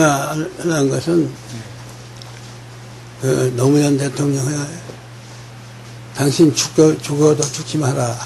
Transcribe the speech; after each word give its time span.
제가 0.00 0.30
하는 0.30 0.88
것은 0.88 1.30
그 3.20 3.52
노무현 3.54 3.98
대통령의 3.98 4.58
당신 6.14 6.54
죽어, 6.54 6.96
죽어도 6.98 7.42
죽지 7.42 7.76
마라. 7.76 8.18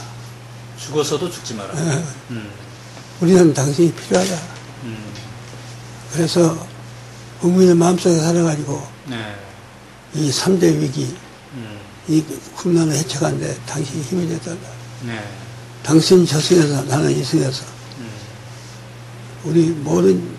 죽어서도 0.79 1.29
죽지 1.29 1.55
마라. 1.55 1.75
예. 1.77 2.05
음, 2.31 2.51
우리는 3.21 3.53
당신이 3.53 3.93
필요하다. 3.93 4.35
음, 4.85 4.97
그래서 6.13 6.57
국민의 7.41 7.75
마음속에 7.75 8.21
살아가지고 8.21 8.87
네. 9.07 9.35
이 10.15 10.31
3대 10.31 10.79
위기, 10.79 11.17
음, 11.55 11.79
이 12.07 12.23
국난을 12.55 12.95
헤쳐가는데 12.95 13.59
당신이 13.67 14.03
힘이 14.03 14.29
됐다. 14.29 14.53
네. 15.03 15.25
당신 15.83 16.25
저승에서 16.25 16.85
나는 16.85 17.11
이승에서 17.11 17.65
음, 17.99 18.11
우리 19.45 19.67
모든 19.71 20.34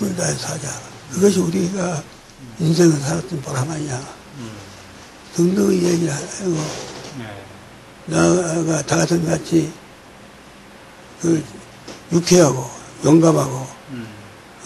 힘을 0.00 0.16
다해서 0.16 0.48
하자. 0.48 0.68
그것이 1.12 1.40
우리가 1.40 2.02
인생을 2.58 2.98
살았던 2.98 3.42
보람 3.42 3.70
아니냐. 3.70 3.96
음, 4.38 4.52
등등 5.34 5.72
얘기를 5.72 6.12
하고 6.12 6.56
네. 7.18 7.44
나가 8.06 8.82
다 8.82 8.96
같은 8.96 9.24
같이 9.26 9.70
그 11.20 11.44
유쾌하고 12.12 12.68
용감하고 13.04 13.66
음, 13.90 14.08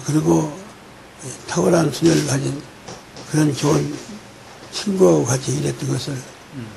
그리고 0.07 0.57
탁월한 1.49 1.93
수녀를 1.93 2.27
가진 2.27 2.63
그런 3.31 3.55
좋은 3.55 3.97
친구하고 4.71 5.25
같이 5.25 5.57
일했던 5.57 5.89
것을 5.89 6.13
음, 6.55 6.69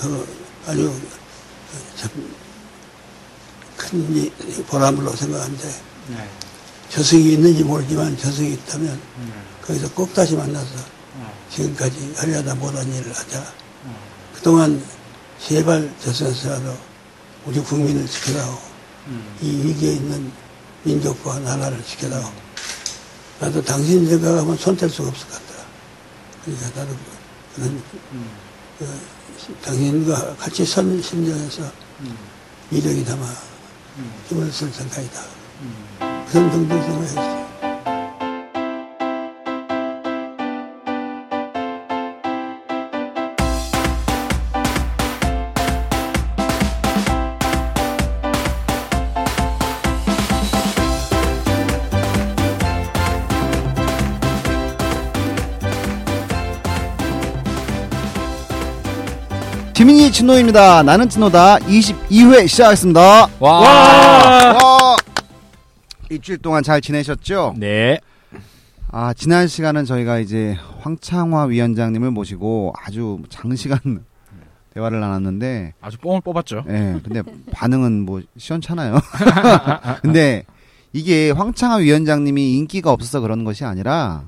그 0.00 0.28
아주 0.66 1.00
큰 3.76 4.30
보람으로 4.66 5.10
생각하는데 5.16 5.68
네. 6.08 6.28
저승이 6.92 7.32
있는지 7.32 7.64
모르지만 7.64 8.16
저승이 8.18 8.52
있다면 8.52 8.88
음, 9.16 9.32
거기서 9.62 9.90
꼭 9.94 10.12
다시 10.12 10.36
만나서 10.36 10.74
어, 11.16 11.32
지금까지 11.50 12.12
하려다 12.16 12.54
못한 12.54 12.86
일을 12.86 13.10
하자. 13.16 13.40
어, 13.84 13.96
그동안 14.34 14.82
제발 15.40 15.90
저승에서라도 16.00 16.76
우리 17.46 17.60
국민을 17.60 18.06
지켜다오. 18.06 18.58
음, 19.06 19.36
이 19.40 19.62
위기에 19.62 19.94
있는 19.94 20.30
민족과 20.82 21.38
나라를 21.38 21.82
지켜다오. 21.82 22.30
나도 23.40 23.64
당신 23.64 24.06
생각하면 24.06 24.54
손댈 24.58 24.90
수가 24.90 25.08
없을 25.08 25.26
것 25.28 25.34
같다. 25.34 25.64
그러니까 26.44 26.80
나도 26.80 26.96
그런 27.54 27.82
음, 28.12 28.30
그 28.78 28.86
당신과 29.64 30.36
같이 30.36 30.66
선 30.66 31.00
심정에서 31.00 31.62
음, 32.00 32.18
미력이 32.68 33.02
담아 33.02 33.24
음, 33.96 34.12
힘을 34.28 34.52
쓸 34.52 34.70
생각이다. 34.70 35.31
음. 36.34 36.48
그런 36.48 36.50
정도 36.50 36.82
생각했어요. 36.82 37.42
지민이 59.74 60.12
진노입니다. 60.12 60.82
나는 60.84 61.08
진노다. 61.08 61.58
22회 61.58 62.46
시작하겠습니다. 62.46 63.28
와. 63.40 63.60
와! 63.60 64.71
일주일 66.12 66.38
동안 66.38 66.62
잘 66.62 66.80
지내셨죠? 66.82 67.54
네. 67.56 67.98
아, 68.90 69.14
지난 69.14 69.48
시간은 69.48 69.86
저희가 69.86 70.18
이제 70.18 70.56
황창화 70.80 71.44
위원장님을 71.44 72.10
모시고 72.10 72.74
아주 72.84 73.22
장시간 73.30 73.78
대화를 74.74 75.00
나눴는데, 75.00 75.72
아주 75.80 75.98
뽕을 75.98 76.20
뽑았죠. 76.22 76.64
예, 76.68 77.00
근데 77.02 77.22
반응은 77.52 78.04
뭐 78.04 78.22
시원찮아요. 78.36 78.98
근데 80.02 80.44
이게 80.92 81.30
황창화 81.30 81.76
위원장님이 81.76 82.56
인기가 82.56 82.90
없어서 82.90 83.20
그런 83.20 83.44
것이 83.44 83.64
아니라 83.64 84.24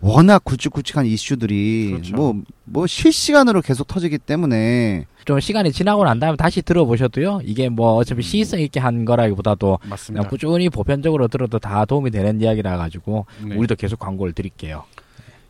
워낙 0.00 0.44
굵직굵직한 0.44 1.06
이슈들이 1.06 1.90
그렇죠. 1.90 2.14
뭐, 2.14 2.42
뭐 2.64 2.86
실시간으로 2.86 3.62
계속 3.62 3.86
터지기 3.86 4.18
때문에 4.18 5.06
좀 5.24 5.40
시간이 5.40 5.72
지나고 5.72 6.04
난 6.04 6.20
다음에 6.20 6.36
다시 6.36 6.62
들어보셔도요. 6.62 7.40
이게 7.44 7.68
뭐 7.68 7.94
어차피 7.96 8.22
시의성 8.22 8.60
있게 8.60 8.80
한 8.80 9.04
거라기보다도 9.04 9.80
맞습니다. 9.88 10.28
꾸준히 10.28 10.68
보편적으로 10.68 11.28
들어도 11.28 11.58
다 11.58 11.84
도움이 11.84 12.10
되는 12.10 12.40
이야기라 12.40 12.76
가지고 12.76 13.26
네. 13.44 13.56
우리도 13.56 13.74
계속 13.74 13.98
광고를 13.98 14.32
드릴게요. 14.32 14.84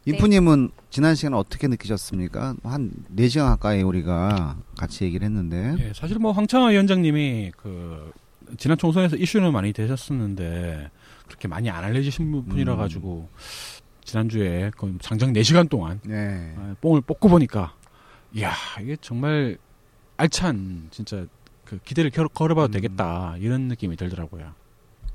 인프님은 0.06 0.70
지난 0.88 1.14
시간 1.14 1.34
어떻게 1.34 1.68
느끼셨습니까? 1.68 2.56
한 2.62 2.90
4시간 3.14 3.44
가까이 3.44 3.82
우리가 3.82 4.56
같이 4.78 5.04
얘기를 5.04 5.26
했는데. 5.26 5.74
예, 5.80 5.92
사실 5.94 6.18
뭐 6.18 6.32
황창화 6.32 6.68
위원장님이 6.68 7.52
그 7.54 8.10
지난 8.56 8.78
총선에서 8.78 9.16
이슈는 9.16 9.52
많이 9.52 9.74
되셨었는데 9.74 10.90
그렇게 11.26 11.46
많이 11.46 11.68
안 11.68 11.84
알려지신 11.84 12.46
분이라 12.48 12.72
음. 12.74 12.78
가지고 12.78 13.28
지난주에 14.08 14.70
그 14.76 14.96
장장 15.02 15.34
4시간 15.34 15.68
동안 15.68 16.00
네. 16.02 16.54
아, 16.56 16.74
뽕을 16.80 17.02
뽑고 17.02 17.28
보니까 17.28 17.74
이야 18.34 18.52
이게 18.80 18.96
정말 19.02 19.58
알찬 20.16 20.88
진짜 20.90 21.26
그 21.66 21.78
기대를 21.84 22.10
겨- 22.10 22.26
걸어봐도 22.28 22.70
음. 22.70 22.72
되겠다 22.72 23.36
이런 23.38 23.62
느낌이 23.68 23.96
들더라고요. 23.96 24.52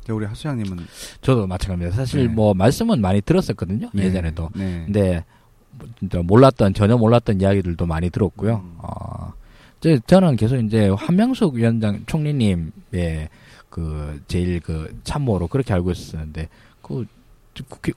저 0.05 0.13
우리 0.13 0.25
하수장님은 0.27 0.85
저도 1.21 1.47
마찬가지입니다. 1.47 1.95
사실 1.95 2.27
네. 2.27 2.33
뭐 2.33 2.53
말씀은 2.53 3.01
많이 3.01 3.19
들었었거든요. 3.21 3.89
네. 3.93 4.03
예전에도. 4.03 4.49
네. 4.53 4.83
근데 4.85 5.25
뭐 5.71 5.87
진짜 5.97 6.21
몰랐던 6.21 6.75
전혀 6.75 6.95
몰랐던 6.95 7.41
이야기들도 7.41 7.83
많이 7.87 8.11
들었고요. 8.11 8.57
음. 8.63 8.75
어, 8.77 9.33
저, 9.79 9.97
저는 10.05 10.35
계속 10.35 10.57
이제 10.57 10.89
한명숙 10.95 11.55
위원장 11.55 12.03
총리님의 12.05 13.29
그 13.71 14.21
제일 14.27 14.59
그 14.59 14.95
참모로 15.03 15.47
그렇게 15.47 15.73
알고 15.73 15.89
있었는데 15.91 16.47
그 16.83 17.05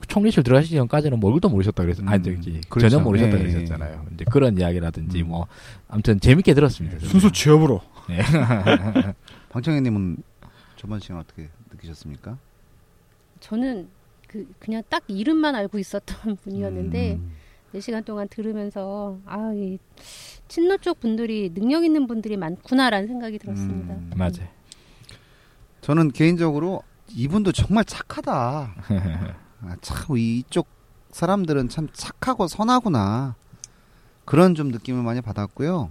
총리실 0.07 0.43
들어가시기 0.43 0.75
전까지는 0.75 1.19
뭐 1.19 1.29
얼굴도 1.29 1.49
모르셨다 1.49 1.83
그래서 1.83 2.03
아니 2.05 2.27
음, 2.29 2.41
저기 2.41 2.61
그렇죠. 2.69 2.89
전혀 2.89 3.03
모르셨다 3.03 3.37
예, 3.37 3.41
그러셨잖아요. 3.41 4.05
이제 4.13 4.25
그런 4.29 4.57
이야기라든지 4.57 5.23
음. 5.23 5.29
뭐 5.29 5.47
아무튼 5.87 6.19
재밌게 6.19 6.53
들었습니다. 6.53 6.97
저는. 6.99 7.09
순수 7.09 7.31
취업으로 7.31 7.81
네. 8.07 8.21
방청객님은 9.49 10.17
저번 10.75 10.99
시간 10.99 11.17
어떻게 11.17 11.49
느끼셨습니까? 11.71 12.37
저는 13.39 13.87
그 14.27 14.47
그냥 14.59 14.83
딱 14.89 15.03
이름만 15.07 15.55
알고 15.55 15.79
있었던 15.79 16.35
분이었는데 16.43 17.13
음. 17.13 17.31
네 17.71 17.79
시간 17.79 18.03
동안 18.03 18.27
들으면서 18.29 19.17
아, 19.25 19.51
이 19.55 19.77
친노 20.47 20.77
쪽 20.77 20.99
분들이 20.99 21.51
능력 21.53 21.83
있는 21.83 22.07
분들이 22.07 22.37
많구나라는 22.37 23.07
생각이 23.07 23.39
들었습니다. 23.39 23.93
음. 23.95 24.11
맞아요. 24.15 24.47
저는 25.81 26.11
개인적으로 26.11 26.83
이분도 27.09 27.51
정말 27.53 27.85
착하다. 27.85 28.75
아, 29.61 29.75
참 29.81 30.17
이쪽 30.17 30.67
사람들은 31.11 31.69
참 31.69 31.87
착하고 31.93 32.47
선하구나. 32.47 33.35
그런 34.25 34.55
좀 34.55 34.69
느낌을 34.69 35.01
많이 35.03 35.21
받았고요. 35.21 35.89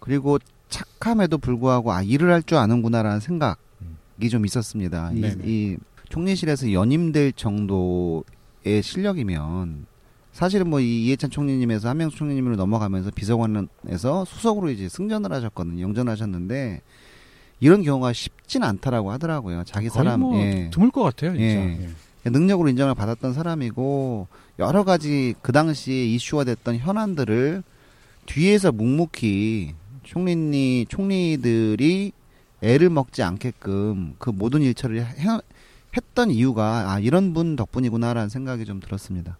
그리고 0.00 0.38
착함에도 0.68 1.38
불구하고 1.38 1.92
아 1.92 2.02
일을 2.02 2.32
할 2.32 2.42
줄 2.42 2.58
아는구나라는 2.58 3.20
생각이 3.20 4.28
좀 4.30 4.46
있었습니다. 4.46 5.10
이. 5.12 5.20
이 5.44 5.76
총리실에서 6.08 6.72
연임될 6.72 7.32
정도의 7.32 8.82
실력이면 8.82 9.86
사실은 10.32 10.68
뭐 10.70 10.80
이 10.80 11.06
이해찬 11.06 11.30
총리님에서 11.30 11.88
한명수 11.88 12.16
총리님으로 12.18 12.56
넘어가면서 12.56 13.10
비서관에서 13.10 14.24
수석으로 14.26 14.70
이제 14.70 14.88
승전을 14.88 15.32
하셨거든요. 15.32 15.82
영전하셨는데 15.82 16.82
이런 17.60 17.82
경우가 17.82 18.12
쉽진 18.12 18.62
않다라고 18.62 19.10
하더라고요. 19.12 19.64
자기 19.64 19.88
사람 19.88 20.20
뭐 20.20 20.38
예. 20.38 20.70
드물 20.72 20.90
것 20.90 21.02
같아요. 21.02 21.32
진짜. 21.32 21.44
예. 21.44 21.78
예. 21.82 21.88
능력으로 22.30 22.68
인정을 22.68 22.94
받았던 22.94 23.34
사람이고 23.34 24.28
여러 24.58 24.84
가지 24.84 25.34
그 25.42 25.52
당시에 25.52 26.04
이슈가 26.06 26.44
됐던 26.44 26.78
현안들을 26.78 27.62
뒤에서 28.26 28.72
묵묵히 28.72 29.74
총리니 30.02 30.86
총리들이 30.88 32.12
애를 32.62 32.90
먹지 32.90 33.22
않게끔 33.22 34.14
그 34.18 34.30
모든 34.30 34.62
일처리를 34.62 35.04
해- 35.04 35.38
했던 35.96 36.30
이유가 36.30 36.92
아 36.92 36.98
이런 36.98 37.32
분 37.34 37.56
덕분이구나라는 37.56 38.28
생각이 38.28 38.64
좀 38.64 38.80
들었습니다. 38.80 39.36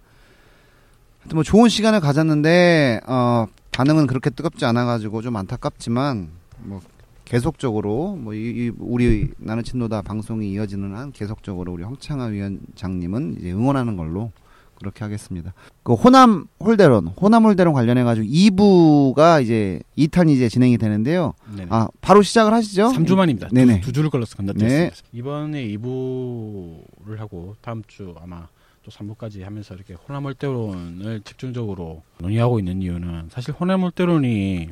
하여튼 1.20 1.34
뭐 1.36 1.42
좋은 1.42 1.68
시간을 1.68 2.00
가졌는데 2.00 3.00
어 3.06 3.46
반응은 3.72 4.06
그렇게 4.06 4.30
뜨겁지 4.30 4.64
않아 4.64 4.84
가지고 4.84 5.22
좀 5.22 5.36
안타깝지만 5.36 6.28
뭐 6.60 6.80
계속적으로 7.26 8.16
뭐 8.16 8.32
이, 8.32 8.38
이 8.38 8.72
우리 8.78 9.28
나는 9.36 9.62
친노다 9.62 10.02
방송이 10.02 10.50
이어지는 10.52 10.94
한 10.96 11.12
계속적으로 11.12 11.72
우리 11.72 11.82
황창하 11.82 12.26
위원장님은 12.26 13.36
이제 13.38 13.52
응원하는 13.52 13.96
걸로 13.96 14.30
그렇게 14.78 15.04
하겠습니다. 15.04 15.52
그 15.82 15.94
호남 15.94 16.46
홀대론, 16.60 17.08
호남 17.08 17.44
홀대론 17.44 17.74
관련해 17.74 18.04
가지고 18.04 18.26
2부가 18.26 19.42
이제 19.42 19.80
2탄이 19.98 20.30
이제 20.30 20.48
진행이 20.48 20.78
되는데요. 20.78 21.34
네네. 21.56 21.68
아, 21.70 21.88
바로 22.00 22.22
시작을 22.22 22.52
하시죠? 22.52 22.88
3주 22.90 23.16
만입니다. 23.16 23.48
네네. 23.48 23.80
두, 23.80 23.86
두 23.86 23.92
주를 23.92 24.10
걸러서 24.10 24.36
네. 24.36 24.46
건너뛰었습니다. 24.52 24.96
이번에 25.12 25.66
2부를 25.68 27.18
하고 27.18 27.56
다음 27.60 27.82
주 27.88 28.14
아마 28.20 28.46
또 28.84 28.90
3부까지 28.92 29.42
하면서 29.42 29.74
이렇게 29.74 29.94
호남월대론을 29.94 31.22
집중적으로 31.24 32.02
논의하고 32.18 32.60
있는 32.60 32.82
이유는 32.82 33.30
사실 33.30 33.52
호남월대론이 33.58 34.68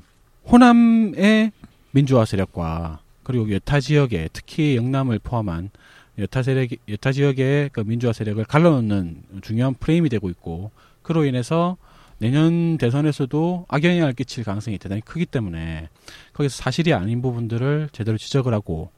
호남의 0.52 1.52
민주화 1.94 2.24
세력과 2.24 3.00
그리고 3.22 3.50
여타 3.52 3.78
지역에 3.78 4.28
특히 4.32 4.76
영남을 4.76 5.20
포함한 5.20 5.70
여타 6.18 6.42
세력 6.42 6.68
여타 6.88 7.12
지역의 7.12 7.70
그 7.72 7.80
민주화 7.80 8.12
세력을 8.12 8.44
갈라놓는 8.44 9.22
중요한 9.42 9.74
프레임이 9.74 10.08
되고 10.08 10.28
있고 10.28 10.72
그로 11.02 11.24
인해서 11.24 11.76
내년 12.18 12.78
대선에서도 12.78 13.66
악영향을 13.68 14.14
끼칠 14.14 14.42
가능성이 14.42 14.78
대단히 14.78 15.02
크기 15.02 15.24
때문에 15.24 15.88
거기서 16.32 16.56
사실이 16.56 16.92
아닌 16.94 17.22
부분들을 17.22 17.90
제대로 17.92 18.18
지적을 18.18 18.52
하고 18.52 18.90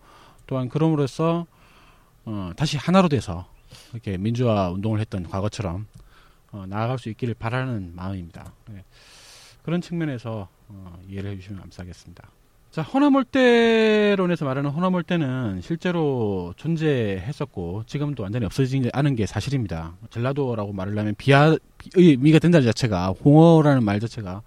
또한 0.47 0.69
그럼으로써 0.71 1.47
어, 2.25 2.53
다시 2.57 2.79
하나로 2.79 3.09
돼서 3.09 3.47
이렇게 3.93 4.17
민주화 4.17 4.71
운동을 4.71 5.01
했던 5.01 5.29
과거처럼 5.29 5.87
어, 6.53 6.65
나아갈 6.67 6.99
수 6.99 7.11
있기를 7.11 7.35
바라는 7.35 7.93
마음입니다. 7.95 8.53
네. 8.71 8.85
그런 9.63 9.83
측면에서 9.83 10.49
어, 10.69 10.99
이해를 11.09 11.33
해주시면 11.33 11.61
감사하겠습니다. 11.61 12.31
자, 12.77 12.83
호남올대론에서 12.83 14.45
말하는 14.45 14.69
호남올대는 14.69 15.63
실제로 15.63 16.53
존재했었고 16.59 17.85
지금도 17.87 18.23
완전히 18.23 18.45
없어지지 18.45 18.91
않은 18.93 19.17
게 19.17 19.25
사실입니다. 19.25 19.95
전라도라고 20.11 20.75
말을 20.75 20.99
하면 20.99 21.15
비하의 21.17 21.59
의미가 21.95 22.39
된다는 22.39 22.67
자체가 22.67 23.15
홍어라는 23.25 23.83
말 23.83 23.99
자체가 23.99 24.43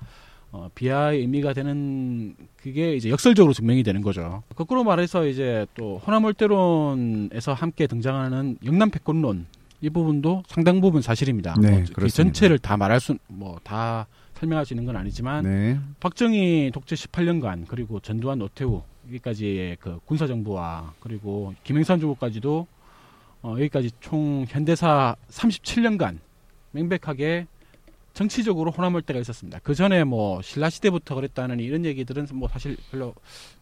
어, 0.51 0.69
비하의 0.75 1.21
의미가 1.21 1.53
되는 1.53 2.35
그게 2.55 2.93
이제 2.93 3.09
역설적으로 3.09 3.51
증명이 3.51 3.81
되는 3.81 4.03
거죠. 4.03 4.43
거꾸로 4.55 4.83
말해서 4.83 5.25
이제 5.25 5.65
또 5.73 5.97
호남올대론에서 5.97 7.53
함께 7.53 7.87
등장하는 7.87 8.59
영남 8.63 8.91
패권론 8.91 9.47
이 9.81 9.89
부분도 9.89 10.43
상당 10.47 10.81
부분 10.81 11.01
사실입니다. 11.01 11.55
네, 11.59 11.71
뭐, 11.71 11.79
그 11.79 11.93
그렇습니다. 11.93 12.11
전체를 12.11 12.59
다 12.59 12.77
말할 12.77 12.99
수 12.99 13.17
뭐다 13.27 14.05
설명할 14.39 14.65
수 14.65 14.73
있는 14.73 14.85
건 14.85 14.95
아니지만 14.95 15.43
네. 15.43 15.79
박정희 15.99 16.71
독재 16.73 16.95
18년간 16.95 17.67
그리고 17.67 17.99
전두환 17.99 18.39
노태우 18.39 18.83
여기까지의 19.07 19.77
그 19.79 19.99
군사 20.05 20.27
정부와 20.27 20.93
그리고 20.99 21.53
김영삼 21.63 21.99
정부까지도 21.99 22.67
어, 23.41 23.55
여기까지 23.57 23.91
총 23.99 24.45
현대사 24.47 25.15
37년간 25.29 26.19
명백하게 26.71 27.47
정치적으로 28.13 28.71
호남할 28.71 29.01
때가 29.03 29.19
있었습니다. 29.19 29.59
그 29.63 29.75
전에 29.75 30.03
뭐 30.03 30.41
신라 30.41 30.69
시대부터 30.69 31.15
그랬다는 31.15 31.59
이런 31.59 31.85
얘기들은 31.85 32.27
뭐 32.33 32.47
사실 32.49 32.75
별로 32.91 33.13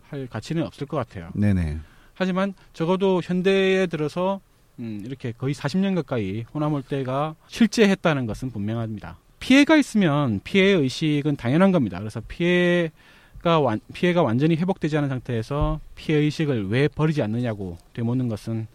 할 0.10 0.28
가치는 0.28 0.64
없을 0.64 0.88
것 0.88 0.98
같아요. 0.98 1.30
네네. 1.36 1.80
하지만 2.14 2.54
적어도 2.74 3.22
현대에 3.24 3.88
들어서 3.88 4.42
음, 4.80 5.02
이렇게 5.06 5.32
거의 5.32 5.54
40년 5.54 5.96
가까이 5.96 6.44
호남올 6.54 6.84
때가 6.84 7.36
실제했다는 7.48 8.26
것은 8.26 8.52
분명합니다. 8.52 9.18
피해가 9.40 9.76
있으면 9.78 10.42
피해 10.44 10.72
의식은 10.72 11.36
당연한 11.36 11.72
겁니다. 11.72 12.00
그래서 12.00 12.22
피해가 12.28 13.60
완, 13.60 13.80
피해가 13.94 14.24
완전히 14.24 14.56
회복되지 14.56 14.98
않은 14.98 15.10
상태에서 15.10 15.80
피해 15.96 16.20
의식을 16.20 16.70
왜 16.70 16.88
버리지 16.88 17.22
않느냐고 17.22 17.78
되묻는 17.94 18.28
것은 18.28 18.68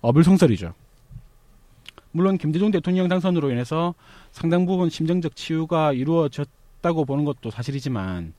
어불성설이죠. 0.00 0.74
물론 2.12 2.38
김대중 2.38 2.70
대통령 2.70 3.08
당선으로 3.08 3.50
인해서 3.50 3.94
상당 4.32 4.66
부분 4.66 4.90
심정적 4.90 5.36
치유가 5.36 5.92
이루어졌다고 5.92 7.04
보는 7.04 7.24
것도 7.24 7.50
사실이지만 7.50 8.34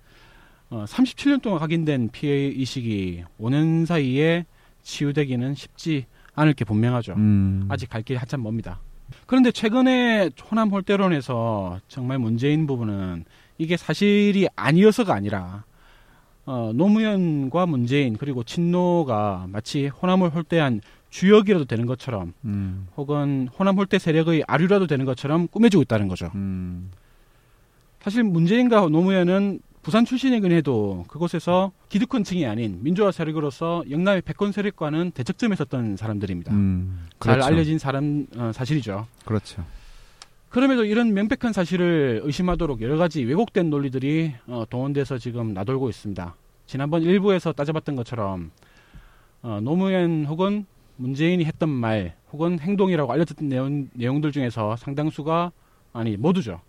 어, 0.69 0.85
37년 0.87 1.41
동안 1.41 1.59
각인된 1.59 2.09
피해 2.11 2.33
의식이 2.33 3.23
5년 3.39 3.85
사이에 3.85 4.45
치유되기는 4.83 5.55
쉽지 5.55 6.05
않을 6.33 6.53
게 6.53 6.65
분명하죠. 6.65 7.13
음. 7.13 7.65
아직 7.69 7.89
갈 7.89 8.01
길이 8.01 8.17
한참 8.17 8.41
멉니다. 8.41 8.79
그런데 9.25 9.51
최근에 9.51 10.31
호남 10.49 10.69
홀대론에서 10.69 11.79
정말 11.87 12.19
문제인 12.19 12.67
부분은 12.67 13.25
이게 13.57 13.77
사실이 13.77 14.47
아니어서가 14.55 15.13
아니라 15.13 15.63
어, 16.45 16.71
노무현과 16.73 17.65
문재인 17.65 18.17
그리고 18.17 18.43
친노가 18.43 19.45
마치 19.49 19.87
호남을 19.87 20.29
홀대한 20.33 20.81
주역이라도 21.09 21.65
되는 21.65 21.85
것처럼 21.85 22.33
음. 22.45 22.87
혹은 22.97 23.47
호남 23.57 23.77
홀대 23.77 23.99
세력의 23.99 24.45
아류라도 24.47 24.87
되는 24.87 25.05
것처럼 25.05 25.47
꾸며지고 25.47 25.83
있다는 25.83 26.07
거죠. 26.07 26.31
음. 26.35 26.91
사실 27.99 28.23
문재인과 28.23 28.87
노무현은 28.89 29.59
부산 29.81 30.05
출신이긴 30.05 30.51
해도 30.51 31.05
그곳에서 31.07 31.71
기득권층이 31.89 32.45
아닌 32.45 32.79
민주화 32.83 33.11
세력으로서 33.11 33.83
영남의 33.89 34.21
패권 34.21 34.51
세력과는 34.51 35.11
대척점에 35.11 35.55
섰던 35.55 35.97
사람들입니다. 35.97 36.53
음. 36.53 37.07
잘 37.19 37.35
그렇죠. 37.35 37.47
알려진 37.47 37.79
사람 37.79 38.27
어, 38.37 38.51
사실이죠. 38.53 39.07
그렇죠. 39.25 39.65
그럼에도 40.49 40.83
이런 40.85 41.13
명백한 41.13 41.53
사실을 41.53 42.21
의심하도록 42.23 42.81
여러 42.81 42.97
가지 42.97 43.23
왜곡된 43.23 43.69
논리들이 43.69 44.33
어, 44.47 44.65
동원돼서 44.69 45.17
지금 45.17 45.53
나돌고 45.53 45.89
있습니다. 45.89 46.35
지난번 46.67 47.01
일부에서 47.01 47.53
따져봤던 47.53 47.95
것처럼 47.95 48.51
어, 49.41 49.59
노무현 49.63 50.25
혹은 50.25 50.65
문재인이 50.97 51.43
했던 51.45 51.69
말 51.69 52.15
혹은 52.31 52.59
행동이라고 52.59 53.11
알려졌던 53.11 53.49
내용, 53.49 53.89
내용들 53.93 54.31
중에서 54.31 54.75
상당수가 54.75 55.51
아니 55.93 56.17
모두죠. 56.17 56.61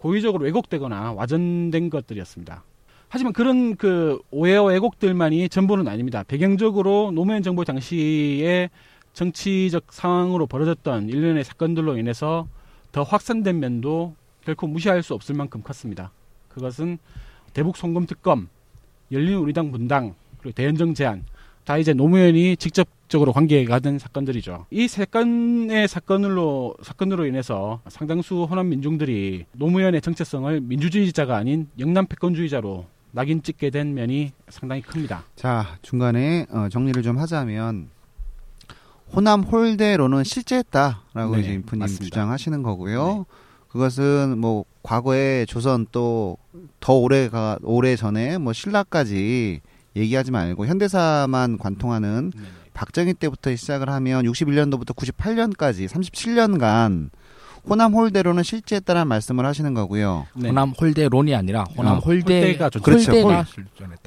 고의적으로 0.00 0.44
왜곡되거나 0.44 1.12
와전된 1.12 1.90
것들이었습니다. 1.90 2.64
하지만 3.08 3.32
그런 3.32 3.76
그 3.76 4.18
오해와 4.30 4.64
왜곡들만이 4.70 5.48
전부는 5.48 5.88
아닙니다. 5.88 6.24
배경적으로 6.26 7.10
노무현 7.12 7.42
정부 7.42 7.64
당시에 7.64 8.70
정치적 9.12 9.84
상황으로 9.90 10.46
벌어졌던 10.46 11.08
일련의 11.08 11.44
사건들로 11.44 11.98
인해서 11.98 12.48
더 12.92 13.02
확산된 13.02 13.60
면도 13.60 14.14
결코 14.44 14.66
무시할 14.66 15.02
수 15.02 15.12
없을 15.12 15.34
만큼 15.34 15.62
컸습니다. 15.62 16.12
그것은 16.48 16.98
대북 17.52 17.76
송금 17.76 18.06
특검, 18.06 18.48
열린 19.12 19.36
우리당 19.36 19.70
분당, 19.70 20.14
그리고 20.38 20.54
대연정 20.54 20.94
제안 20.94 21.24
다 21.64 21.76
이제 21.76 21.92
노무현이 21.92 22.56
직접 22.56 22.88
적으로 23.10 23.32
관계가 23.32 23.80
된 23.80 23.98
사건들이죠. 23.98 24.66
이 24.70 24.86
세 24.88 25.04
건의 25.04 25.86
사건으로 25.88 26.76
사건으로 26.82 27.26
인해서 27.26 27.80
상당수 27.88 28.44
호남 28.44 28.68
민중들이 28.70 29.44
노무현의 29.52 30.00
정체성을 30.00 30.60
민주주의자가 30.62 31.36
아닌 31.36 31.68
영남 31.78 32.06
패권주의자로 32.06 32.86
낙인 33.12 33.42
찍게 33.42 33.70
된 33.70 33.92
면이 33.94 34.32
상당히 34.48 34.82
큽니다. 34.82 35.24
자, 35.36 35.76
중간에 35.82 36.46
어, 36.50 36.68
정리를 36.70 37.02
좀 37.02 37.18
하자면 37.18 37.88
호남 39.12 39.42
홀대로는 39.42 40.22
실제했다라고 40.24 41.34
네, 41.34 41.40
이제 41.42 41.52
인프님 41.54 41.80
맞습니다. 41.80 42.04
주장하시는 42.04 42.62
거고요. 42.62 43.16
네. 43.18 43.24
그것은 43.68 44.38
뭐 44.38 44.64
과거에 44.82 45.44
조선 45.46 45.86
또 45.92 46.36
더 46.80 46.94
오래가 46.94 47.58
오래 47.62 47.94
전에 47.94 48.38
뭐 48.38 48.52
신라까지 48.52 49.60
얘기하지 49.96 50.30
말고 50.30 50.66
현대사만 50.66 51.58
관통하는 51.58 52.32
박정희 52.80 53.12
때부터 53.12 53.54
시작을 53.54 53.90
하면 53.90 54.24
61년도부터 54.24 54.96
98년까지 54.96 55.86
37년간 55.86 57.10
호남 57.68 57.92
홀대로는 57.92 58.42
실제했다는 58.42 59.06
말씀을 59.06 59.44
하시는 59.44 59.74
거고요. 59.74 60.26
네. 60.34 60.48
호남 60.48 60.70
홀대론이 60.70 61.34
아니라 61.34 61.64
호남 61.76 61.96
어, 61.96 61.98
홀대 61.98 62.40
홀대가 62.40 62.70
존재- 62.70 62.84
그렇죠. 62.84 63.12
홀대가. 63.12 63.44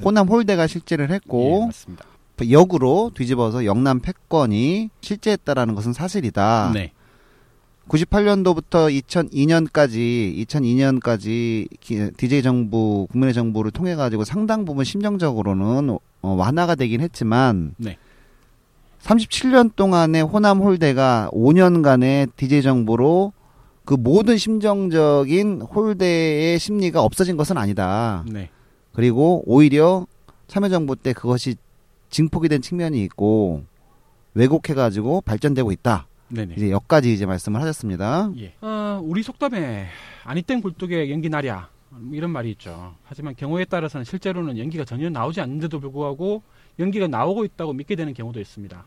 호남 0.04 0.26
홀대가 0.26 0.66
실제를 0.66 1.08
예, 1.08 1.14
했고 1.14 1.66
맞습니다. 1.66 2.04
역으로 2.50 3.12
뒤집어서 3.14 3.64
영남 3.64 4.00
패권이 4.00 4.90
실제했다라는 5.00 5.76
것은 5.76 5.92
사실이다. 5.92 6.72
네. 6.74 6.90
98년도부터 7.88 8.90
2002년까지 9.04 10.44
2002년까지 10.48 12.16
DJ 12.16 12.42
정부 12.42 13.06
국민의 13.12 13.34
정부를 13.34 13.70
통해 13.70 13.94
가지고 13.94 14.24
상당 14.24 14.64
부분 14.64 14.84
심정적으로는 14.84 15.90
어, 16.22 16.28
완화가 16.28 16.74
되긴 16.74 17.02
했지만 17.02 17.74
네. 17.76 17.98
37년 19.04 19.76
동안의 19.76 20.22
호남 20.22 20.60
홀대가 20.60 21.28
5년간의 21.32 22.34
DJ 22.36 22.62
정부로 22.62 23.32
그 23.84 23.94
모든 23.94 24.38
심정적인 24.38 25.60
홀대의 25.60 26.58
심리가 26.58 27.02
없어진 27.02 27.36
것은 27.36 27.58
아니다. 27.58 28.24
네. 28.26 28.48
그리고 28.92 29.42
오히려 29.44 30.06
참여정부 30.46 30.96
때 30.96 31.12
그것이 31.12 31.56
증폭이 32.08 32.48
된 32.48 32.62
측면이 32.62 33.02
있고 33.04 33.64
왜곡해가지고 34.32 35.20
발전되고 35.20 35.70
있다. 35.72 36.08
네네. 36.28 36.54
이제 36.56 36.70
여기까지 36.70 37.12
이제 37.12 37.26
말씀을 37.26 37.60
하셨습니다. 37.60 38.30
예. 38.38 38.54
어, 38.62 39.00
우리 39.02 39.22
속담에 39.22 39.86
아니땡 40.24 40.62
굴뚝에 40.62 41.10
연기 41.10 41.28
나랴 41.28 41.68
뭐 41.90 42.16
이런 42.16 42.30
말이 42.30 42.50
있죠. 42.52 42.94
하지만 43.04 43.36
경우에 43.36 43.66
따라서는 43.66 44.04
실제로는 44.04 44.56
연기가 44.56 44.84
전혀 44.84 45.10
나오지 45.10 45.42
않는데도 45.42 45.78
불구하고 45.78 46.42
연기가 46.78 47.06
나오고 47.06 47.44
있다고 47.44 47.74
믿게 47.74 47.96
되는 47.96 48.14
경우도 48.14 48.40
있습니다. 48.40 48.84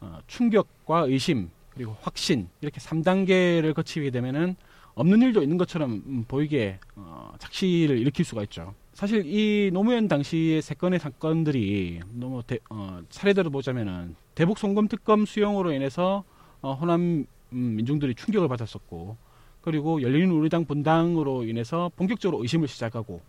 어, 0.00 0.18
충격과 0.26 1.00
의심 1.08 1.50
그리고 1.70 1.96
확신 2.00 2.48
이렇게 2.60 2.80
3단계를 2.80 3.74
거치게 3.74 4.10
되면은 4.10 4.56
없는 4.94 5.22
일도 5.22 5.42
있는 5.42 5.58
것처럼 5.58 6.02
음, 6.06 6.24
보이게 6.28 6.78
어, 6.94 7.32
착시를 7.38 7.98
일으킬 7.98 8.24
수가 8.24 8.42
있죠. 8.44 8.74
사실 8.92 9.24
이 9.26 9.70
노무현 9.72 10.06
당시의 10.06 10.62
세 10.62 10.74
건의 10.74 11.00
사건들이 11.00 12.00
너무 12.12 12.42
대, 12.44 12.58
어, 12.70 13.00
차례대로 13.08 13.50
보자면은 13.50 14.14
대북 14.36 14.58
송금 14.58 14.86
특검 14.86 15.26
수용으로 15.26 15.72
인해서 15.72 16.22
어, 16.60 16.74
호남 16.74 17.26
음, 17.52 17.76
민중들이 17.76 18.14
충격을 18.14 18.48
받았었고 18.48 19.16
그리고 19.62 20.02
열린 20.02 20.30
우리당 20.30 20.64
분당으로 20.66 21.44
인해서 21.44 21.90
본격적으로 21.96 22.42
의심을 22.42 22.68
시작하고 22.68 23.20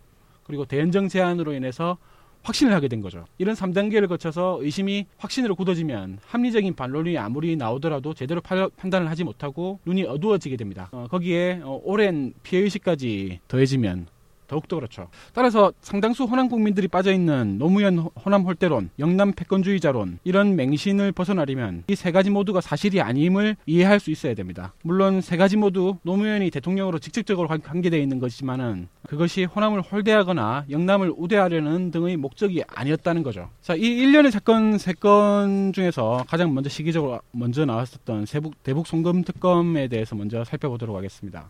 그리고 0.44 0.66
대연정 0.66 1.08
제안으로 1.08 1.54
인해서 1.54 1.98
확신을 2.46 2.74
하게 2.74 2.88
된 2.88 3.02
거죠. 3.02 3.26
이런 3.40 3.56
3단계를 3.56 4.08
거쳐서 4.08 4.60
의심이 4.62 5.08
확신으로 5.18 5.56
굳어지면 5.56 6.20
합리적인 6.28 6.76
반론이 6.76 7.18
아무리 7.18 7.56
나오더라도 7.56 8.14
제대로 8.14 8.40
파- 8.40 8.70
판단을 8.70 9.10
하지 9.10 9.24
못하고 9.24 9.80
눈이 9.86 10.04
어두워지게 10.04 10.56
됩니다. 10.56 10.90
어, 10.92 11.08
거기에 11.10 11.62
어, 11.64 11.82
오랜 11.84 12.34
피해의식까지 12.44 13.40
더해지면 13.48 14.08
더욱더 14.48 14.76
그렇죠. 14.78 15.08
따라서 15.34 15.74
상당수 15.82 16.24
호남 16.26 16.50
국민들이 16.50 16.88
빠져있는 16.88 17.58
노무현 17.58 17.98
호- 18.00 18.12
호남 18.24 18.44
홀대론, 18.44 18.90
영남 19.00 19.34
패권주의자론 19.34 20.20
이런 20.24 20.56
맹신을 20.56 21.12
벗어나려면 21.12 21.84
이 21.88 21.96
세 21.96 22.12
가지 22.12 22.30
모두가 22.30 22.62
사실이 22.62 23.02
아님을 23.02 23.56
이해할 23.66 24.00
수 24.00 24.12
있어야 24.12 24.34
됩니다. 24.36 24.74
물론 24.84 25.22
세 25.22 25.38
가지 25.38 25.58
모두 25.58 25.98
노무현이 26.04 26.52
대통령으로 26.52 27.00
직접적으로 27.00 27.48
관- 27.48 27.62
관계되어 27.62 28.00
있는 28.00 28.20
것이지만은 28.20 28.88
그것이 29.08 29.44
호남을 29.46 29.82
홀대하거나 29.82 30.66
영남을 30.70 31.14
우대하려는 31.18 31.92
등의 31.92 32.18
목적이 32.18 32.64
아니었다는 32.68 33.24
거죠. 33.24 33.50
자, 33.62 33.76
이 33.76 33.80
일련의 33.82 34.32
사건 34.32 34.78
세 34.78 34.94
건 34.96 35.74
중에서 35.74 36.24
가장 36.28 36.54
먼저 36.54 36.70
시기적으로 36.70 37.20
먼저 37.32 37.66
나왔었던 37.66 38.26
대북 38.64 38.88
송금 38.88 39.24
특검에 39.24 39.88
대해서 39.88 40.16
먼저 40.16 40.44
살펴보도록 40.44 40.96
하겠습니다. 40.96 41.50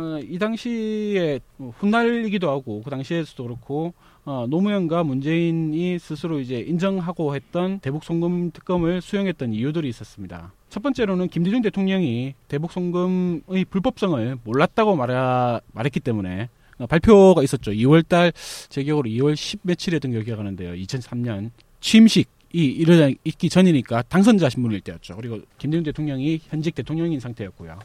어, 0.00 0.18
이 0.18 0.38
당시에 0.38 1.40
훗날이기도 1.78 2.48
하고 2.48 2.80
그 2.82 2.88
당시에서도 2.88 3.42
그렇고 3.44 3.92
어, 4.24 4.46
노무현과 4.48 5.04
문재인이 5.04 5.98
스스로 5.98 6.40
이제 6.40 6.58
인정하고 6.58 7.34
했던 7.34 7.80
대북 7.80 8.02
송금 8.04 8.52
특검을 8.52 9.02
수용했던 9.02 9.52
이유들이 9.52 9.90
있었습니다. 9.90 10.54
첫 10.70 10.82
번째로는 10.82 11.28
김대중 11.28 11.60
대통령이 11.60 12.34
대북 12.48 12.72
송금의 12.72 13.66
불법성을 13.68 14.38
몰랐다고 14.42 14.96
말하, 14.96 15.60
말했기 15.72 16.00
때문에 16.00 16.48
어, 16.78 16.86
발표가 16.86 17.42
있었죠. 17.42 17.72
2월달 17.72 18.32
제 18.70 18.82
기억으로 18.82 19.10
2월 19.10 19.36
10 19.36 19.60
며칠이었던 19.64 20.12
기억이 20.12 20.30
나는데요. 20.30 20.72
2003년 20.72 21.50
취임식 21.80 22.26
이 22.52 22.64
이르다 22.64 23.14
있기 23.24 23.48
전이니까 23.50 24.02
당선자 24.08 24.48
신문일 24.48 24.80
때였죠. 24.80 25.14
그리고 25.16 25.40
김대중 25.58 25.84
대통령이 25.84 26.40
현직 26.48 26.74
대통령인 26.74 27.20
상태였고요. 27.20 27.78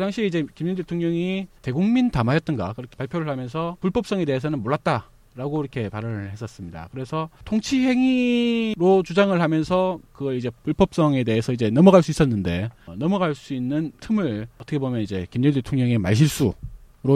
그 0.00 0.02
당시에 0.02 0.24
이제 0.24 0.46
김대중 0.54 0.76
대통령이 0.76 1.46
대국민 1.60 2.10
담화였던가 2.10 2.72
그렇게 2.72 2.96
발표를 2.96 3.28
하면서 3.28 3.76
불법성에 3.82 4.24
대해서는 4.24 4.62
몰랐다 4.62 5.10
라고 5.34 5.60
이렇게 5.60 5.90
발언을 5.90 6.30
했었습니다. 6.30 6.88
그래서 6.90 7.28
통치 7.44 7.80
행위로 7.80 9.02
주장을 9.02 9.38
하면서 9.38 10.00
그걸 10.14 10.36
이제 10.36 10.48
불법성에 10.64 11.22
대해서 11.24 11.52
이제 11.52 11.68
넘어갈 11.68 12.02
수 12.02 12.12
있었는데 12.12 12.70
어, 12.86 12.94
넘어갈 12.96 13.34
수 13.34 13.52
있는 13.52 13.92
틈을 14.00 14.46
어떻게 14.56 14.78
보면 14.78 15.02
이제 15.02 15.26
김대중 15.30 15.60
대통령의 15.60 15.98
말실수로 15.98 16.54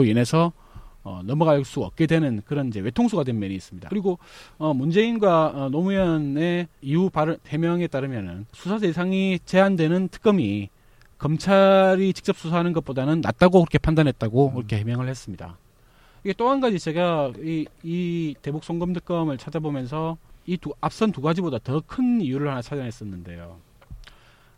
인해서 0.05 0.53
어, 1.03 1.21
넘어갈 1.23 1.65
수 1.65 1.81
없게 1.81 2.05
되는 2.05 2.43
그런 2.45 2.67
이제 2.67 2.81
외통수가 2.81 3.23
된 3.23 3.39
면이 3.39 3.55
있습니다. 3.55 3.89
그리고 3.89 4.19
어, 4.59 4.75
문재인과 4.75 5.53
어, 5.55 5.69
노무현의 5.69 6.67
이후 6.83 7.09
발언 7.09 7.37
해명에 7.47 7.87
따르면은 7.87 8.45
수사 8.53 8.77
대상이 8.77 9.39
제한되는 9.43 10.09
특검이 10.09 10.69
검찰이 11.17 12.13
직접 12.13 12.37
수사하는 12.37 12.73
것보다는 12.73 13.21
낫다고 13.21 13.59
그렇게 13.61 13.77
판단했다고 13.77 14.53
그렇게 14.53 14.77
해명을 14.77 15.07
했습니다. 15.07 15.57
이게 16.23 16.33
또 16.33 16.49
한 16.49 16.59
가지 16.59 16.79
제가 16.79 17.31
이, 17.43 17.65
이 17.83 18.35
대북 18.41 18.63
송금 18.63 18.93
특검을 18.93 19.37
찾아보면서 19.37 20.17
이 20.47 20.57
두, 20.57 20.73
앞선 20.81 21.11
두 21.11 21.21
가지보다 21.21 21.59
더 21.59 21.81
큰 21.85 22.21
이유를 22.21 22.49
하나 22.49 22.61
찾아냈었는데요. 22.61 23.57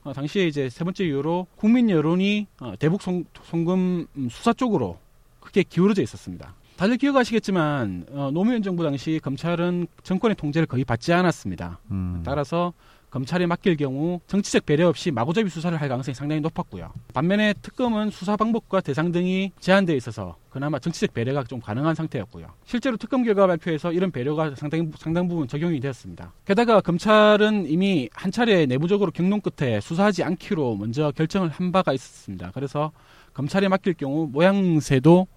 어, 0.04 0.14
당시에 0.14 0.48
이제 0.48 0.70
세 0.70 0.84
번째 0.84 1.06
이유로 1.06 1.48
국민 1.58 1.90
여론이 1.90 2.48
어, 2.62 2.74
대북 2.80 3.02
송, 3.02 3.26
송금 3.44 4.08
음, 4.16 4.30
수사 4.30 4.54
쪽으로 4.54 4.98
크게 5.42 5.64
기울어져 5.64 6.02
있었습니다. 6.02 6.54
다들 6.78 6.98
기억하시겠지만 6.98 8.06
어, 8.12 8.30
노무현 8.34 8.62
정부 8.64 8.84
당시 8.84 9.20
검찰은 9.24 9.88
정권의 10.04 10.36
통제를 10.36 10.68
거의 10.68 10.86
받지 10.86 11.12
않았습니다. 11.12 11.80
음. 11.92 12.22
따라서 12.26 12.74
검찰에 13.10 13.46
맡길 13.46 13.78
경우 13.78 14.20
정치적 14.28 14.66
배려 14.66 14.90
없이 14.90 15.12
마구잡이 15.12 15.50
수사를 15.50 15.80
할 15.80 15.88
가능성이 15.88 16.14
상당히 16.14 16.42
높았고요. 16.42 16.92
반면에 17.14 17.54
특검은 17.62 18.10
수사 18.12 18.36
방법과 18.36 18.82
대상 18.82 19.12
등이 19.14 19.54
제한되어 19.62 19.96
있어서 19.96 20.36
그나마 20.50 20.78
정치적 20.78 21.14
배려가 21.14 21.44
좀 21.46 21.62
가능한 21.62 21.96
상태였고요. 21.96 22.48
실제로 22.66 22.98
특검 22.98 23.24
결과 23.24 23.48
발표에서 23.48 23.94
이런 23.94 24.12
배려가 24.12 24.54
상당히 24.56 24.90
상당 24.98 25.28
부분 25.30 25.48
적용이 25.48 25.80
되었습니다. 25.80 26.34
게다가 26.46 26.82
검찰은 26.82 27.70
이미 27.70 28.10
한 28.12 28.30
차례 28.32 28.66
내부적으로 28.66 29.12
경론 29.12 29.40
끝에 29.42 29.80
수사하지 29.80 30.24
않기로 30.24 30.76
먼저 30.76 31.12
결정을 31.12 31.50
한 31.50 31.72
바가 31.72 31.94
있었습니다. 31.94 32.52
그래서 32.54 32.92
검찰에 33.34 33.70
맡길 33.70 33.94
경우 33.94 34.28
모양새도 34.32 35.28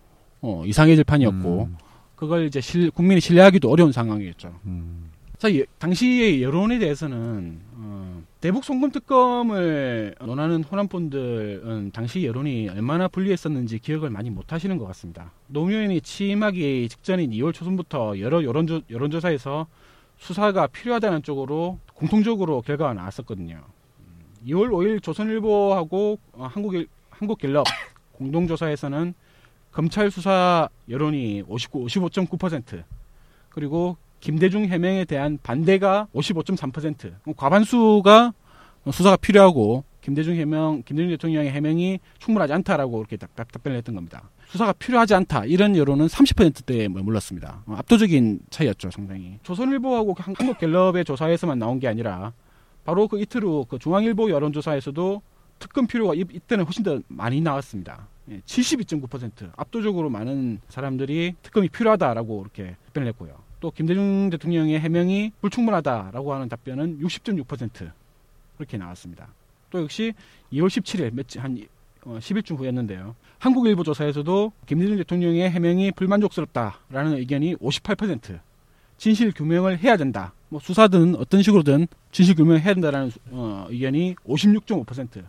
어, 0.42 0.62
이상해질 0.66 1.04
판이었고 1.04 1.64
음. 1.70 1.76
그걸 2.16 2.46
이제 2.46 2.60
실- 2.60 2.90
국민이 2.90 3.20
신뢰하기도 3.20 3.70
어려운 3.70 3.92
상황이었죠. 3.92 4.58
음. 4.66 5.09
자, 5.40 5.50
예, 5.54 5.64
당시의 5.78 6.42
여론에 6.42 6.78
대해서는 6.78 7.62
어, 7.72 8.22
대북 8.42 8.62
송금 8.62 8.90
특검을 8.90 10.14
논하는 10.20 10.62
호남분들은 10.62 11.92
당시 11.94 12.26
여론이 12.26 12.68
얼마나 12.68 13.08
불리했었는지 13.08 13.78
기억을 13.78 14.10
많이 14.10 14.28
못 14.28 14.52
하시는 14.52 14.76
것 14.76 14.84
같습니다. 14.88 15.32
노무현이 15.46 16.02
취임하기 16.02 16.90
직전인 16.90 17.30
2월 17.30 17.54
초순부터 17.54 18.20
여러 18.20 18.44
여론조, 18.44 18.82
여론조사에서 18.90 19.66
수사가 20.18 20.66
필요하다는 20.66 21.22
쪽으로 21.22 21.78
공통적으로 21.94 22.60
결과가 22.60 22.92
나왔었거든요. 22.92 23.64
음, 24.00 24.24
2월 24.46 24.68
5일 24.68 25.02
조선일보하고 25.02 26.18
어, 26.32 26.48
한국일, 26.52 26.86
한국갤럽 27.08 27.66
공동조사에서는 28.12 29.14
검찰 29.72 30.10
수사 30.10 30.68
여론이 30.90 31.44
59, 31.48 31.86
55.9% 31.86 32.84
그리고 33.48 33.96
김대중 34.20 34.64
해명에 34.66 35.04
대한 35.04 35.38
반대가 35.42 36.06
55.3%. 36.14 37.36
과반수가 37.36 38.32
수사가 38.92 39.16
필요하고 39.16 39.84
김대중 40.00 40.34
해명, 40.36 40.82
김대중 40.84 41.10
대통령의 41.10 41.50
해명이 41.50 42.00
충분하지 42.18 42.52
않다라고 42.54 42.98
이렇게 43.00 43.16
답- 43.16 43.34
답- 43.36 43.52
답변을 43.52 43.76
했던 43.78 43.94
겁니다. 43.94 44.30
수사가 44.48 44.72
필요하지 44.72 45.14
않다 45.14 45.44
이런 45.44 45.76
여론은 45.76 46.06
30%대에 46.06 46.88
머물렀습니다. 46.88 47.62
어, 47.66 47.74
압도적인 47.78 48.40
차이였죠, 48.50 48.90
상당히. 48.90 49.38
조선일보하고 49.42 50.14
한- 50.18 50.34
한국갤럽의 50.36 51.04
조사에서만 51.04 51.58
나온 51.58 51.78
게 51.78 51.86
아니라 51.88 52.32
바로 52.84 53.06
그 53.08 53.20
이틀 53.20 53.44
후 53.44 53.64
그 53.68 53.78
중앙일보 53.78 54.30
여론조사에서도 54.30 55.22
특검 55.58 55.86
필요가 55.86 56.14
이, 56.14 56.24
이때는 56.32 56.64
훨씬 56.64 56.82
더 56.82 56.98
많이 57.08 57.40
나왔습니다. 57.42 58.08
예, 58.30 58.40
72.9% 58.46 59.50
압도적으로 59.56 60.08
많은 60.08 60.60
사람들이 60.68 61.34
특검이 61.42 61.68
필요하다라고 61.68 62.40
이렇게 62.42 62.76
답변을 62.86 63.08
했고요. 63.08 63.34
또 63.60 63.70
김대중 63.70 64.30
대통령의 64.30 64.80
해명이 64.80 65.32
불충분하다라고 65.40 66.32
하는 66.32 66.48
답변은 66.48 66.98
60.6% 67.00 67.90
그렇게 68.56 68.76
나왔습니다. 68.78 69.28
또 69.70 69.82
역시 69.82 70.12
2월 70.52 70.66
17일 70.66 71.14
며칠 71.14 71.42
한 71.42 71.62
어, 72.04 72.18
10일쯤 72.18 72.58
후였는데요. 72.58 73.14
한국일보 73.38 73.84
조사에서도 73.84 74.52
김대중 74.66 74.96
대통령의 74.96 75.50
해명이 75.50 75.92
불만족스럽다라는 75.92 77.18
의견이 77.18 77.56
58%, 77.56 78.40
진실 78.96 79.32
규명을 79.32 79.78
해야 79.78 79.96
된다. 79.96 80.32
뭐 80.48 80.60
수사든 80.60 81.16
어떤 81.16 81.42
식으로든 81.42 81.86
진실 82.10 82.34
규명을 82.34 82.62
해야 82.62 82.74
된다라는 82.74 83.12
어, 83.30 83.66
의견이 83.68 84.16
56.5%. 84.26 85.22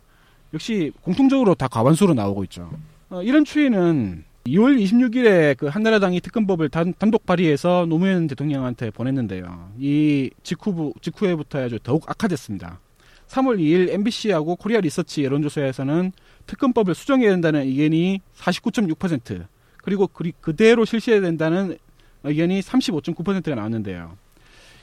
역시 0.53 0.91
공통적으로 1.01 1.55
다 1.55 1.67
과반수로 1.67 2.13
나오고 2.13 2.43
있죠. 2.45 2.71
어, 3.09 3.21
이런 3.21 3.45
추이는 3.45 4.23
2월 4.47 4.81
26일에 4.81 5.55
그 5.57 5.67
한나라당이 5.67 6.19
특검법을 6.21 6.69
단, 6.69 6.93
단독 6.97 7.25
발의해서 7.25 7.85
노무현 7.87 8.27
대통령한테 8.27 8.89
보냈는데요. 8.89 9.71
이 9.79 10.31
직후부, 10.43 10.93
직후에부터 11.01 11.59
아주 11.59 11.79
더욱 11.83 12.09
악화됐습니다. 12.09 12.79
3월 13.27 13.59
2일 13.59 13.89
MBC하고 13.93 14.55
코리아 14.55 14.81
리서치 14.81 15.23
여론조사에서는 15.23 16.11
특검법을 16.47 16.95
수정해야 16.95 17.29
된다는 17.31 17.61
의견이 17.61 18.21
49.6%, 18.35 19.45
그리고 19.77 20.07
그리, 20.07 20.33
그대로 20.41 20.85
실시해야 20.85 21.21
된다는 21.21 21.77
의견이 22.23 22.61
35.9%가 22.61 23.55
나왔는데요. 23.55 24.17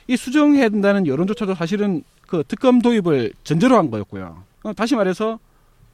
이 0.07 0.17
수정해야 0.17 0.69
된다는 0.69 1.05
여론조차도 1.05 1.53
사실은 1.53 2.03
그 2.25 2.43
특검 2.47 2.81
도입을 2.81 3.33
전제로 3.43 3.77
한 3.77 3.91
거였고요. 3.91 4.43
어, 4.63 4.73
다시 4.73 4.95
말해서 4.95 5.39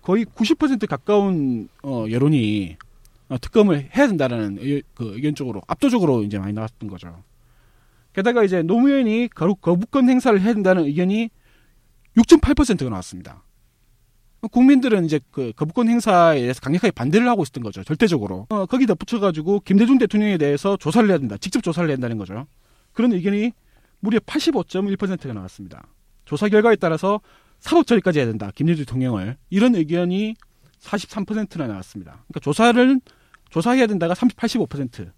거의 0.01 0.23
90% 0.25 0.87
가까운 0.87 1.67
어, 1.83 2.05
여론이 2.09 2.77
어, 2.79 2.84
특검을 3.41 3.89
해야 3.95 4.07
된다라는 4.07 4.57
의, 4.59 4.83
그 4.93 5.13
의견 5.15 5.35
쪽으로 5.35 5.61
압도적으로 5.67 6.23
이제 6.23 6.37
많이 6.37 6.53
나왔던 6.53 6.89
거죠. 6.89 7.23
게다가 8.13 8.43
이제 8.43 8.61
노무현이 8.61 9.29
거부, 9.29 9.55
거부권 9.55 10.09
행사를 10.09 10.39
해야 10.39 10.53
된다는 10.53 10.85
의견이 10.85 11.29
6.8%가 12.17 12.89
나왔습니다. 12.89 13.43
국민들은 14.51 15.05
이제 15.05 15.19
그 15.31 15.51
거부권 15.55 15.89
행사에 15.89 16.39
대해서 16.39 16.61
강력하게 16.61 16.91
반대를 16.91 17.27
하고 17.27 17.43
있었던 17.43 17.63
거죠. 17.63 17.83
절대적으로. 17.83 18.45
어, 18.49 18.65
거기 18.67 18.85
덧붙여가지고 18.85 19.61
김대중 19.61 19.97
대통령에 19.97 20.37
대해서 20.37 20.77
조사를 20.77 21.09
해야 21.09 21.17
된다. 21.17 21.35
직접 21.37 21.63
조사를 21.63 21.89
해야 21.89 21.95
된다는 21.95 22.17
거죠. 22.17 22.45
그런 22.93 23.11
의견이 23.11 23.51
무려 23.99 24.19
85.1%가 24.19 25.33
나왔습니다. 25.33 25.87
조사 26.25 26.47
결과에 26.47 26.75
따라서 26.75 27.21
사법 27.59 27.87
처리까지 27.87 28.19
해야 28.19 28.27
된다. 28.27 28.51
김대중 28.53 28.85
대통령을. 28.85 29.37
이런 29.49 29.75
의견이 29.75 30.35
43%나 30.85 31.67
나왔습니다. 31.67 32.23
그러니까 32.27 32.39
조사를 32.41 33.01
조사해야 33.49 33.87
된다가 33.87 34.15
30, 34.15 34.37
85%, 34.37 35.11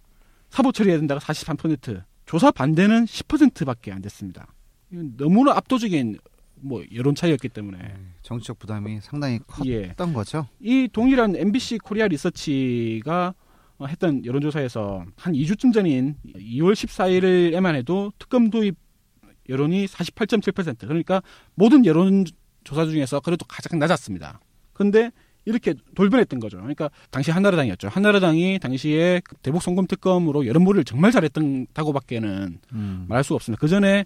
사법 0.49 0.73
처리해야 0.73 0.99
된다가 0.99 1.19
43%, 1.19 2.03
조사 2.25 2.51
반대는 2.51 3.05
10%밖에 3.05 3.91
안 3.91 4.01
됐습니다. 4.01 4.47
너무나 4.89 5.53
압도적인 5.53 6.17
뭐 6.59 6.83
여론 6.95 7.15
차이였기 7.15 7.49
때문에 7.49 7.77
정치적 8.23 8.59
부담이 8.59 8.99
상당히 9.01 9.39
예. 9.65 9.87
컸던 9.87 10.13
거죠. 10.13 10.47
이 10.59 10.89
동일한 10.91 11.35
MBC 11.35 11.79
코리아 11.79 12.07
리서치가 12.07 13.33
어, 13.77 13.85
했던 13.85 14.25
여론조사에서 14.25 15.05
한 15.15 15.33
2주쯤 15.33 15.71
전인 15.71 16.15
2월 16.35 16.73
14일에만 16.73 17.75
해도 17.75 18.11
특검 18.17 18.49
도입 18.49 18.75
여론이 19.49 19.85
48.7% 19.85 20.79
그러니까 20.79 21.21
모든 21.53 21.85
여론조사 21.85 22.85
중에서 22.89 23.19
그래도 23.19 23.45
가장 23.45 23.79
낮았습니다. 23.79 24.39
근데 24.73 25.11
이렇게 25.47 25.73
돌변했던 25.95 26.41
거죠. 26.41 26.57
그러니까 26.57 26.89
당시 27.09 27.31
한나라당이었죠. 27.31 27.87
한나라당이 27.87 28.59
당시에 28.59 29.21
그 29.23 29.35
대북 29.37 29.61
송금 29.61 29.87
특검으로 29.87 30.45
여론몰이를 30.45 30.83
정말 30.83 31.11
잘했다고밖에는 31.13 32.59
음. 32.73 33.05
말할 33.07 33.23
수가 33.23 33.35
없습니다. 33.35 33.59
그 33.61 33.69
전에 33.69 34.03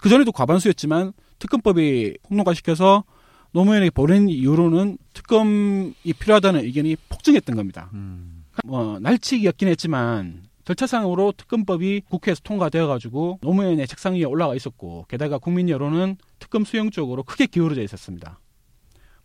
그 0.00 0.08
전에도 0.08 0.32
과반수였지만 0.32 1.12
특검법이 1.38 2.18
폭로화시켜서 2.24 3.04
노무현에게 3.52 3.90
보낸 3.90 4.28
이후로는 4.28 4.98
특검이 5.12 5.92
필요하다는 6.18 6.64
의견이 6.64 6.96
폭증했던 7.08 7.54
겁니다. 7.54 7.88
음. 7.92 8.44
뭐 8.64 8.98
날치기였긴 8.98 9.68
했지만 9.68 10.42
절차상으로 10.64 11.32
특검법이 11.36 12.02
국회에서 12.08 12.40
통과되어 12.42 12.88
가지고 12.88 13.38
노무현의 13.42 13.86
책상 13.86 14.14
위에 14.14 14.24
올라가 14.24 14.56
있었고 14.56 15.06
게다가 15.08 15.38
국민 15.38 15.68
여론은 15.68 16.16
특검 16.40 16.64
수용 16.64 16.90
쪽으로 16.90 17.22
크게 17.22 17.46
기울어져 17.46 17.82
있었습니다. 17.82 18.40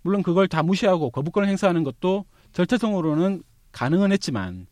물론 0.08 0.24
그걸 0.24 0.48
다 0.48 0.64
무시하고 0.64 1.10
거부권을 1.12 1.50
행사하는 1.50 1.84
것도 1.84 2.24
절차상으로는 2.54 3.44
가능은 3.74 4.14
했지만 4.14 4.66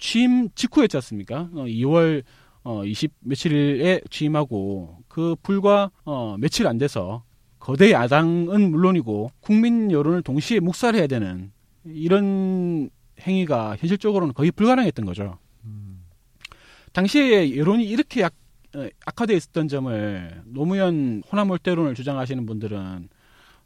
취임 0.00 0.48
직후였지 0.56 0.96
않습니까? 0.96 1.48
어, 1.52 1.66
2월 1.66 2.24
어, 2.64 2.84
20 2.84 3.12
며칠에 3.20 4.00
취임하고 4.10 4.98
그 5.06 5.36
불과 5.40 5.92
어, 6.04 6.36
며칠 6.36 6.66
안 6.66 6.78
돼서 6.78 7.22
거대 7.60 7.92
야당은 7.92 8.72
물론이고 8.72 9.30
국민 9.38 9.92
여론을 9.92 10.22
동시에 10.22 10.58
묵살해야 10.58 11.06
되는 11.06 11.52
이런 11.84 12.90
행위가 13.20 13.76
현실적으로는 13.76 14.34
거의 14.34 14.50
불가능했던 14.50 15.04
거죠. 15.04 15.38
당시에 16.92 17.56
여론이 17.56 17.88
이렇게 17.88 18.22
약, 18.22 18.34
어, 18.74 18.88
악화되어 19.06 19.36
있었던 19.36 19.68
점을 19.68 20.42
노무현 20.46 21.22
호남몰대론을 21.30 21.94
주장하시는 21.94 22.44
분들은 22.46 23.08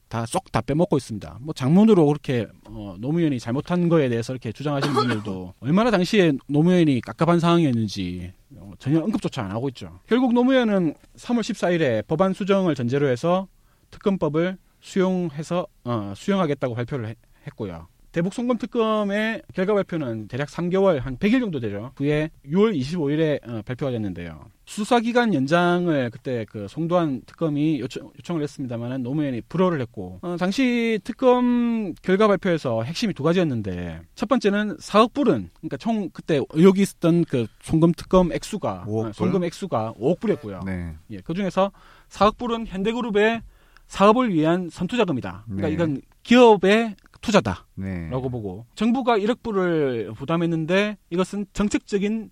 다 0.08 0.24
쏙 0.24 0.52
다 0.52 0.60
빼먹고 0.60 0.96
있습니다. 0.96 1.38
뭐 1.40 1.52
장문으로 1.52 2.06
그렇게 2.06 2.46
어, 2.68 2.94
노무현이 2.98 3.40
잘못한 3.40 3.88
거에 3.88 4.08
대해서 4.08 4.32
이렇게 4.32 4.52
주장하시는 4.52 4.94
분들도 4.94 5.54
얼마나 5.60 5.90
당시에 5.90 6.32
노무현이 6.48 7.00
깝깝한 7.00 7.40
상황이었는지 7.40 8.32
어, 8.56 8.72
전혀 8.78 9.00
언급조차 9.00 9.42
안 9.44 9.50
하고 9.50 9.68
있죠. 9.70 9.98
결국 10.06 10.32
노무현은 10.32 10.94
3월 11.16 11.40
14일에 11.40 12.06
법안 12.06 12.32
수정을 12.32 12.74
전제로 12.76 13.08
해서 13.08 13.48
특검법을 13.90 14.58
수용해서 14.80 15.66
어, 15.84 16.12
수용하겠다고 16.16 16.74
발표를 16.74 17.08
해- 17.08 17.14
했고요. 17.48 17.88
대북 18.16 18.32
송금 18.32 18.56
특검의 18.56 19.42
결과 19.52 19.74
발표는 19.74 20.28
대략 20.28 20.48
3개월 20.48 21.00
한 21.00 21.18
100일 21.18 21.38
정도 21.38 21.60
되죠. 21.60 21.92
그해 21.96 22.30
6월 22.46 22.74
25일에 22.74 23.46
어, 23.46 23.60
발표가 23.60 23.92
됐는데요. 23.92 24.42
수사 24.64 25.00
기간 25.00 25.34
연장을 25.34 26.08
그때 26.10 26.46
그 26.48 26.66
송도한 26.66 27.24
특검이 27.26 27.78
요청, 27.78 28.10
요청을 28.18 28.42
했습니다만은 28.42 29.02
노무현이 29.02 29.42
불허를 29.50 29.82
했고 29.82 30.18
어, 30.22 30.36
당시 30.38 30.98
특검 31.04 31.92
결과 32.00 32.26
발표에서 32.26 32.84
핵심이 32.84 33.12
두 33.12 33.22
가지였는데 33.22 34.00
첫 34.14 34.30
번째는 34.30 34.78
4억 34.78 35.12
불은 35.12 35.50
그러니까 35.56 35.76
총 35.76 36.08
그때 36.08 36.40
의혹이 36.54 36.80
있었던 36.80 37.26
그 37.26 37.46
송금 37.60 37.92
특검 37.98 38.32
액수가 38.32 38.86
5억 38.88 39.02
불? 39.02 39.06
어, 39.08 39.12
송금 39.12 39.44
액수가 39.44 39.92
5억 40.00 40.20
불이었고요. 40.20 40.60
네. 40.64 40.94
예, 41.10 41.18
그 41.18 41.34
중에서 41.34 41.70
4억 42.08 42.38
불은 42.38 42.66
현대그룹의 42.66 43.42
사업을 43.88 44.32
위한 44.32 44.70
선투자금이다. 44.70 45.44
그러니까 45.44 45.68
네. 45.68 45.74
이건 45.74 46.00
기업의 46.22 46.96
투자다라고 47.26 47.66
네. 47.74 48.08
보고 48.10 48.66
정부가 48.76 49.18
1억 49.18 49.42
불을 49.42 50.12
부담했는데 50.14 50.96
이것은 51.10 51.46
정책적인 51.52 52.30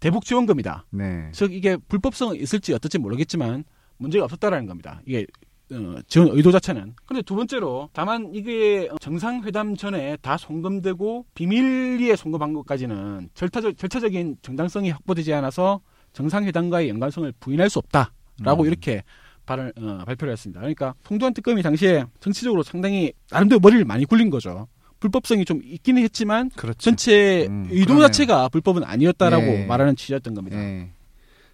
대북 0.00 0.24
지원금이다. 0.24 0.86
네. 0.90 1.30
즉 1.32 1.52
이게 1.52 1.76
불법성이 1.76 2.38
있을지 2.38 2.74
어떨지 2.74 2.98
모르겠지만 2.98 3.64
문제가 3.96 4.24
없었다라는 4.24 4.66
겁니다. 4.66 5.00
이게 5.06 5.26
어, 5.72 5.96
지원 6.08 6.28
의도 6.32 6.50
자체는. 6.50 6.94
근데 7.06 7.22
두 7.22 7.36
번째로 7.36 7.88
다만 7.92 8.30
이게 8.34 8.88
정상회담 9.00 9.76
전에 9.76 10.16
다 10.16 10.36
송금되고 10.36 11.26
비밀리에 11.34 12.16
송금한 12.16 12.52
것까지는 12.52 13.30
절차적, 13.34 13.78
절차적인 13.78 14.38
정당성이 14.42 14.90
확보되지 14.90 15.32
않아서 15.32 15.80
정상회담과의 16.12 16.88
연관성을 16.90 17.32
부인할 17.40 17.70
수 17.70 17.78
없다라고 17.78 18.64
음. 18.64 18.66
이렇게 18.66 19.04
발을, 19.46 19.72
어, 19.76 20.04
발표를 20.06 20.32
했습니다. 20.32 20.60
그러니까 20.60 20.94
송도한 21.06 21.34
특검이 21.34 21.62
당시에 21.62 22.04
정치적으로 22.20 22.62
상당히 22.62 23.12
나름대로 23.30 23.60
머리를 23.60 23.84
많이 23.84 24.04
굴린 24.04 24.30
거죠. 24.30 24.68
불법성이 25.00 25.44
좀 25.44 25.60
있기는 25.62 26.02
했지만 26.02 26.50
그렇죠. 26.56 26.78
전체 26.78 27.46
음, 27.46 27.66
의도 27.70 27.88
그러네요. 27.94 28.06
자체가 28.06 28.48
불법은 28.48 28.84
아니었다라고 28.84 29.44
네. 29.44 29.66
말하는 29.66 29.96
취지였던 29.96 30.34
겁니다. 30.34 30.56
네. 30.56 30.90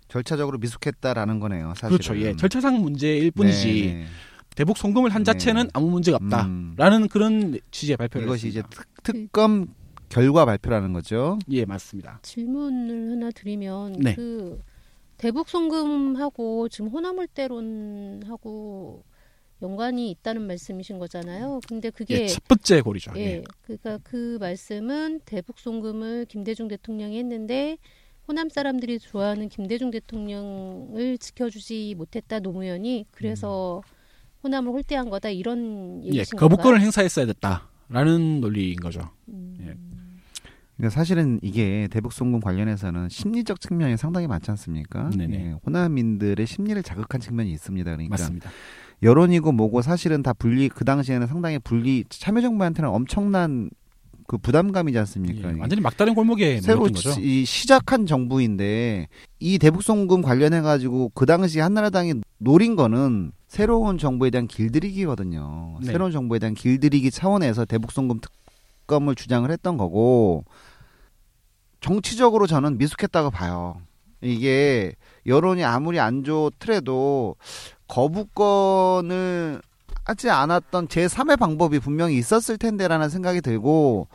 절차적으로 0.09 0.59
미숙했다라는 0.59 1.41
거네요. 1.41 1.69
사실은. 1.77 1.91
그렇죠. 1.91 2.17
예. 2.21 2.37
절차상 2.37 2.81
문제일 2.81 3.31
뿐이지 3.31 3.67
네, 3.87 3.95
네. 3.95 4.07
대북 4.55 4.77
송금을 4.77 5.11
한 5.11 5.23
네. 5.23 5.33
자체는 5.33 5.71
아무 5.73 5.91
문제가 5.91 6.19
없다. 6.21 6.47
음. 6.47 6.75
라는 6.77 7.09
그런 7.09 7.59
취지의 7.71 7.97
발표를 7.97 8.27
이것이 8.27 8.49
이제 8.49 8.61
했습니다. 8.61 8.85
특, 9.03 9.03
특검 9.03 9.69
결과 10.09 10.45
발표라는 10.45 10.93
거죠. 10.93 11.39
예, 11.51 11.65
맞습니다. 11.65 12.19
질문을 12.23 13.13
하나 13.13 13.31
드리면 13.31 13.93
네. 14.01 14.15
그 14.15 14.61
대북 15.21 15.51
송금하고 15.51 16.71
지금 16.71 16.89
호남몰대론하고 16.89 19.05
연관이 19.61 20.11
있다는 20.11 20.47
말씀이신 20.47 20.99
거잖아요. 20.99 21.61
근데 21.69 21.91
그게 21.91 22.23
예, 22.23 22.27
첫 22.27 22.43
번째 22.49 22.81
고리죠. 22.81 23.13
예, 23.17 23.21
예. 23.21 23.45
그러니까 23.61 23.99
그 24.03 24.39
말씀은 24.41 25.21
대북 25.27 25.59
송금을 25.59 26.25
김대중 26.25 26.69
대통령이 26.69 27.19
했는데 27.19 27.77
호남 28.27 28.49
사람들이 28.49 28.99
좋아하는 28.99 29.51
김대중 29.51 29.91
대통령을 29.91 31.19
지켜주지 31.19 31.97
못했다 31.99 32.39
노무현이 32.39 33.05
그래서 33.11 33.83
호남을 34.43 34.73
홀대한 34.73 35.11
거다 35.11 35.29
이런 35.29 36.01
예, 36.05 36.09
얘기신 36.09 36.39
거부권을 36.39 36.81
행사했어야 36.81 37.27
됐다라는 37.27 38.41
논리인 38.41 38.77
거죠. 38.77 39.03
음. 39.29 39.59
예. 39.61 39.90
그러니까 40.81 40.99
사실은 40.99 41.39
이게 41.43 41.89
대북 41.91 42.15
송금 42.15 42.41
관련해서는 42.41 43.11
심리적 43.11 43.61
측면이 43.61 43.99
상당히 43.99 44.27
많지 44.27 44.51
않습니까? 44.53 45.11
네네. 45.11 45.37
예, 45.37 45.55
호남인들의 45.67 46.47
심리를 46.47 46.83
자극한 46.83 47.21
측면이 47.21 47.53
있습니다. 47.53 47.85
그러니까 47.85 48.15
맞습니다. 48.15 48.51
여론이고 49.03 49.53
뭐고 49.53 49.83
사실은 49.83 50.23
다 50.23 50.33
분리 50.33 50.71
그 50.71 50.87
당시에는 50.87 51.27
상당히 51.27 51.59
분리 51.59 52.05
참여정부한테는 52.09 52.89
엄청난 52.89 53.69
그 54.27 54.39
부담감이지 54.39 54.97
예, 54.97 55.01
않습니까? 55.01 55.49
완전히 55.59 55.83
막다른 55.83 56.15
골목에 56.15 56.63
새로. 56.63 56.89
이 57.21 57.45
시작한 57.45 58.07
정부인데 58.07 59.09
이 59.39 59.59
대북 59.59 59.83
송금 59.83 60.23
관련해 60.23 60.63
가지고 60.63 61.11
그 61.15 61.27
당시 61.27 61.61
한나라당이 61.61 62.15
노린 62.39 62.75
거는 62.75 63.33
새로운 63.49 63.99
정부에 63.99 64.31
대한 64.31 64.47
길들이기거든요. 64.47 65.79
네. 65.83 65.87
새로운 65.87 66.11
정부에 66.11 66.39
대한 66.39 66.55
길들이기 66.55 67.11
차원에서 67.11 67.67
대북 67.67 67.93
송금 67.93 68.21
특검을 68.87 69.15
주장을 69.15 69.51
했던 69.51 69.77
거고 69.77 70.45
정치적으로 71.81 72.47
저는 72.47 72.79
미숙했다고 72.79 73.31
봐요. 73.31 73.81
이게 74.21 74.95
여론이 75.27 75.65
아무리 75.65 75.99
안 75.99 76.25
좋더라도 76.25 77.37
거부권을 77.89 79.63
하지 80.05 80.31
않았던 80.31 80.89
제3의 80.89 81.39
방법이 81.39 81.79
분명히 81.79 82.17
있었을 82.19 82.59
텐데라는 82.59 83.09
생각이 83.09 83.41
들고 83.41 84.09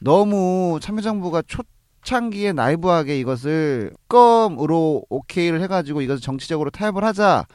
너무 0.00 0.78
참여정부가 0.80 1.42
초창기에 1.42 2.52
나이브하게 2.52 3.18
이것을 3.20 3.92
껌으로 4.08 5.04
오케이를 5.08 5.60
해가지고 5.62 6.00
이것을 6.02 6.20
정치적으로 6.20 6.70
타협을 6.70 7.04
하자 7.04 7.46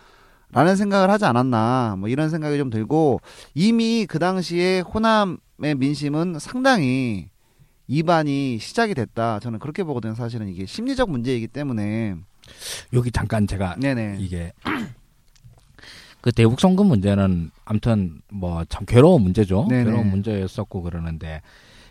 라는 0.54 0.76
생각을 0.76 1.10
하지 1.10 1.26
않았나 1.26 1.96
뭐 1.98 2.10
이런 2.10 2.30
생각이 2.30 2.58
좀 2.58 2.70
들고 2.70 3.22
이미 3.54 4.06
그 4.08 4.20
당시에 4.20 4.82
호남의 4.82 5.76
민심은 5.78 6.40
상당히 6.40 7.31
이반이 7.92 8.58
시작이 8.58 8.94
됐다 8.94 9.40
저는 9.42 9.60
그렇게 9.60 9.84
보거든요 9.84 10.16
사실은 10.16 10.48
이게 10.48 10.66
심리적 10.66 11.12
문제이기 11.12 11.48
때문에 11.48 12.16
여기 12.94 13.12
잠깐 13.12 13.48
제가 13.48 13.76
네네 13.80 14.16
이게 14.20 14.54
그 16.22 16.32
대북 16.32 16.62
송금 16.62 16.86
문제는 16.88 17.52
아무튼 17.66 18.22
뭐 18.32 18.64
참 18.70 18.86
괴로운 18.86 19.24
문제죠. 19.24 19.66
네네. 19.70 19.86
괴로운 19.86 20.10
문제였었고 20.10 20.84
그러는데 20.84 21.42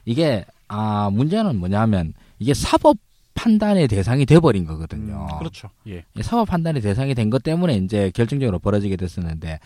이게 0.07 0.47
아 0.69 1.11
문제는 1.13 1.57
뭐냐면 1.57 2.15
이게 2.39 2.55
사법 2.55 2.97
판단의 3.35 3.89
대상이 3.89 4.25
돼버린 4.27 4.65
거거든요. 4.65 5.27
음, 5.33 5.39
그렇죠. 5.39 5.69
예. 5.89 6.05
이 6.17 6.23
사법 6.23 6.49
판단의 6.49 6.81
대상이 6.81 7.15
된 7.15 7.29
것 7.29 7.43
때문에 7.43 7.77
이제 7.77 8.11
결정적으로 8.15 8.59
벌어지게 8.59 8.97
됐었는데 8.97 9.59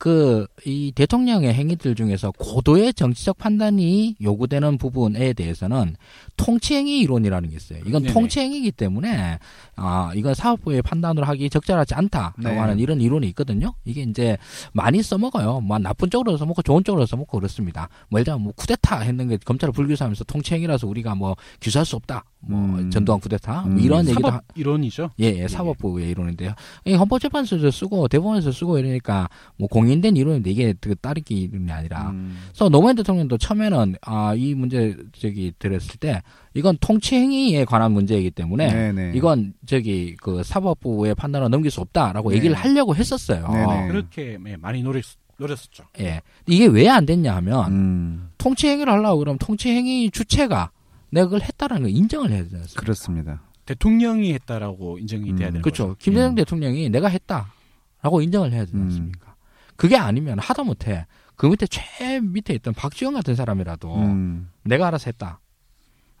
그 0.00 0.46
이 0.64 0.92
대통령의 0.94 1.54
행위들 1.54 1.94
중에서 1.94 2.32
고도의 2.32 2.94
정치적 2.94 3.38
판단이 3.38 4.16
요구되는 4.20 4.78
부분에 4.78 5.32
대해서는 5.32 5.96
통치행위 6.44 7.00
이론이라는 7.00 7.50
게 7.50 7.56
있어요. 7.56 7.80
이건 7.86 8.02
네네. 8.02 8.14
통치행위이기 8.14 8.72
때문에 8.72 9.38
아 9.76 10.10
이건 10.14 10.34
사법부의 10.34 10.82
판단으로 10.82 11.26
하기 11.26 11.50
적절하지 11.50 11.94
않다라고 11.94 12.32
네. 12.42 12.56
하는 12.56 12.78
이런 12.78 13.00
이론이 13.00 13.26
있거든요. 13.28 13.74
이게 13.84 14.02
이제 14.02 14.38
많이 14.72 15.02
써먹어요. 15.02 15.60
뭐 15.60 15.78
나쁜 15.78 16.08
쪽으로 16.10 16.36
써먹고 16.36 16.62
좋은 16.62 16.82
쪽으로 16.82 17.04
써먹고 17.06 17.38
그렇습니다. 17.38 17.88
뭐 18.08 18.18
예를 18.18 18.24
들면 18.24 18.42
뭐 18.42 18.52
쿠데타 18.56 19.00
했는 19.00 19.28
게 19.28 19.36
검찰을 19.36 19.72
불기소하면서 19.72 20.24
통치행위라서 20.24 20.86
우리가 20.86 21.14
뭐 21.14 21.36
규수할 21.60 21.84
수 21.84 21.96
없다. 21.96 22.24
뭐 22.42 22.58
음. 22.58 22.90
전두환 22.90 23.20
쿠데타 23.20 23.62
뭐 23.62 23.72
음. 23.72 23.78
이런 23.80 24.06
얘기도 24.08 24.22
사법 24.28 24.34
하- 24.34 24.40
이론이죠. 24.54 25.10
예, 25.20 25.26
예, 25.26 25.46
사법부의 25.48 26.08
이론인데요. 26.10 26.54
이 26.86 26.94
헌법재판소에서 26.94 27.70
쓰고 27.70 28.08
대법원에서 28.08 28.50
쓰고 28.50 28.78
이러니까 28.78 29.28
뭐 29.58 29.68
공인된 29.68 30.16
이론인데 30.16 30.50
이게 30.50 30.72
그 30.80 30.94
따르기 30.96 31.34
이론이 31.34 31.70
아니라. 31.70 32.10
음. 32.10 32.38
그래서 32.48 32.70
노무현 32.70 32.96
대통령도 32.96 33.36
처음에는 33.38 33.96
아 34.02 34.30
이 34.34 34.54
문제 34.54 34.96
저기 35.18 35.52
들었을 35.58 35.96
때 35.98 36.22
이건 36.54 36.76
통치행위에 36.80 37.64
관한 37.64 37.92
문제이기 37.92 38.30
때문에 38.32 38.72
네네. 38.72 39.12
이건 39.14 39.54
저기 39.66 40.16
그 40.16 40.42
사법부의 40.42 41.14
판단으로 41.14 41.48
넘길 41.48 41.70
수 41.70 41.80
없다라고 41.80 42.30
네. 42.30 42.36
얘기를 42.36 42.56
하려고 42.56 42.94
했었어요. 42.96 43.46
네네. 43.48 43.88
그렇게 43.88 44.38
예, 44.46 44.56
많이 44.56 44.82
노렸, 44.82 45.04
노렸었죠. 45.36 45.84
예. 46.00 46.20
이게 46.46 46.66
왜 46.66 46.88
안 46.88 47.06
됐냐 47.06 47.34
하면 47.36 47.72
음, 47.72 48.30
통치행위를 48.38 48.92
하려고 48.92 49.18
그러면 49.20 49.38
통치행위 49.38 50.10
주체가 50.10 50.70
내가 51.10 51.26
그걸 51.26 51.42
했다라는 51.42 51.82
걸 51.82 51.90
인정을 51.92 52.30
해야 52.30 52.42
되지 52.42 52.56
않습니까? 52.56 52.80
그렇습니다. 52.80 53.42
대통령이 53.66 54.32
했다라고 54.34 54.98
인정이 54.98 55.30
음. 55.30 55.36
돼야 55.36 55.48
되는 55.48 55.62
그렇죠. 55.62 55.88
거죠. 55.88 55.96
김대중 56.00 56.30
음. 56.30 56.34
대통령이 56.34 56.90
내가 56.90 57.08
했다라고 57.08 58.20
인정을 58.22 58.52
해야 58.52 58.64
되지 58.64 58.76
음. 58.76 58.82
않습니까? 58.84 59.34
그게 59.76 59.96
아니면 59.96 60.38
하다 60.40 60.64
못해 60.64 61.06
그 61.36 61.46
밑에 61.46 61.66
최 61.68 62.20
밑에 62.20 62.52
있던 62.54 62.74
박지원 62.74 63.14
같은 63.14 63.34
사람이라도 63.34 63.94
음, 63.96 64.50
내가 64.64 64.88
알아서 64.88 65.04
했다. 65.06 65.40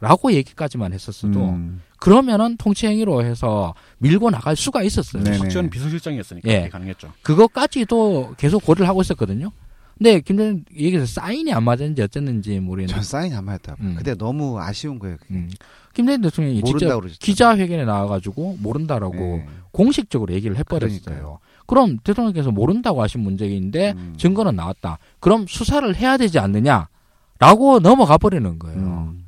라고 0.00 0.32
얘기까지만 0.32 0.92
했었어도 0.92 1.50
음. 1.50 1.82
그러면은 1.98 2.56
통치행위로 2.56 3.22
해서 3.22 3.74
밀고 3.98 4.30
나갈 4.30 4.56
수가 4.56 4.82
있었어요. 4.82 5.22
네네. 5.22 5.38
박지원 5.38 5.68
비서실장이었으니까 5.70 6.48
예. 6.48 6.58
그게 6.60 6.68
가능했죠. 6.70 7.12
그것까지도 7.22 8.34
계속 8.38 8.64
고려를 8.64 8.88
하고 8.88 9.02
있었거든요. 9.02 9.52
근데 9.98 10.20
김대중 10.20 10.64
얘기해서 10.74 11.04
사인이 11.04 11.52
안 11.52 11.62
맞았는지 11.62 12.00
어쨌는지 12.00 12.58
모르겠는데 12.58 12.94
전 12.94 13.02
사인이 13.02 13.34
안 13.34 13.44
맞았다. 13.44 13.76
음. 13.80 13.94
근데 13.96 14.14
너무 14.14 14.58
아쉬운 14.58 14.98
거예요. 14.98 15.18
그게. 15.18 15.34
음. 15.34 15.50
김대중 15.92 16.22
대통령이 16.22 16.62
직접 16.62 16.98
그러셨죠. 16.98 17.18
기자회견에 17.20 17.84
나와가지고 17.84 18.56
모른다라고 18.60 19.14
네. 19.14 19.46
공식적으로 19.72 20.32
얘기를 20.32 20.56
해버렸어요. 20.56 21.00
그러니까요. 21.00 21.38
그럼 21.66 21.98
대통령께서 22.02 22.50
모른다고 22.50 23.02
하신 23.02 23.20
문제인데 23.20 23.92
음. 23.96 24.14
증거는 24.16 24.56
나왔다. 24.56 24.98
그럼 25.20 25.46
수사를 25.46 25.94
해야 25.94 26.16
되지 26.16 26.38
않느냐라고 26.38 27.80
넘어가 27.82 28.16
버리는 28.16 28.58
거예요. 28.58 28.78
음. 28.78 29.19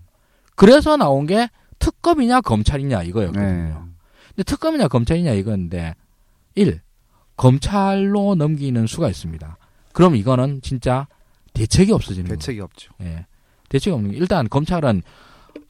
그래서 0.62 0.96
나온 0.96 1.26
게 1.26 1.50
특검이냐 1.80 2.40
검찰이냐 2.40 3.02
이거였거든요. 3.02 3.44
네. 3.44 3.74
근데 4.28 4.42
특검이냐 4.44 4.86
검찰이냐 4.86 5.32
이건데 5.32 5.96
1. 6.54 6.80
검찰로 7.36 8.36
넘기는 8.36 8.86
수가 8.86 9.08
있습니다. 9.08 9.56
그럼 9.92 10.14
이거는 10.14 10.62
진짜 10.62 11.08
대책이 11.52 11.90
없어지는 11.90 12.28
거예요. 12.28 12.38
대책이 12.38 12.60
없죠. 12.60 12.92
예. 13.00 13.26
대책이 13.70 13.92
없는 13.92 14.12
게 14.12 14.16
일단 14.16 14.48
검찰은 14.48 15.02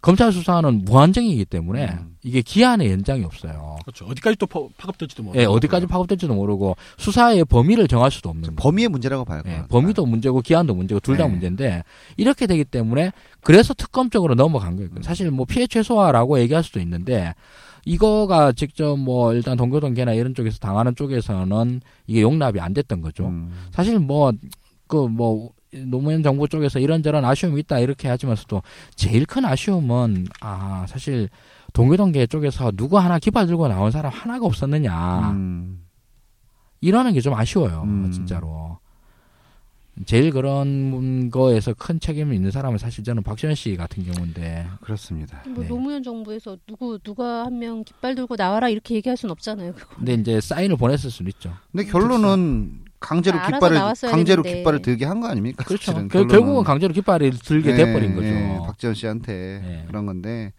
검찰 0.02 0.32
수사는 0.32 0.84
무한정이기 0.84 1.44
때문에 1.44 1.86
음. 1.86 2.16
이게 2.24 2.42
기한의 2.42 2.90
연장이 2.90 3.24
없어요. 3.24 3.78
그렇죠. 3.84 4.04
어디까지 4.06 4.36
또 4.36 4.46
파- 4.46 4.60
파급될지도 4.76 5.22
모르고. 5.22 5.40
예, 5.40 5.46
어디까지 5.46 5.86
파급될지도 5.86 6.34
모르고 6.34 6.76
수사의 6.98 7.44
범위를 7.44 7.86
정할 7.88 8.10
수도 8.10 8.28
없는. 8.28 8.56
범위의 8.56 8.88
문제라고 8.88 9.24
봐요. 9.24 9.42
예. 9.46 9.62
범위도 9.68 10.04
문제고 10.04 10.40
기한도 10.40 10.74
문제고 10.74 10.98
둘다 11.00 11.24
네. 11.24 11.30
문제인데 11.30 11.84
이렇게 12.16 12.46
되기 12.48 12.64
때문에 12.64 13.12
그래서 13.42 13.74
특검 13.74 14.10
쪽으로 14.10 14.34
넘어간 14.34 14.74
거예요. 14.76 14.90
음. 14.96 15.02
사실 15.02 15.30
뭐 15.30 15.46
피해 15.46 15.66
최소화라고 15.68 16.40
얘기할 16.40 16.64
수도 16.64 16.80
있는데 16.80 17.34
이거가 17.84 18.52
직접 18.52 18.96
뭐 18.96 19.34
일단 19.34 19.56
동교동계나 19.56 20.12
이런 20.14 20.34
쪽에서 20.34 20.58
당하는 20.58 20.94
쪽에서는 20.96 21.80
이게 22.08 22.22
용납이 22.22 22.58
안 22.60 22.74
됐던 22.74 23.02
거죠. 23.02 23.26
음. 23.26 23.52
사실 23.72 23.98
뭐 24.00 24.32
그뭐 24.88 25.50
노무현 25.74 26.22
정부 26.22 26.48
쪽에서 26.48 26.78
이런저런 26.78 27.24
아쉬움이 27.24 27.61
있다 27.61 27.78
이렇게 27.78 28.08
하지만서도 28.08 28.62
제일 28.94 29.24
큰 29.26 29.44
아쉬움은 29.44 30.26
아 30.40 30.85
사실 30.88 31.28
동교동계 31.72 32.26
쪽에서 32.26 32.70
누구 32.72 32.98
하나 32.98 33.18
깃발 33.18 33.46
들고 33.46 33.68
나온 33.68 33.90
사람 33.90 34.12
하나가 34.12 34.44
없었느냐 34.46 35.30
음. 35.30 35.85
이러는 36.80 37.12
게 37.14 37.20
좀 37.20 37.35
아쉬워요 37.35 37.82
음. 37.87 38.11
진짜로 38.12 38.78
제일 40.06 40.30
그런 40.30 41.30
거에서 41.30 41.74
큰 41.74 42.00
책임이 42.00 42.35
있는 42.35 42.50
사람은 42.50 42.78
사실 42.78 43.04
저는 43.04 43.22
박지원 43.22 43.54
씨 43.54 43.76
같은 43.76 44.04
경우인데 44.04 44.66
그렇습니다. 44.80 45.42
뭐 45.46 45.62
네. 45.62 45.68
노무현 45.68 46.02
정부에서 46.02 46.56
누구 46.66 46.98
누가 46.98 47.44
한 47.44 47.58
명 47.58 47.85
깃발 47.85 48.14
들고 48.14 48.37
나와라 48.37 48.70
이렇게 48.70 48.94
얘기할 48.94 49.18
순 49.18 49.30
없잖아요. 49.30 49.74
그거. 49.74 49.96
근데 49.96 50.14
이제 50.14 50.40
사인을 50.40 50.76
보냈을 50.78 51.11
수는 51.11 51.30
있죠 51.32 51.52
근데 51.70 51.85
결론은 51.85 52.85
강제로 53.02 53.38
알아서 53.38 53.52
깃발을 53.52 53.76
강제로 54.10 54.42
되는데. 54.42 54.58
깃발을 54.60 54.82
들게 54.82 55.04
한 55.04 55.20
거 55.20 55.28
아닙니까? 55.28 55.64
그렇죠 55.64 55.92
결- 55.92 56.08
결론은. 56.08 56.28
결국은 56.28 56.64
강제로 56.64 56.92
깃발을 56.94 57.32
들게 57.38 57.70
예, 57.72 57.76
돼버린 57.76 58.14
거죠 58.14 58.26
예, 58.28 58.58
박지원 58.66 58.94
씨한테 58.94 59.32
예. 59.82 59.84
그런 59.86 60.06
건데 60.06 60.52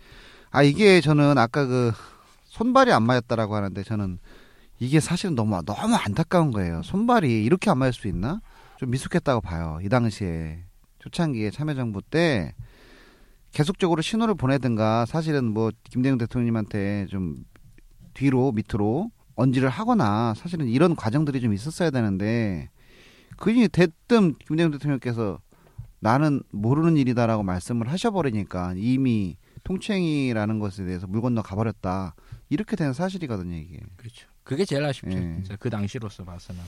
아 0.51 0.62
이게 0.63 1.01
저는 1.01 1.38
아까 1.38 1.65
그 1.65 1.91
손발이 2.45 2.91
안 2.91 3.03
맞았다라고 3.03 3.56
하는데 3.56 3.82
저는 3.84 4.19
이게 4.79 4.99
사실은 4.99 5.36
너무 5.36 5.60
너무 5.65 5.95
안타까운 5.95 6.51
거예요. 6.51 6.82
손발이 6.84 7.43
이렇게 7.43 7.69
안 7.71 7.77
맞을 7.79 7.93
수 7.93 8.08
있나? 8.08 8.41
좀 8.77 8.91
미숙했다고 8.91 9.41
봐요. 9.41 9.79
이 9.82 9.89
당시에 9.89 10.60
초창기에 10.99 11.51
참여정부 11.51 12.01
때 12.01 12.53
계속적으로 13.51 14.01
신호를 14.01 14.36
보내든가 14.36 15.06
사실은 15.06 15.45
뭐 15.45 15.71
김대중 15.89 16.17
대통령님한테 16.17 17.06
좀 17.10 17.36
뒤로 18.13 18.51
밑으로 18.51 19.10
언지를 19.36 19.69
하거나 19.69 20.34
사실은 20.36 20.67
이런 20.67 20.96
과정들이 20.96 21.41
좀 21.41 21.54
있었어야 21.54 21.89
되는데 21.89 22.69
그게 23.38 23.67
대뜸 23.67 24.36
김대중 24.48 24.72
대통령께서 24.72 25.39
나는 26.00 26.41
모르는 26.52 26.98
일이다라고 26.98 27.43
말씀을 27.43 27.89
하셔버리니까 27.89 28.74
이미 28.78 29.38
통치행위라는 29.63 30.60
것에 30.60 30.84
대해서 30.86 31.08
물 31.08 31.22
건너 31.22 31.41
가버렸다. 31.41 32.15
이렇게 32.50 32.76
된 32.76 32.93
사실이거든요 32.93 33.56
이게. 33.56 33.80
그렇죠. 33.96 34.28
그게 34.43 34.65
제일 34.65 34.84
아쉽죠 34.84 35.17
예. 35.17 35.41
그 35.60 35.69
당시로서 35.69 36.26
봐서는. 36.26 36.62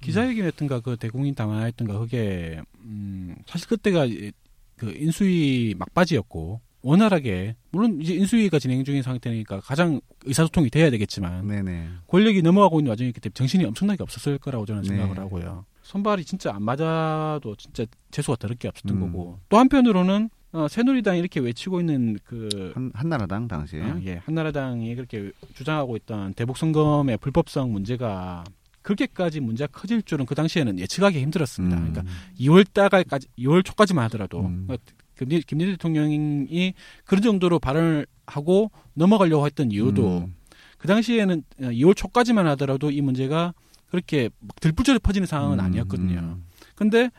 기자회견했던가 0.00 0.80
그 0.80 0.96
대국민 0.96 1.34
당화했던가 1.34 1.98
그게 1.98 2.60
음, 2.80 3.34
사실 3.46 3.68
그때가 3.68 4.06
이- 4.06 4.32
그 4.76 4.92
인수위 4.96 5.74
막바지였고 5.78 6.60
원활하게 6.82 7.56
물론 7.70 8.00
이제 8.00 8.14
인수위가 8.14 8.58
진행 8.58 8.84
중인 8.84 9.02
상태니까 9.02 9.60
가장 9.60 10.00
의사소통이 10.24 10.70
돼야 10.70 10.90
되겠지만 10.90 11.46
네네 11.46 11.88
권력이 12.08 12.42
넘어가고 12.42 12.80
있는 12.80 12.90
와중이기 12.90 13.20
때문에 13.20 13.34
정신이 13.34 13.64
엄청나게 13.64 14.02
없었을 14.02 14.38
거라고 14.38 14.66
저는 14.66 14.82
네. 14.82 14.88
생각을 14.88 15.18
하고요. 15.18 15.64
손발이 15.82 16.24
진짜 16.24 16.54
안 16.54 16.62
맞아도 16.62 17.56
진짜 17.56 17.84
재수가 18.10 18.36
더럽게 18.36 18.68
없었던 18.68 18.96
음. 18.96 19.00
거고 19.00 19.38
또 19.48 19.58
한편으로는 19.58 20.30
어, 20.52 20.68
새누리당이 20.68 21.18
이렇게 21.18 21.40
외치고 21.40 21.80
있는 21.80 22.18
그 22.24 22.72
한, 22.74 22.90
한나라당 22.94 23.48
당시에 23.48 23.82
어, 23.82 24.00
예, 24.04 24.20
한나라당이 24.24 24.94
그렇게 24.94 25.32
주장하고 25.54 25.96
있던 25.96 26.34
대북 26.34 26.58
선검의 26.58 27.16
불법성 27.18 27.72
문제가 27.72 28.44
그렇게까지 28.82 29.40
문제가 29.40 29.70
커질 29.72 30.02
줄은 30.02 30.26
그 30.26 30.34
당시에는 30.34 30.78
예측하기 30.78 31.20
힘들었습니다. 31.20 31.76
음. 31.76 31.92
그러니까 31.92 32.12
2월 32.38 32.66
달까지 32.70 33.28
2월 33.38 33.64
초까지만 33.64 34.04
하더라도 34.06 34.40
음. 34.40 34.66
어, 35.12 35.18
김대, 35.18 35.40
김대중 35.40 35.74
대통령이 35.74 36.74
그런 37.04 37.22
정도로 37.22 37.58
발언을 37.58 38.06
하고 38.26 38.70
넘어가려고 38.94 39.46
했던 39.46 39.70
이유도 39.70 40.18
음. 40.26 40.34
그 40.78 40.88
당시에는 40.88 41.42
2월 41.60 41.96
초까지만 41.96 42.46
하더라도 42.48 42.90
이 42.90 43.00
문제가 43.00 43.54
그렇게 43.88 44.30
막 44.40 44.58
들불처럼 44.60 45.00
퍼지는 45.02 45.26
상황은 45.26 45.58
음, 45.60 45.64
아니었거든요. 45.64 46.18
음. 46.18 46.44
근데 46.74 47.10